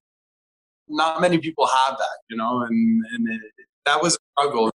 not 0.88 1.20
many 1.20 1.39
people 1.39 1.65
have 1.65 1.97
that, 1.97 2.18
you 2.30 2.38
know, 2.38 2.61
and, 2.61 3.03
and 3.13 3.28
it, 3.28 3.41
that 3.88 4.02
was 4.02 4.16
a 4.16 4.42
struggle. 4.42 4.70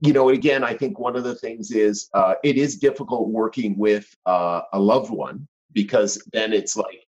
You 0.00 0.12
know, 0.12 0.28
again, 0.28 0.62
I 0.62 0.74
think 0.74 0.98
one 0.98 1.16
of 1.16 1.24
the 1.24 1.34
things 1.34 1.70
is 1.70 2.08
uh, 2.12 2.34
it 2.44 2.56
is 2.56 2.76
difficult 2.76 3.28
working 3.28 3.78
with 3.78 4.14
uh, 4.26 4.60
a 4.72 4.78
loved 4.78 5.10
one 5.10 5.46
because 5.72 6.22
then 6.32 6.52
it's 6.52 6.76
like, 6.76 7.06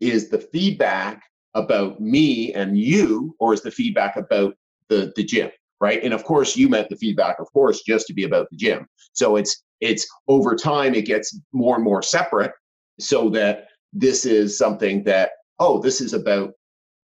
is 0.00 0.28
the 0.28 0.38
feedback 0.38 1.22
about 1.54 2.00
me 2.00 2.52
and 2.54 2.78
you, 2.78 3.34
or 3.40 3.54
is 3.54 3.62
the 3.62 3.70
feedback 3.70 4.16
about 4.16 4.54
the 4.88 5.12
the 5.16 5.24
gym? 5.24 5.50
Right. 5.80 6.02
And 6.02 6.12
of 6.12 6.24
course, 6.24 6.56
you 6.56 6.68
meant 6.68 6.88
the 6.88 6.96
feedback, 6.96 7.38
of 7.38 7.52
course, 7.52 7.82
just 7.82 8.06
to 8.08 8.14
be 8.14 8.24
about 8.24 8.48
the 8.50 8.56
gym. 8.56 8.86
So 9.12 9.36
it's 9.36 9.64
it's 9.80 10.06
over 10.28 10.54
time 10.54 10.94
it 10.94 11.06
gets 11.06 11.38
more 11.52 11.76
and 11.76 11.84
more 11.84 12.02
separate, 12.02 12.52
so 13.00 13.30
that 13.30 13.68
this 13.92 14.24
is 14.24 14.58
something 14.58 15.02
that 15.04 15.30
oh, 15.58 15.80
this 15.80 16.00
is 16.00 16.12
about 16.12 16.52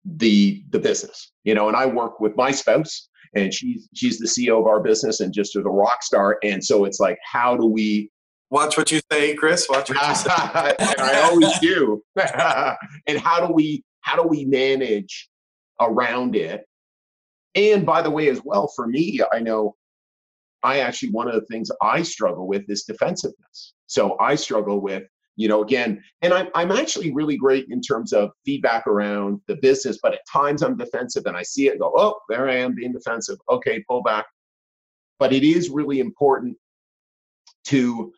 the 0.05 0.63
the 0.71 0.79
business. 0.79 1.33
You 1.45 1.55
know, 1.55 1.69
and 1.69 1.77
I 1.77 1.87
work 1.87 2.21
with 2.21 2.37
my 2.37 2.51
spouse 2.51 3.09
and 3.35 3.53
she's 3.53 3.89
she's 3.95 4.19
the 4.19 4.27
CEO 4.27 4.61
of 4.61 4.67
our 4.67 4.81
business 4.81 5.21
and 5.21 5.33
just 5.33 5.57
a 5.57 5.63
rock 5.63 6.03
star. 6.03 6.39
And 6.43 6.63
so 6.63 6.85
it's 6.85 7.01
like, 7.01 7.19
how 7.25 7.57
do 7.57 7.67
we 7.67 8.11
watch 8.51 8.77
what 8.77 8.91
you 8.93 9.01
say, 9.11 9.35
Chris? 9.35 9.67
Watch 9.69 9.91
what 9.91 10.09
you 10.09 10.15
say. 10.15 10.31
I 10.99 11.29
always 11.31 11.59
do. 11.61 12.03
and 13.07 13.19
how 13.19 13.47
do 13.47 13.53
we 13.53 13.85
how 14.01 14.21
do 14.21 14.29
we 14.29 14.45
manage 14.45 15.29
around 15.81 16.37
it? 16.37 16.65
And 17.55 17.85
by 17.85 18.03
the 18.03 18.11
way, 18.11 18.29
as 18.29 18.43
well, 18.45 18.71
for 18.75 18.87
me, 18.87 19.21
I 19.33 19.41
know 19.41 19.77
I 20.63 20.81
actually 20.81 21.11
one 21.11 21.29
of 21.29 21.35
the 21.35 21.47
things 21.47 21.71
I 21.83 22.03
struggle 22.03 22.47
with 22.47 22.69
is 22.69 22.85
defensiveness. 22.85 23.75
So 23.87 24.17
I 24.19 24.37
struggle 24.37 24.81
with 24.81 25.05
you 25.37 25.49
know 25.49 25.63
again 25.63 26.03
and 26.21 26.33
I'm, 26.33 26.49
I'm 26.55 26.71
actually 26.73 27.13
really 27.13 27.37
great 27.37 27.67
in 27.71 27.81
terms 27.81 28.13
of 28.13 28.31
feedback 28.45 28.87
around 28.87 29.41
the 29.47 29.57
business 29.57 29.99
but 30.03 30.15
at 30.15 30.21
times 30.31 30.63
i'm 30.63 30.77
defensive 30.77 31.25
and 31.27 31.37
i 31.37 31.43
see 31.43 31.69
it 31.69 31.73
and 31.73 31.81
go 31.81 31.93
oh 31.97 32.19
there 32.29 32.49
i 32.49 32.57
am 32.57 32.75
being 32.75 32.93
defensive. 32.93 33.39
Okay 33.49 33.83
pull 33.89 34.03
back. 34.03 34.27
But 35.19 35.33
it 35.33 35.45
is 35.45 35.71
really 35.71 36.01
important 36.01 36.57
to 37.67 38.13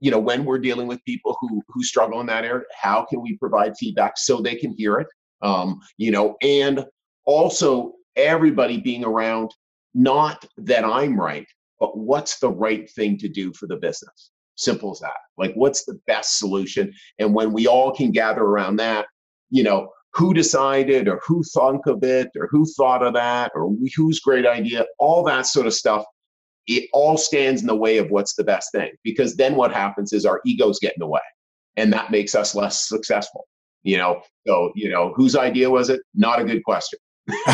you 0.00 0.10
know 0.10 0.18
when 0.18 0.44
we're 0.44 0.58
dealing 0.58 0.86
with 0.86 1.04
people 1.04 1.36
who 1.40 1.62
who 1.68 1.82
struggle 1.82 2.20
in 2.20 2.26
that 2.26 2.44
area 2.44 2.64
how 2.72 3.04
can 3.04 3.20
we 3.20 3.36
provide 3.36 3.76
feedback 3.76 4.16
so 4.16 4.40
they 4.40 4.54
can 4.54 4.72
hear 4.72 4.98
it? 4.98 5.08
Um 5.42 5.80
you 5.96 6.10
know 6.10 6.36
and 6.42 6.84
also 7.24 7.94
everybody 8.16 8.78
being 8.78 9.04
around 9.04 9.50
not 9.94 10.44
that 10.56 10.84
i'm 10.84 11.18
right 11.18 11.46
but 11.80 11.96
what's 11.96 12.38
the 12.38 12.50
right 12.50 12.90
thing 12.90 13.16
to 13.18 13.28
do 13.28 13.52
for 13.52 13.66
the 13.66 13.76
business 13.76 14.30
Simple 14.58 14.90
as 14.90 14.98
that. 14.98 15.16
Like, 15.36 15.54
what's 15.54 15.84
the 15.84 15.98
best 16.06 16.38
solution? 16.38 16.92
And 17.18 17.32
when 17.32 17.52
we 17.52 17.66
all 17.66 17.94
can 17.94 18.10
gather 18.10 18.42
around 18.42 18.76
that, 18.76 19.06
you 19.50 19.62
know, 19.62 19.88
who 20.14 20.34
decided 20.34 21.06
or 21.06 21.20
who 21.24 21.44
thunk 21.54 21.86
of 21.86 22.02
it 22.02 22.28
or 22.36 22.48
who 22.50 22.66
thought 22.76 23.04
of 23.04 23.14
that 23.14 23.52
or 23.54 23.72
whose 23.96 24.18
great 24.18 24.46
idea, 24.46 24.84
all 24.98 25.22
that 25.24 25.46
sort 25.46 25.66
of 25.66 25.74
stuff, 25.74 26.04
it 26.66 26.88
all 26.92 27.16
stands 27.16 27.60
in 27.60 27.68
the 27.68 27.76
way 27.76 27.98
of 27.98 28.10
what's 28.10 28.34
the 28.34 28.42
best 28.42 28.72
thing. 28.72 28.90
Because 29.04 29.36
then 29.36 29.54
what 29.54 29.72
happens 29.72 30.12
is 30.12 30.26
our 30.26 30.40
egos 30.44 30.80
get 30.80 30.94
in 30.96 31.00
the 31.00 31.06
way 31.06 31.20
and 31.78 31.92
that 31.92 32.10
makes 32.10 32.34
us 32.34 32.54
less 32.54 32.88
successful. 32.88 33.46
You 33.84 33.96
know, 33.98 34.22
so, 34.46 34.72
you 34.74 34.90
know, 34.90 35.12
whose 35.14 35.36
idea 35.36 35.70
was 35.70 35.88
it? 35.88 36.00
Not 36.14 36.40
a 36.40 36.44
good 36.44 36.64
question. 36.64 36.98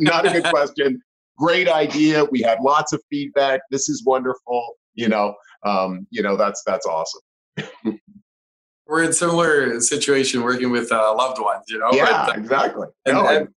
Not 0.00 0.26
a 0.26 0.30
good 0.30 0.44
question. 0.44 1.02
Great 1.36 1.68
idea. 1.68 2.24
We 2.24 2.40
had 2.40 2.60
lots 2.60 2.92
of 2.92 3.02
feedback. 3.10 3.60
This 3.72 3.88
is 3.88 4.04
wonderful. 4.06 4.76
You 4.94 5.08
know, 5.08 5.34
um, 5.64 6.06
you 6.10 6.22
know 6.22 6.36
that's 6.36 6.62
that's 6.66 6.86
awesome. 6.86 7.22
We're 8.86 9.02
in 9.02 9.12
similar 9.12 9.80
situation 9.80 10.42
working 10.42 10.70
with 10.70 10.92
uh, 10.92 11.14
loved 11.16 11.40
ones 11.40 11.64
you 11.68 11.78
know? 11.78 11.90
Yeah 11.92 12.30
exactly. 12.34 12.88
and, 13.06 13.14
no, 13.16 13.26
and 13.26 13.48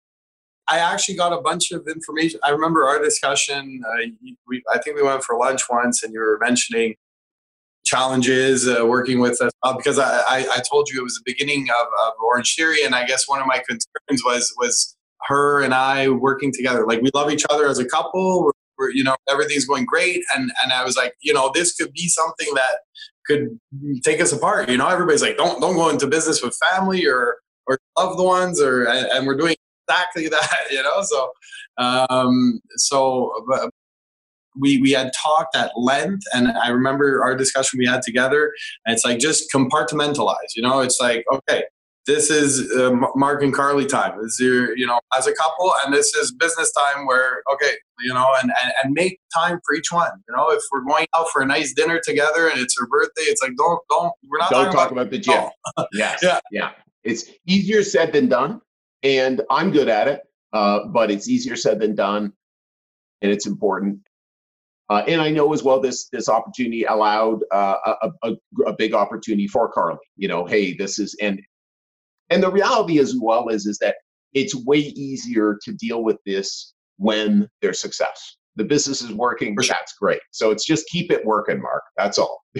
i 0.68 0.78
actually 0.78 1.16
got 1.16 1.32
a 1.32 1.41
bunch 1.41 1.72
of 1.72 1.87
information. 1.89 2.39
I 2.45 2.51
remember 2.51 2.87
our 2.87 3.03
discussion 3.03 3.82
uh, 3.87 4.07
we, 4.47 4.62
i 4.72 4.78
think 4.78 4.97
we 4.97 5.03
went 5.03 5.24
for 5.24 5.37
lunch 5.37 5.62
once 5.68 6.03
and 6.03 6.12
you 6.12 6.20
were 6.20 6.39
mentioning 6.41 6.95
challenges 7.84 8.68
uh, 8.68 8.84
working 8.87 9.20
with 9.20 9.41
us 9.41 9.53
uh, 9.62 9.76
because 9.76 9.99
I, 9.99 10.18
I, 10.28 10.47
I, 10.57 10.61
told 10.68 10.89
you 10.89 11.01
it 11.01 11.05
was 11.05 11.14
the 11.14 11.22
beginning 11.24 11.68
of, 11.70 11.87
of 12.05 12.14
Orangetheory 12.18 12.84
and 12.84 12.95
i 12.95 13.05
guess 13.05 13.28
one 13.28 13.41
of 13.41 13.47
my 13.47 13.62
concerns 13.68 14.22
was 14.24 14.53
was 14.59 14.97
her 15.28 15.62
and 15.62 15.74
i 15.74 16.09
working 16.09 16.53
together. 16.53 16.87
Like 16.87 17.03
we 17.03 17.11
love 17.14 17.30
each 17.30 17.45
other 17.51 17.68
as 17.68 17.78
a 17.78 17.84
couple 17.84 18.45
we're 18.45 18.53
we're, 18.79 18.91
you 18.91 19.05
know, 19.05 19.16
everything's 19.29 19.66
going 19.66 19.85
great. 19.85 20.22
And, 20.35 20.51
and 20.62 20.72
I 20.72 20.85
was 20.85 20.97
like, 20.97 21.14
you 21.20 21.33
know, 21.33 21.51
this 21.53 21.74
could 21.74 21.93
be 21.93 22.09
something 22.09 22.49
that 22.55 22.79
could 23.27 23.59
take 24.05 24.20
us 24.20 24.33
apart. 24.33 24.68
You 24.68 24.79
know, 24.79 24.89
everybody's 24.89 25.22
like, 25.22 25.37
don't, 25.37 25.61
don't 25.61 25.74
go 25.74 25.89
into 25.89 26.07
business 26.07 26.43
with 26.43 26.57
family 26.70 27.07
or, 27.07 27.37
or 27.66 27.79
loved 27.99 28.20
ones 28.20 28.61
or, 28.61 28.85
and, 28.85 29.07
and 29.07 29.27
we're 29.27 29.37
doing 29.37 29.57
exactly 29.89 30.29
that, 30.29 30.64
you 30.70 30.83
know? 30.83 31.03
So, 31.03 31.33
um, 31.79 32.61
so, 32.77 33.33
we, 34.59 34.81
we 34.81 34.91
had 34.91 35.12
talked 35.14 35.55
at 35.55 35.70
length 35.77 36.22
and 36.33 36.49
I 36.49 36.68
remember 36.68 37.22
our 37.22 37.37
discussion 37.37 37.79
we 37.79 37.87
had 37.87 38.01
together 38.01 38.55
it's 38.87 39.05
like 39.05 39.18
just 39.18 39.53
compartmentalize, 39.55 40.57
you 40.57 40.62
know, 40.62 40.81
it's 40.81 40.99
like, 40.99 41.27
okay, 41.31 41.64
this 42.07 42.30
is 42.30 42.70
uh, 42.72 42.92
Mark 43.16 43.42
and 43.42 43.52
Carly 43.52 43.84
time. 43.84 44.22
This 44.22 44.34
is 44.34 44.40
your, 44.40 44.76
you 44.76 44.86
know, 44.86 45.00
as 45.16 45.26
a 45.26 45.34
couple, 45.34 45.72
and 45.84 45.92
this 45.92 46.14
is 46.14 46.32
business 46.32 46.72
time 46.72 47.07
where, 47.07 47.42
okay, 47.52 47.72
you 48.00 48.14
know, 48.14 48.28
and, 48.40 48.52
and, 48.62 48.72
and 48.82 48.92
make 48.92 49.18
time 49.34 49.59
for 49.64 49.74
each 49.74 49.90
one. 49.90 50.11
You 50.28 50.36
know, 50.36 50.50
if 50.50 50.62
we're 50.72 50.84
going 50.84 51.07
out 51.16 51.26
for 51.32 51.42
a 51.42 51.46
nice 51.46 51.72
dinner 51.72 52.00
together 52.02 52.48
and 52.48 52.61
it's 52.61 52.78
her 52.78 52.86
birthday, 52.86 53.22
it's 53.22 53.42
like, 53.42 53.52
don't, 53.57 53.80
don't, 53.90 54.12
we're 54.28 54.38
not 54.38 54.50
don't 54.50 54.66
talk 54.66 54.92
about, 54.92 54.92
about, 54.92 55.11
the 55.11 55.18
gym. 55.18 55.34
Oh. 55.76 55.86
yes. 55.92 56.20
yeah. 56.22 56.38
Yeah. 56.52 56.70
It's 57.02 57.30
easier 57.46 57.82
said 57.82 58.12
than 58.12 58.28
done. 58.28 58.61
And 59.02 59.42
I'm 59.50 59.72
good 59.72 59.88
at 59.88 60.09
it, 60.09 60.20
uh, 60.52 60.86
but 60.92 61.11
it's 61.11 61.28
easier 61.28 61.57
said 61.57 61.80
than 61.80 61.94
done. 61.94 62.32
And 63.20 63.32
it's 63.32 63.46
important. 63.46 64.00
Uh, 64.88 65.02
and 65.09 65.20
I 65.20 65.30
know 65.30 65.52
as 65.52 65.64
well 65.64 65.80
this 65.80 66.09
this 66.11 66.28
opportunity 66.28 66.84
allowed 66.84 67.40
uh, 67.52 67.74
a, 68.02 68.11
a, 68.22 68.32
a, 68.66 68.72
big 68.72 68.94
opportunity 68.94 69.48
for 69.48 69.70
Carly. 69.72 69.98
You 70.16 70.28
know, 70.28 70.46
hey, 70.46 70.74
this 70.74 71.00
is 71.00 71.16
and 71.20 71.40
and 72.31 72.43
the 72.43 72.51
reality 72.51 72.99
as 72.99 73.14
well 73.20 73.49
is, 73.49 73.66
is 73.66 73.79
that 73.79 73.97
it's 74.35 74.55
way 74.55 74.79
easier 74.79 75.59
to 75.64 75.72
deal 75.72 76.03
with 76.03 76.18
this 76.27 76.74
when 76.99 77.49
there's 77.62 77.81
success. 77.81 78.37
The 78.57 78.64
business 78.64 79.03
is 79.03 79.12
working, 79.12 79.55
that's 79.55 79.95
great. 79.95 80.20
So 80.31 80.51
it's 80.51 80.64
just 80.64 80.87
keep 80.89 81.12
it 81.12 81.24
working, 81.24 81.61
Mark. 81.61 81.83
That's 81.97 82.18
all. 82.18 82.43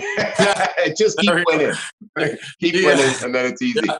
just 0.97 1.19
keep 1.21 1.33
winning. 1.47 1.73
keep 2.61 2.75
yeah. 2.75 2.87
winning, 2.87 3.14
and 3.23 3.35
then 3.35 3.47
it's 3.47 3.62
easy. 3.62 3.81
Yeah. 3.85 3.97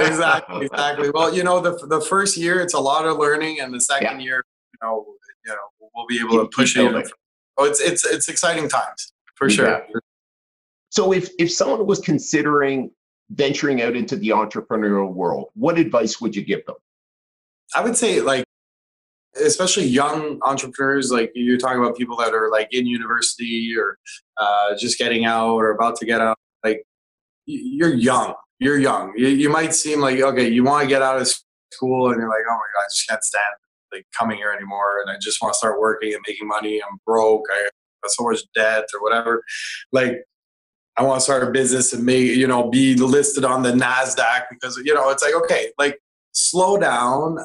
Exactly, 0.00 0.66
exactly. 0.66 1.10
Well, 1.10 1.34
you 1.34 1.42
know, 1.42 1.60
the 1.60 1.72
the 1.88 2.00
first 2.00 2.36
year 2.36 2.60
it's 2.60 2.74
a 2.74 2.78
lot 2.78 3.04
of 3.04 3.18
learning, 3.18 3.60
and 3.60 3.74
the 3.74 3.80
second 3.80 4.20
yeah. 4.20 4.26
year, 4.26 4.44
you 4.72 4.86
know, 4.86 5.06
you 5.44 5.52
know, 5.52 5.88
we'll 5.94 6.06
be 6.06 6.20
able 6.20 6.42
keep, 6.42 6.50
to 6.50 6.56
push 6.56 6.76
it. 6.76 7.12
Oh, 7.56 7.64
it's 7.64 7.80
it's 7.80 8.06
it's 8.06 8.28
exciting 8.28 8.68
times 8.68 9.12
for 9.34 9.50
sure. 9.50 9.84
So 10.90 11.12
if 11.12 11.30
if 11.38 11.50
someone 11.52 11.84
was 11.86 11.98
considering 11.98 12.92
venturing 13.30 13.82
out 13.82 13.96
into 13.96 14.16
the 14.16 14.30
entrepreneurial 14.30 15.12
world, 15.12 15.48
what 15.54 15.78
advice 15.78 16.20
would 16.20 16.34
you 16.34 16.42
give 16.42 16.64
them? 16.66 16.76
I 17.74 17.82
would 17.82 17.96
say, 17.96 18.20
like, 18.20 18.44
especially 19.36 19.84
young 19.84 20.40
entrepreneurs, 20.42 21.10
like 21.12 21.30
you're 21.34 21.58
talking 21.58 21.78
about 21.78 21.96
people 21.96 22.16
that 22.16 22.34
are 22.34 22.50
like 22.50 22.68
in 22.72 22.86
university 22.86 23.72
or 23.76 23.98
uh, 24.38 24.74
just 24.78 24.98
getting 24.98 25.24
out 25.24 25.54
or 25.54 25.70
about 25.70 25.96
to 25.96 26.06
get 26.06 26.20
out. 26.20 26.38
Like, 26.64 26.82
you're 27.46 27.94
young. 27.94 28.34
You're 28.58 28.78
young. 28.78 29.12
You, 29.16 29.28
you 29.28 29.50
might 29.50 29.74
seem 29.74 30.00
like 30.00 30.20
okay, 30.20 30.48
you 30.48 30.64
want 30.64 30.82
to 30.82 30.88
get 30.88 31.02
out 31.02 31.20
of 31.20 31.28
school, 31.70 32.10
and 32.10 32.18
you're 32.18 32.28
like, 32.28 32.44
oh 32.48 32.54
my 32.54 32.56
god, 32.56 32.82
I 32.82 32.86
just 32.92 33.08
can't 33.08 33.22
stand 33.22 33.44
like 33.92 34.06
coming 34.16 34.36
here 34.38 34.50
anymore, 34.50 35.00
and 35.00 35.10
I 35.10 35.16
just 35.20 35.40
want 35.40 35.54
to 35.54 35.58
start 35.58 35.80
working 35.80 36.12
and 36.12 36.22
making 36.26 36.48
money. 36.48 36.80
I'm 36.82 36.98
broke. 37.06 37.44
I 37.52 37.62
have 37.62 37.70
so 38.06 38.24
much 38.24 38.40
debt 38.54 38.84
or 38.94 39.00
whatever. 39.00 39.42
Like 39.92 40.24
I 40.98 41.04
want 41.04 41.20
to 41.20 41.24
start 41.24 41.46
a 41.46 41.50
business 41.52 41.92
and 41.92 42.04
make, 42.04 42.26
you 42.26 42.46
know, 42.46 42.68
be 42.68 42.96
listed 42.96 43.44
on 43.44 43.62
the 43.62 43.70
NASDAQ 43.70 44.46
because, 44.50 44.76
you 44.84 44.92
know, 44.92 45.10
it's 45.10 45.22
like, 45.22 45.34
okay, 45.34 45.70
like 45.78 46.00
slow 46.32 46.76
down. 46.76 47.38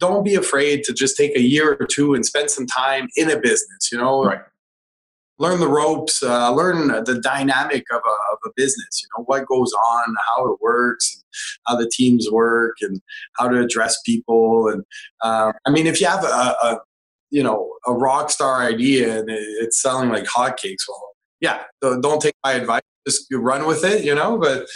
Don't 0.00 0.24
be 0.24 0.34
afraid 0.34 0.82
to 0.84 0.92
just 0.92 1.16
take 1.16 1.36
a 1.36 1.40
year 1.40 1.76
or 1.78 1.86
two 1.86 2.14
and 2.14 2.26
spend 2.26 2.50
some 2.50 2.66
time 2.66 3.08
in 3.16 3.30
a 3.30 3.38
business, 3.38 3.90
you 3.92 3.98
know? 3.98 4.24
Right. 4.24 4.40
Learn 5.38 5.60
the 5.60 5.68
ropes, 5.68 6.20
uh, 6.20 6.52
learn 6.52 6.88
the 7.04 7.20
dynamic 7.22 7.84
of 7.92 8.00
a, 8.04 8.32
of 8.32 8.38
a 8.46 8.50
business, 8.56 9.02
you 9.02 9.08
know, 9.16 9.24
what 9.26 9.46
goes 9.46 9.72
on, 9.72 10.16
how 10.26 10.52
it 10.52 10.60
works, 10.60 11.24
how 11.64 11.76
the 11.76 11.88
teams 11.94 12.28
work, 12.28 12.74
and 12.80 13.00
how 13.36 13.46
to 13.46 13.60
address 13.60 14.00
people. 14.04 14.68
And 14.68 14.82
uh, 15.22 15.52
I 15.64 15.70
mean, 15.70 15.86
if 15.86 16.00
you 16.00 16.08
have 16.08 16.24
a, 16.24 16.26
a 16.26 16.80
you 17.30 17.42
know, 17.42 17.70
a 17.86 17.92
rock 17.92 18.30
star 18.30 18.62
idea 18.62 19.20
and 19.20 19.28
it's 19.30 19.80
selling 19.80 20.08
like 20.08 20.24
hotcakes, 20.24 20.88
well, 20.88 21.07
yeah, 21.40 21.62
don't 21.80 22.20
take 22.20 22.34
my 22.44 22.52
advice. 22.52 22.82
Just 23.06 23.26
run 23.32 23.66
with 23.66 23.84
it, 23.84 24.04
you 24.04 24.14
know. 24.14 24.38
But 24.38 24.66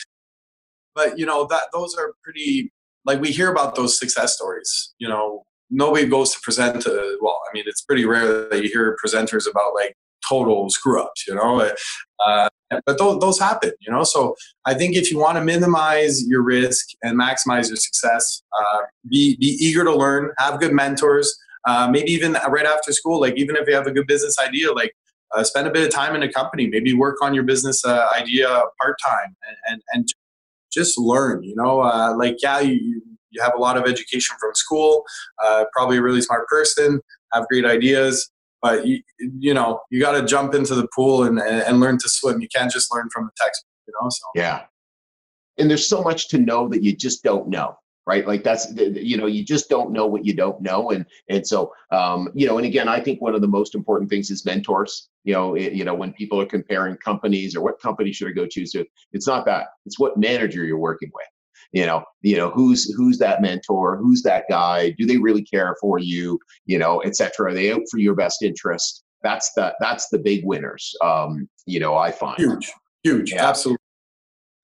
but 0.95 1.19
you 1.19 1.27
know 1.27 1.47
that 1.47 1.63
those 1.73 1.95
are 1.97 2.13
pretty 2.23 2.73
like 3.05 3.21
we 3.21 3.31
hear 3.31 3.51
about 3.51 3.75
those 3.75 3.99
success 3.99 4.35
stories. 4.35 4.95
You 4.99 5.09
know, 5.09 5.45
nobody 5.71 6.07
goes 6.07 6.33
to 6.35 6.41
present. 6.43 6.83
To, 6.83 7.19
well, 7.21 7.41
I 7.49 7.53
mean, 7.53 7.65
it's 7.67 7.83
pretty 7.83 8.05
rare 8.05 8.49
that 8.49 8.63
you 8.63 8.69
hear 8.69 8.97
presenters 9.05 9.51
about 9.51 9.75
like 9.75 9.97
total 10.29 10.71
screw 10.71 11.03
ups. 11.03 11.27
You 11.27 11.35
know, 11.35 11.71
uh, 12.25 12.49
but 12.87 12.99
those, 12.99 13.21
those 13.21 13.39
happen. 13.39 13.73
You 13.81 13.93
know, 13.93 14.05
so 14.05 14.37
I 14.65 14.75
think 14.75 14.97
if 14.97 15.11
you 15.11 15.19
want 15.19 15.37
to 15.37 15.45
minimize 15.45 16.27
your 16.27 16.43
risk 16.43 16.89
and 17.03 17.19
maximize 17.19 17.69
your 17.69 17.77
success, 17.77 18.43
uh, 18.59 18.79
be 19.09 19.37
be 19.37 19.57
eager 19.61 19.85
to 19.85 19.95
learn, 19.95 20.31
have 20.39 20.61
good 20.61 20.73
mentors. 20.73 21.37
Uh, 21.65 21.89
maybe 21.89 22.11
even 22.11 22.37
right 22.49 22.67
after 22.67 22.93
school, 22.93 23.21
like 23.21 23.35
even 23.37 23.55
if 23.55 23.69
you 23.69 23.75
have 23.75 23.87
a 23.87 23.93
good 23.93 24.07
business 24.09 24.37
idea, 24.41 24.73
like 24.73 24.93
uh, 25.35 25.45
spend 25.45 25.67
a 25.67 25.71
bit 25.71 25.85
of 25.87 25.93
time 25.93 26.15
in 26.15 26.23
a 26.23 26.33
company 26.33 26.67
maybe 26.69 26.95
work 26.95 27.17
on 27.23 27.35
your 27.35 27.45
business 27.45 27.85
uh, 27.85 28.07
idea 28.19 28.63
part-time 28.81 29.37
and, 29.49 29.57
and, 29.69 29.83
and 29.93 30.09
just 30.73 30.99
learn 30.99 31.43
you 31.43 31.55
know 31.55 31.81
uh, 31.81 32.15
like 32.17 32.37
yeah 32.43 32.61
you, 32.61 33.03
you 33.33 33.43
have 33.43 33.55
a 33.57 33.59
lot 33.59 33.77
of 33.77 33.85
education 33.85 34.37
from 34.39 34.55
school, 34.55 35.05
uh, 35.43 35.65
probably 35.73 35.97
a 35.97 36.03
really 36.03 36.21
smart 36.21 36.47
person, 36.49 37.01
have 37.33 37.47
great 37.49 37.65
ideas, 37.65 38.31
but 38.61 38.87
you, 38.87 39.03
you 39.19 39.53
know 39.53 39.81
you 39.91 40.01
got 40.01 40.13
to 40.13 40.25
jump 40.25 40.55
into 40.55 40.75
the 40.75 40.87
pool 40.95 41.25
and, 41.25 41.41
and 41.41 41.81
learn 41.81 41.99
to 41.99 42.09
swim. 42.09 42.41
You 42.41 42.49
can't 42.55 42.71
just 42.71 42.93
learn 42.95 43.09
from 43.13 43.25
the 43.25 43.33
textbook, 43.37 43.71
you 43.89 43.95
know. 44.01 44.09
So 44.11 44.27
yeah, 44.35 44.63
and 45.59 45.69
there's 45.69 45.89
so 45.89 46.03
much 46.03 46.29
to 46.29 46.39
know 46.39 46.69
that 46.69 46.83
you 46.83 46.95
just 46.95 47.25
don't 47.25 47.49
know 47.49 47.77
right? 48.07 48.27
Like 48.27 48.43
that's 48.43 48.73
you 48.77 49.17
know 49.17 49.27
you 49.27 49.45
just 49.45 49.69
don't 49.69 49.93
know 49.93 50.07
what 50.07 50.25
you 50.25 50.35
don't 50.35 50.61
know 50.61 50.91
and 50.91 51.07
and 51.29 51.47
so 51.47 51.73
um 51.91 52.29
you 52.35 52.47
know 52.47 52.59
and 52.59 52.67
again 52.67 52.89
i 52.89 53.01
think 53.01 53.21
one 53.21 53.35
of 53.35 53.41
the 53.41 53.49
most 53.49 53.75
important 53.75 54.11
things 54.11 54.31
is 54.31 54.45
mentors. 54.45 55.09
You 55.25 55.35
know 55.35 55.55
it, 55.55 55.73
you 55.73 55.85
know 55.85 55.95
when 55.95 56.13
people 56.13 56.41
are 56.41 56.47
comparing 56.47 56.97
companies 56.97 57.55
or 57.55 57.63
what 57.63 57.81
company 57.81 58.13
should 58.13 58.29
i 58.29 58.33
go 58.33 58.47
choose 58.47 58.73
to 58.73 58.85
it's 59.13 59.27
not 59.27 59.45
that 59.47 59.67
it's 59.87 59.99
what 59.99 60.17
manager 60.17 60.65
you're 60.65 60.79
working 60.79 61.11
with. 61.15 61.27
You 61.73 61.87
know 61.87 62.05
you 62.23 62.37
know 62.37 62.51
who's 62.51 62.93
who's 62.95 63.19
that 63.19 63.41
mentor? 63.41 63.97
Who's 63.97 64.23
that 64.23 64.45
guy? 64.51 64.91
Do 64.99 65.07
they 65.07 65.19
really 65.19 65.45
care 65.45 65.77
for 65.81 65.99
you? 65.99 66.39
You 66.67 66.79
know 66.79 67.03
etc 67.03 67.51
are 67.51 67.55
they 67.55 67.73
out 67.73 67.83
for 67.91 67.99
your 67.99 68.15
best 68.15 68.43
interest? 68.43 69.05
That's 69.23 69.53
the 69.55 69.75
that's 69.79 70.09
the 70.09 70.19
big 70.19 70.45
winners 70.45 70.93
um 71.05 71.49
you 71.67 71.79
know 71.79 71.95
i 71.95 72.11
find. 72.11 72.39
Huge 72.39 72.73
huge 73.05 73.33
yeah. 73.33 73.49
absolutely 73.49 73.82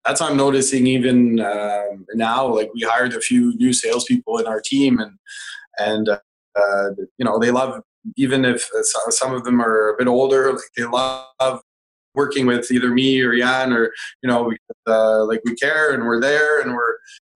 that's 0.09 0.23
I'm 0.23 0.39
noticing 0.39 0.87
even 0.87 1.39
um, 1.41 2.07
now. 2.15 2.47
Like 2.47 2.73
we 2.73 2.81
hired 2.81 3.13
a 3.13 3.21
few 3.21 3.55
new 3.57 3.75
salespeople 3.75 4.39
in 4.39 4.47
our 4.47 4.61
team, 4.61 4.99
and 4.99 5.19
and 5.77 6.09
uh, 6.09 6.19
uh, 6.59 6.91
you 7.19 7.25
know 7.25 7.39
they 7.39 7.51
love 7.51 7.83
even 8.17 8.47
if 8.47 8.69
some 9.11 9.35
of 9.35 9.45
them 9.45 9.61
are 9.61 9.91
a 9.91 9.97
bit 9.99 10.07
older. 10.07 10.53
Like 10.53 10.63
they 10.77 10.85
love 10.85 11.61
working 12.15 12.47
with 12.47 12.71
either 12.73 12.91
me 12.91 13.21
or 13.21 13.37
Jan 13.37 13.73
or 13.73 13.93
you 14.23 14.29
know 14.29 14.51
uh, 14.87 15.25
like 15.27 15.43
we 15.45 15.55
care 15.57 15.93
and 15.93 16.05
we're 16.05 16.21
there 16.21 16.63
and 16.63 16.73
we're 16.73 16.93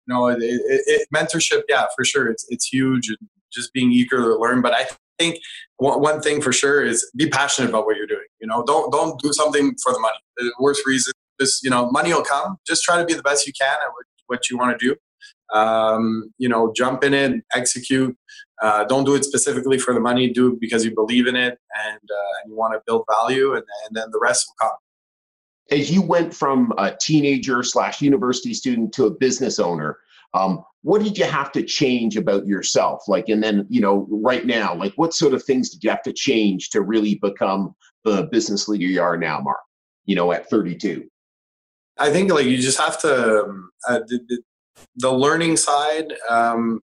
you 0.07 0.15
know 0.15 0.29
it, 0.29 0.43
it, 0.43 0.61
it, 0.67 1.09
mentorship. 1.15 1.63
Yeah, 1.69 1.85
for 1.95 2.07
sure, 2.07 2.31
it's 2.31 2.47
it's 2.49 2.67
huge 2.67 3.09
and 3.09 3.29
just 3.53 3.75
being 3.75 3.93
eager 3.93 4.17
to 4.17 4.37
learn. 4.39 4.63
But 4.63 4.73
I 4.73 4.87
think 5.19 5.37
one 5.77 6.23
thing 6.23 6.41
for 6.41 6.53
sure 6.53 6.83
is 6.83 7.07
be 7.17 7.29
passionate 7.29 7.69
about 7.69 7.85
what 7.85 7.97
you're 7.99 8.07
doing. 8.07 8.25
You 8.41 8.47
know, 8.47 8.65
don't 8.65 8.91
don't 8.91 9.21
do 9.21 9.31
something 9.35 9.77
for 9.83 9.93
the 9.93 10.01
money. 10.01 10.17
The 10.39 10.55
worst 10.59 10.87
reason 10.87 11.13
just 11.41 11.63
you 11.63 11.71
know 11.71 11.91
money 11.91 12.13
will 12.13 12.23
come. 12.23 12.57
Just 12.67 12.83
try 12.85 12.99
to 12.99 13.05
be 13.05 13.15
the 13.15 13.23
best 13.23 13.47
you 13.47 13.53
can 13.59 13.73
at 13.73 13.93
what 14.27 14.51
you 14.51 14.57
want 14.57 14.79
to 14.79 14.87
do. 14.87 14.97
Um, 15.57 16.33
you 16.39 16.49
know 16.49 16.73
jump 16.75 17.05
in 17.05 17.15
it 17.15 17.43
execute. 17.55 18.17
Uh, 18.61 18.85
don't 18.85 19.05
do 19.05 19.15
it 19.15 19.25
specifically 19.25 19.79
for 19.79 19.93
the 19.93 20.01
money. 20.01 20.31
Do 20.33 20.53
it 20.53 20.61
because 20.61 20.85
you 20.85 20.95
believe 20.95 21.27
in 21.27 21.35
it 21.35 21.59
and, 21.85 22.11
uh, 22.11 22.33
and 22.43 22.53
you 22.53 22.57
want 22.57 22.75
to 22.75 22.81
build 22.87 23.05
value 23.11 23.55
and, 23.55 23.65
and 23.87 23.97
then 23.97 24.07
the 24.13 24.21
rest 24.23 24.47
will 24.49 24.69
come. 24.69 24.79
As 25.79 25.91
you 25.91 26.01
went 26.01 26.33
from 26.33 26.73
a 26.79 26.95
teenager 27.01 27.65
slash 27.65 28.01
university 28.01 28.55
student 28.55 28.93
to 28.95 29.07
a 29.07 29.11
business 29.11 29.59
owner 29.59 29.99
um, 30.35 30.65
what 30.83 31.03
did 31.03 31.17
you 31.17 31.25
have 31.25 31.53
to 31.53 31.63
change 31.63 32.17
about 32.17 32.47
yourself? 32.47 33.03
Like 33.07 33.29
and 33.29 33.43
then 33.43 33.67
you 33.69 33.81
know 33.81 34.07
right 34.11 34.45
now 34.45 34.75
like 34.75 34.93
what 34.97 35.15
sort 35.15 35.35
of 35.35 35.43
things 35.43 35.71
did 35.71 35.85
you 35.85 35.91
have 35.91 36.03
to 36.03 36.13
change 36.13 36.71
to 36.71 36.83
really 36.83 37.17
become 37.17 37.75
the 38.05 38.29
business 38.33 38.69
leader 38.69 38.87
you 38.87 39.03
are 39.03 39.17
now 39.17 39.41
mark? 39.41 39.61
You 40.05 40.17
know 40.17 40.33
at 40.33 40.49
32 40.49 41.09
I 41.99 42.11
think 42.11 42.33
like 42.33 42.47
you 42.47 42.57
just 42.59 42.81
have 42.81 43.01
to 43.03 43.45
um, 43.45 43.71
uh, 43.89 44.01
the, 44.07 44.43
the, 44.97 45.11
learning 45.11 45.57
side. 45.57 46.15
Um, 46.29 46.81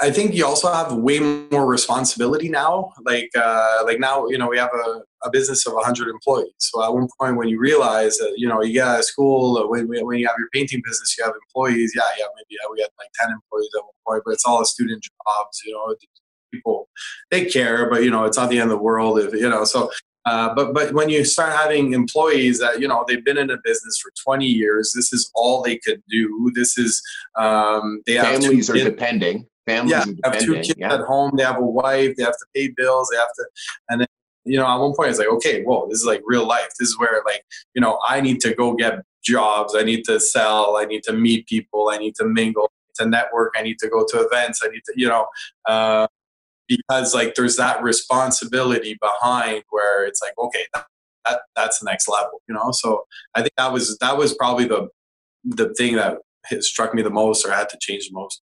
I 0.00 0.10
think 0.10 0.34
you 0.34 0.46
also 0.46 0.72
have 0.72 0.94
way 0.94 1.18
more 1.18 1.66
responsibility 1.66 2.48
now. 2.48 2.92
Like 3.04 3.30
uh, 3.36 3.82
like 3.84 4.00
now, 4.00 4.26
you 4.28 4.38
know, 4.38 4.48
we 4.48 4.58
have 4.58 4.70
a, 4.72 5.02
a 5.24 5.30
business 5.30 5.66
of 5.66 5.74
100 5.74 6.08
employees. 6.08 6.52
So 6.58 6.82
at 6.82 6.92
one 6.92 7.08
point, 7.20 7.36
when 7.36 7.48
you 7.48 7.58
realize 7.58 8.16
that 8.18 8.34
you 8.36 8.48
know 8.48 8.62
of 8.62 9.04
school, 9.04 9.68
when 9.68 9.88
when 9.88 10.18
you 10.18 10.26
have 10.26 10.36
your 10.38 10.48
painting 10.54 10.82
business, 10.84 11.16
you 11.18 11.24
have 11.24 11.34
employees. 11.48 11.92
Yeah, 11.94 12.02
yeah, 12.18 12.26
maybe 12.36 12.46
yeah, 12.50 12.68
we 12.72 12.80
had 12.80 12.88
like 12.98 13.08
10 13.20 13.30
employees 13.30 13.70
at 13.76 13.82
one 13.82 13.92
point, 14.06 14.22
but 14.24 14.32
it's 14.32 14.46
all 14.46 14.64
student 14.64 15.02
jobs. 15.02 15.60
You 15.64 15.72
know, 15.74 15.94
people 16.52 16.88
they 17.30 17.44
care, 17.44 17.88
but 17.90 18.02
you 18.02 18.10
know, 18.10 18.24
it's 18.24 18.36
not 18.36 18.50
the 18.50 18.58
end 18.58 18.70
of 18.70 18.78
the 18.78 18.82
world. 18.82 19.18
If 19.18 19.34
you 19.34 19.48
know, 19.48 19.64
so 19.64 19.90
uh, 20.26 20.54
but 20.54 20.74
but 20.74 20.92
when 20.92 21.08
you 21.08 21.24
start 21.24 21.52
having 21.52 21.94
employees 21.94 22.60
that 22.60 22.80
you 22.80 22.86
know 22.86 23.04
they've 23.08 23.24
been 23.24 23.38
in 23.38 23.50
a 23.50 23.56
business 23.64 23.98
for 23.98 24.12
20 24.22 24.46
years, 24.46 24.92
this 24.94 25.12
is 25.12 25.30
all 25.34 25.62
they 25.62 25.78
could 25.78 26.02
do. 26.08 26.52
This 26.54 26.76
is 26.76 27.02
um, 27.36 28.02
they 28.06 28.18
families 28.18 28.68
are 28.68 28.74
depending. 28.74 29.46
Families 29.66 29.92
yeah, 29.92 30.04
have 30.24 30.38
two 30.38 30.54
kids 30.54 30.74
yeah. 30.76 30.94
at 30.94 31.00
home. 31.00 31.32
They 31.36 31.42
have 31.42 31.58
a 31.58 31.64
wife. 31.64 32.16
They 32.16 32.22
have 32.22 32.34
to 32.34 32.46
pay 32.54 32.68
bills. 32.76 33.08
They 33.10 33.18
have 33.18 33.32
to, 33.34 33.46
and 33.88 34.00
then 34.02 34.08
you 34.44 34.58
know 34.58 34.66
at 34.66 34.76
one 34.76 34.94
point 34.94 35.10
it's 35.10 35.18
like 35.18 35.28
okay, 35.28 35.62
whoa, 35.62 35.86
this 35.88 36.00
is 36.00 36.06
like 36.06 36.22
real 36.26 36.46
life. 36.46 36.68
This 36.78 36.90
is 36.90 36.98
where 36.98 37.22
like 37.24 37.42
you 37.74 37.80
know 37.80 37.98
I 38.06 38.20
need 38.20 38.40
to 38.40 38.54
go 38.54 38.74
get 38.74 39.02
jobs. 39.24 39.74
I 39.74 39.82
need 39.82 40.04
to 40.04 40.20
sell. 40.20 40.76
I 40.76 40.84
need 40.84 41.02
to 41.04 41.14
meet 41.14 41.46
people. 41.46 41.88
I 41.90 41.98
need 41.98 42.14
to 42.16 42.26
mingle. 42.26 42.70
To 42.96 43.06
network. 43.06 43.54
I 43.56 43.62
need 43.62 43.78
to 43.78 43.88
go 43.88 44.04
to 44.08 44.26
events. 44.26 44.60
I 44.62 44.68
need 44.68 44.82
to 44.84 44.92
you 44.96 45.08
know. 45.08 45.26
Uh, 45.66 46.08
because 46.70 47.14
like 47.14 47.34
there's 47.34 47.56
that 47.56 47.82
responsibility 47.82 48.96
behind 49.00 49.62
where 49.70 50.06
it's 50.06 50.20
like 50.22 50.32
okay 50.38 50.64
that, 50.72 50.86
that 51.26 51.40
that's 51.56 51.80
the 51.80 51.84
next 51.84 52.08
level 52.08 52.40
you 52.48 52.54
know? 52.54 52.70
So 52.70 53.04
i 53.34 53.40
think 53.40 53.52
that 53.58 53.72
was 53.72 53.98
that 53.98 54.16
was 54.16 54.34
probably 54.34 54.66
the 54.66 54.88
the 55.44 55.74
thing 55.74 55.96
that 55.96 56.18
struck 56.60 56.94
me 56.94 57.02
the 57.02 57.10
most 57.10 57.44
or 57.44 57.50
had 57.50 57.68
to 57.68 57.78
change 57.80 58.08
the 58.08 58.14
most. 58.14 58.42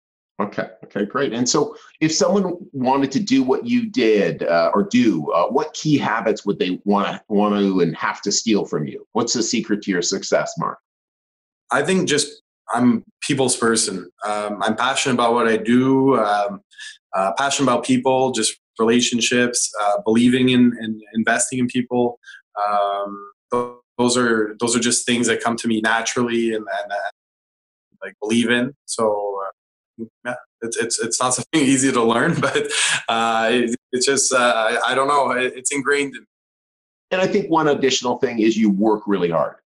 Okay 0.40 0.68
okay 0.84 1.04
great. 1.04 1.32
And 1.32 1.48
so 1.48 1.76
if 2.00 2.14
someone 2.14 2.54
wanted 2.72 3.10
to 3.12 3.20
do 3.20 3.42
what 3.42 3.66
you 3.66 3.90
did 3.90 4.44
uh, 4.44 4.70
or 4.72 4.84
do 4.84 5.30
uh, 5.32 5.48
what 5.48 5.74
key 5.74 5.98
habits 5.98 6.46
would 6.46 6.58
they 6.58 6.80
want 6.84 7.08
to 7.08 7.20
want 7.28 7.56
to 7.56 7.80
and 7.80 7.96
have 7.96 8.22
to 8.22 8.32
steal 8.32 8.64
from 8.64 8.86
you? 8.86 9.04
What's 9.12 9.32
the 9.32 9.42
secret 9.42 9.82
to 9.82 9.90
your 9.90 10.02
success 10.02 10.52
mark? 10.58 10.78
I 11.70 11.82
think 11.82 12.08
just 12.08 12.42
i'm 12.72 13.04
people's 13.20 13.56
person. 13.56 14.08
Um, 14.24 14.62
i'm 14.62 14.76
passionate 14.76 15.14
about 15.14 15.34
what 15.34 15.48
i 15.48 15.56
do. 15.56 16.16
Um, 16.16 16.60
uh, 17.14 17.32
passionate 17.36 17.70
about 17.70 17.84
people, 17.84 18.32
just 18.32 18.58
relationships, 18.78 19.70
uh, 19.82 20.00
believing 20.04 20.50
in, 20.50 20.72
in, 20.80 21.00
investing 21.14 21.58
in 21.58 21.66
people. 21.66 22.18
Um, 22.56 23.30
those 23.98 24.16
are 24.16 24.56
those 24.60 24.76
are 24.76 24.80
just 24.80 25.04
things 25.04 25.26
that 25.26 25.42
come 25.42 25.56
to 25.56 25.68
me 25.68 25.80
naturally 25.80 26.54
and, 26.54 26.64
and, 26.64 26.92
and 26.92 27.12
like 28.02 28.14
believe 28.20 28.50
in. 28.50 28.74
So 28.84 29.40
uh, 29.44 30.04
yeah, 30.24 30.34
it's 30.62 30.76
it's 30.76 31.00
it's 31.00 31.20
not 31.20 31.34
something 31.34 31.60
easy 31.60 31.92
to 31.92 32.02
learn, 32.02 32.40
but 32.40 32.68
uh, 33.08 33.48
it, 33.50 33.74
it's 33.92 34.06
just 34.06 34.32
uh, 34.32 34.78
I 34.86 34.94
don't 34.94 35.08
know. 35.08 35.32
It, 35.32 35.54
it's 35.56 35.72
ingrained 35.72 36.14
in. 36.14 36.24
And 37.10 37.22
I 37.22 37.26
think 37.26 37.50
one 37.50 37.68
additional 37.68 38.18
thing 38.18 38.38
is 38.40 38.56
you 38.56 38.70
work 38.70 39.02
really 39.06 39.30
hard 39.30 39.56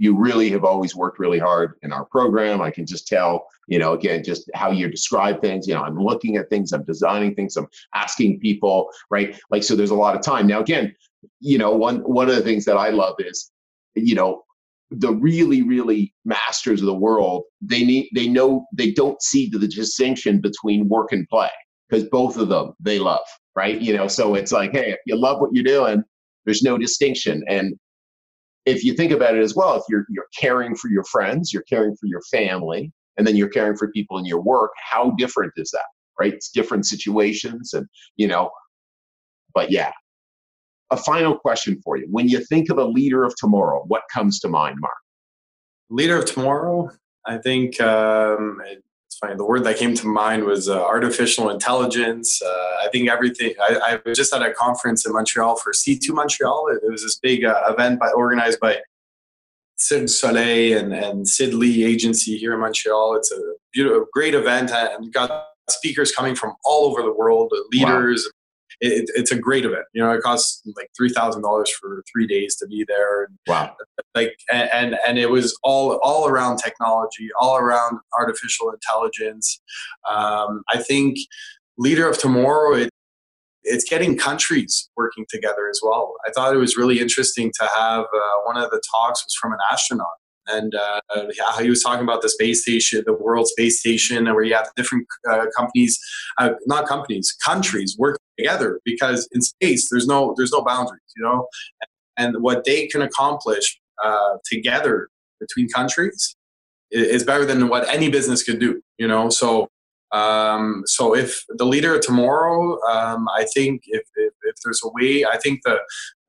you 0.00 0.16
really 0.16 0.48
have 0.48 0.64
always 0.64 0.96
worked 0.96 1.18
really 1.18 1.38
hard 1.38 1.74
in 1.82 1.92
our 1.92 2.06
program. 2.06 2.62
I 2.62 2.70
can 2.70 2.86
just 2.86 3.06
tell, 3.06 3.46
you 3.68 3.78
know, 3.78 3.92
again, 3.92 4.24
just 4.24 4.50
how 4.54 4.70
you 4.70 4.88
describe 4.88 5.42
things. 5.42 5.68
You 5.68 5.74
know, 5.74 5.82
I'm 5.82 5.98
looking 5.98 6.36
at 6.36 6.48
things, 6.48 6.72
I'm 6.72 6.84
designing 6.84 7.34
things, 7.34 7.54
I'm 7.54 7.66
asking 7.94 8.40
people, 8.40 8.88
right? 9.10 9.38
Like, 9.50 9.62
so 9.62 9.76
there's 9.76 9.90
a 9.90 9.94
lot 9.94 10.16
of 10.16 10.22
time. 10.22 10.46
Now, 10.46 10.60
again, 10.60 10.94
you 11.40 11.58
know, 11.58 11.76
one 11.76 11.98
one 11.98 12.30
of 12.30 12.34
the 12.34 12.40
things 12.40 12.64
that 12.64 12.78
I 12.78 12.88
love 12.88 13.16
is, 13.18 13.52
you 13.94 14.14
know, 14.14 14.42
the 14.90 15.12
really, 15.12 15.60
really 15.60 16.14
masters 16.24 16.80
of 16.80 16.86
the 16.86 16.94
world, 16.94 17.42
they 17.60 17.84
need 17.84 18.08
they 18.14 18.26
know 18.26 18.64
they 18.72 18.92
don't 18.92 19.20
see 19.20 19.50
the 19.50 19.58
distinction 19.68 20.40
between 20.40 20.88
work 20.88 21.12
and 21.12 21.28
play 21.28 21.50
because 21.90 22.08
both 22.08 22.38
of 22.38 22.48
them 22.48 22.72
they 22.80 22.98
love, 22.98 23.26
right? 23.54 23.78
You 23.78 23.94
know, 23.98 24.08
so 24.08 24.34
it's 24.34 24.50
like, 24.50 24.72
hey, 24.72 24.92
if 24.92 24.98
you 25.04 25.16
love 25.16 25.42
what 25.42 25.50
you're 25.52 25.62
doing, 25.62 26.02
there's 26.46 26.62
no 26.62 26.78
distinction. 26.78 27.44
And 27.48 27.78
if 28.66 28.84
you 28.84 28.94
think 28.94 29.12
about 29.12 29.34
it 29.34 29.42
as 29.42 29.54
well, 29.54 29.76
if 29.76 29.84
you're 29.88 30.04
you're 30.10 30.26
caring 30.38 30.74
for 30.74 30.88
your 30.88 31.04
friends, 31.04 31.52
you're 31.52 31.64
caring 31.64 31.96
for 31.96 32.06
your 32.06 32.22
family, 32.30 32.92
and 33.16 33.26
then 33.26 33.36
you're 33.36 33.48
caring 33.48 33.76
for 33.76 33.90
people 33.92 34.18
in 34.18 34.24
your 34.24 34.40
work, 34.40 34.70
how 34.90 35.10
different 35.12 35.52
is 35.56 35.70
that? 35.72 35.84
Right? 36.18 36.34
It's 36.34 36.50
different 36.50 36.86
situations 36.86 37.72
and 37.72 37.86
you 38.16 38.26
know, 38.26 38.50
but 39.54 39.70
yeah. 39.70 39.92
A 40.92 40.96
final 40.96 41.38
question 41.38 41.80
for 41.84 41.96
you. 41.96 42.08
When 42.10 42.28
you 42.28 42.44
think 42.46 42.68
of 42.68 42.76
a 42.76 42.84
leader 42.84 43.24
of 43.24 43.32
tomorrow, 43.36 43.84
what 43.86 44.02
comes 44.12 44.40
to 44.40 44.48
mind, 44.48 44.76
Mark? 44.80 44.96
Leader 45.88 46.18
of 46.18 46.24
tomorrow, 46.24 46.90
I 47.26 47.38
think 47.38 47.80
um, 47.80 48.58
funny. 49.18 49.34
The 49.34 49.44
word 49.44 49.64
that 49.64 49.76
came 49.76 49.94
to 49.94 50.06
mind 50.06 50.44
was 50.44 50.68
uh, 50.68 50.82
artificial 50.82 51.50
intelligence. 51.50 52.40
Uh, 52.42 52.48
I 52.84 52.88
think 52.92 53.08
everything. 53.08 53.54
I, 53.60 53.80
I, 53.86 54.08
was 54.08 54.16
just 54.16 54.32
at 54.34 54.42
a 54.42 54.52
conference 54.52 55.06
in 55.06 55.12
Montreal 55.12 55.56
for 55.56 55.72
C2 55.72 56.10
Montreal. 56.10 56.68
It, 56.68 56.86
it 56.86 56.90
was 56.90 57.02
this 57.02 57.18
big 57.18 57.44
uh, 57.44 57.60
event 57.68 58.00
by, 58.00 58.10
organized 58.10 58.60
by 58.60 58.78
Cirque 59.76 60.02
du 60.02 60.08
Soleil 60.08 60.78
and, 60.78 60.92
and 60.92 61.26
Sid 61.26 61.54
Lee 61.54 61.84
Agency 61.84 62.36
here 62.36 62.54
in 62.54 62.60
Montreal. 62.60 63.16
It's 63.16 63.32
a 63.32 63.40
beautiful, 63.72 64.06
great 64.12 64.34
event 64.34 64.70
and 64.70 65.12
got 65.12 65.46
speakers 65.68 66.12
coming 66.12 66.34
from 66.34 66.54
all 66.64 66.84
over 66.84 67.02
the 67.02 67.12
world, 67.12 67.52
leaders, 67.72 68.26
wow 68.26 68.39
it, 68.80 69.10
it's 69.14 69.30
a 69.30 69.38
great 69.38 69.64
event. 69.64 69.84
You 69.92 70.02
know, 70.02 70.10
it 70.12 70.22
costs 70.22 70.62
like 70.76 70.90
three 70.96 71.10
thousand 71.10 71.42
dollars 71.42 71.70
for 71.70 72.02
three 72.10 72.26
days 72.26 72.56
to 72.56 72.66
be 72.66 72.84
there. 72.86 73.28
Wow! 73.46 73.76
Like 74.14 74.36
and 74.52 74.96
and 75.06 75.18
it 75.18 75.30
was 75.30 75.56
all 75.62 75.98
all 76.02 76.28
around 76.28 76.58
technology, 76.58 77.28
all 77.38 77.56
around 77.56 77.98
artificial 78.18 78.70
intelligence. 78.70 79.60
Um, 80.10 80.62
I 80.70 80.78
think 80.78 81.18
leader 81.78 82.08
of 82.08 82.18
tomorrow. 82.18 82.74
It, 82.74 82.90
it's 83.62 83.84
getting 83.88 84.16
countries 84.16 84.88
working 84.96 85.26
together 85.28 85.68
as 85.68 85.80
well. 85.82 86.14
I 86.26 86.30
thought 86.30 86.54
it 86.54 86.58
was 86.58 86.78
really 86.78 86.98
interesting 86.98 87.52
to 87.60 87.68
have 87.76 88.04
uh, 88.04 88.36
one 88.46 88.56
of 88.56 88.70
the 88.70 88.80
talks 88.90 89.22
was 89.22 89.34
from 89.38 89.52
an 89.52 89.58
astronaut 89.70 90.08
and 90.48 90.74
uh, 90.74 91.00
he 91.60 91.68
was 91.68 91.82
talking 91.82 92.02
about 92.02 92.22
the 92.22 92.28
space 92.28 92.62
station, 92.62 93.02
the 93.06 93.12
world 93.12 93.48
space 93.48 93.80
station, 93.80 94.24
where 94.26 94.42
you 94.42 94.54
have 94.54 94.70
different 94.76 95.06
uh, 95.30 95.46
companies, 95.56 95.98
uh, 96.38 96.50
not 96.66 96.86
companies, 96.86 97.36
countries 97.44 97.96
working 97.98 98.19
together 98.40 98.80
because 98.84 99.28
in 99.32 99.40
space 99.40 99.88
there's 99.90 100.06
no 100.06 100.34
there's 100.36 100.52
no 100.52 100.62
boundaries, 100.62 101.12
you 101.16 101.22
know, 101.22 101.46
and 102.16 102.36
what 102.42 102.64
they 102.64 102.86
can 102.86 103.02
accomplish 103.02 103.78
uh, 104.04 104.36
together 104.50 105.08
between 105.40 105.68
countries 105.68 106.36
is 106.90 107.22
better 107.24 107.44
than 107.44 107.68
what 107.68 107.88
any 107.88 108.10
business 108.10 108.42
could 108.42 108.58
do, 108.58 108.82
you 108.98 109.06
know. 109.06 109.30
So 109.30 109.68
um, 110.12 110.82
so 110.86 111.14
if 111.14 111.44
the 111.48 111.64
leader 111.64 111.98
tomorrow, 112.00 112.78
um, 112.90 113.28
I 113.28 113.46
think 113.54 113.82
if, 113.86 114.02
if, 114.16 114.32
if, 114.42 114.56
there's 114.64 114.80
a 114.84 114.88
way, 114.88 115.24
I 115.24 115.38
think 115.38 115.60
the 115.64 115.78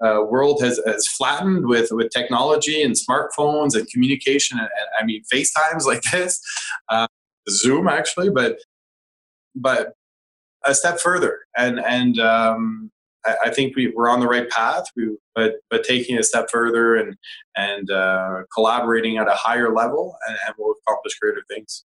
uh, 0.06 0.22
world 0.22 0.62
has, 0.62 0.80
has 0.86 1.08
flattened 1.08 1.66
with, 1.66 1.90
with 1.92 2.12
technology 2.12 2.84
and 2.84 2.94
smartphones 2.96 3.76
and 3.76 3.90
communication. 3.90 4.60
And, 4.60 4.68
and 4.68 4.88
I 5.00 5.04
mean, 5.04 5.24
FaceTimes 5.34 5.86
like 5.86 6.02
this, 6.12 6.40
uh, 6.90 7.08
Zoom 7.50 7.88
actually, 7.88 8.30
but 8.30 8.60
but 9.56 9.94
a 10.66 10.76
step 10.76 11.00
further. 11.00 11.40
And 11.58 11.80
and 11.80 12.20
um, 12.20 12.92
I, 13.26 13.36
I, 13.46 13.50
think 13.50 13.76
we, 13.76 13.88
we're 13.96 14.10
on 14.10 14.20
the 14.20 14.28
right 14.28 14.50
path. 14.50 14.86
We, 14.96 15.16
but 15.36 15.56
but 15.70 15.84
taking 15.84 16.18
a 16.18 16.24
step 16.24 16.50
further 16.52 16.96
and 16.96 17.18
and 17.56 17.90
uh, 17.90 18.44
collaborating 18.54 19.18
at 19.18 19.28
a 19.28 19.34
higher 19.34 19.74
level, 19.74 20.16
and, 20.28 20.38
and 20.46 20.56
we'll 20.58 20.76
accomplish 20.86 21.18
greater 21.20 21.44
things. 21.50 21.86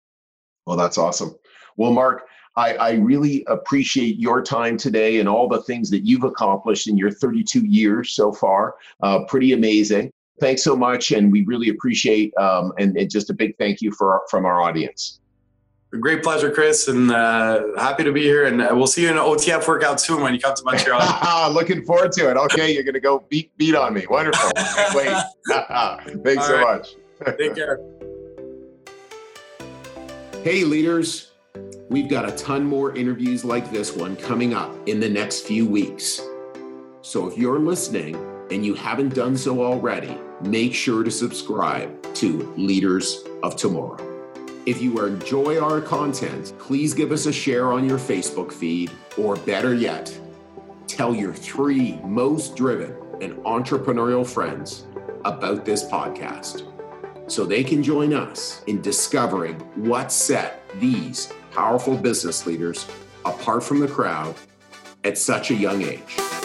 Well, 0.66 0.76
that's 0.76 0.98
awesome. 0.98 1.34
Well, 1.76 1.92
Mark, 1.92 2.26
I, 2.56 2.74
I, 2.74 2.92
really 2.92 3.44
appreciate 3.48 4.16
your 4.18 4.40
time 4.40 4.76
today 4.76 5.18
and 5.18 5.28
all 5.28 5.48
the 5.48 5.62
things 5.62 5.90
that 5.90 6.06
you've 6.06 6.22
accomplished 6.22 6.88
in 6.88 6.96
your 6.96 7.10
32 7.10 7.66
years 7.66 8.14
so 8.14 8.32
far. 8.32 8.76
Uh, 9.02 9.24
pretty 9.24 9.52
amazing. 9.52 10.10
Thanks 10.40 10.62
so 10.62 10.76
much, 10.76 11.12
and 11.12 11.30
we 11.30 11.44
really 11.44 11.68
appreciate 11.68 12.32
um, 12.38 12.72
and, 12.78 12.96
and, 12.96 13.10
just 13.10 13.30
a 13.30 13.34
big 13.34 13.56
thank 13.58 13.80
you 13.80 13.92
for 13.92 14.22
from 14.30 14.44
our 14.44 14.62
audience. 14.62 15.20
Great 16.00 16.22
pleasure, 16.22 16.50
Chris, 16.50 16.88
and 16.88 17.10
uh, 17.10 17.62
happy 17.76 18.02
to 18.02 18.12
be 18.12 18.22
here. 18.22 18.46
And 18.46 18.60
uh, 18.60 18.70
we'll 18.72 18.86
see 18.86 19.02
you 19.02 19.10
in 19.10 19.16
an 19.16 19.22
OTF 19.22 19.68
workout 19.68 20.00
soon 20.00 20.22
when 20.22 20.34
you 20.34 20.40
come 20.40 20.54
to 20.54 20.64
Montreal. 20.64 21.52
Looking 21.52 21.84
forward 21.84 22.10
to 22.12 22.30
it. 22.30 22.36
Okay, 22.36 22.72
you're 22.72 22.82
going 22.82 22.94
to 22.94 23.00
go 23.00 23.24
beat 23.28 23.56
beat 23.58 23.76
on 23.76 23.94
me. 23.94 24.04
Wonderful. 24.08 24.50
Wait. 24.94 25.06
Thanks 26.24 26.42
All 26.42 26.48
so 26.48 26.62
right. 26.62 26.78
much. 26.78 26.94
Take 27.38 27.54
care. 27.54 27.78
Hey, 30.42 30.64
leaders. 30.64 31.30
We've 31.90 32.08
got 32.08 32.28
a 32.28 32.32
ton 32.32 32.64
more 32.64 32.96
interviews 32.96 33.44
like 33.44 33.70
this 33.70 33.94
one 33.94 34.16
coming 34.16 34.52
up 34.52 34.72
in 34.88 34.98
the 34.98 35.08
next 35.08 35.46
few 35.46 35.66
weeks. 35.66 36.20
So 37.02 37.28
if 37.28 37.38
you're 37.38 37.60
listening 37.60 38.16
and 38.50 38.66
you 38.66 38.74
haven't 38.74 39.14
done 39.14 39.36
so 39.36 39.62
already, 39.62 40.18
make 40.40 40.74
sure 40.74 41.04
to 41.04 41.10
subscribe 41.10 42.14
to 42.14 42.52
Leaders 42.56 43.22
of 43.42 43.54
Tomorrow. 43.54 44.13
If 44.66 44.80
you 44.80 45.04
enjoy 45.04 45.60
our 45.60 45.82
content, 45.82 46.54
please 46.58 46.94
give 46.94 47.12
us 47.12 47.26
a 47.26 47.32
share 47.32 47.70
on 47.70 47.86
your 47.86 47.98
Facebook 47.98 48.50
feed, 48.50 48.90
or 49.18 49.36
better 49.36 49.74
yet, 49.74 50.18
tell 50.86 51.14
your 51.14 51.34
three 51.34 51.96
most 52.02 52.56
driven 52.56 52.96
and 53.20 53.36
entrepreneurial 53.44 54.26
friends 54.26 54.86
about 55.26 55.66
this 55.66 55.84
podcast 55.84 56.70
so 57.30 57.44
they 57.44 57.62
can 57.62 57.82
join 57.82 58.14
us 58.14 58.62
in 58.66 58.80
discovering 58.80 59.60
what 59.76 60.10
set 60.10 60.62
these 60.80 61.30
powerful 61.52 61.96
business 61.96 62.46
leaders 62.46 62.86
apart 63.26 63.62
from 63.62 63.80
the 63.80 63.88
crowd 63.88 64.34
at 65.04 65.18
such 65.18 65.50
a 65.50 65.54
young 65.54 65.82
age. 65.82 66.43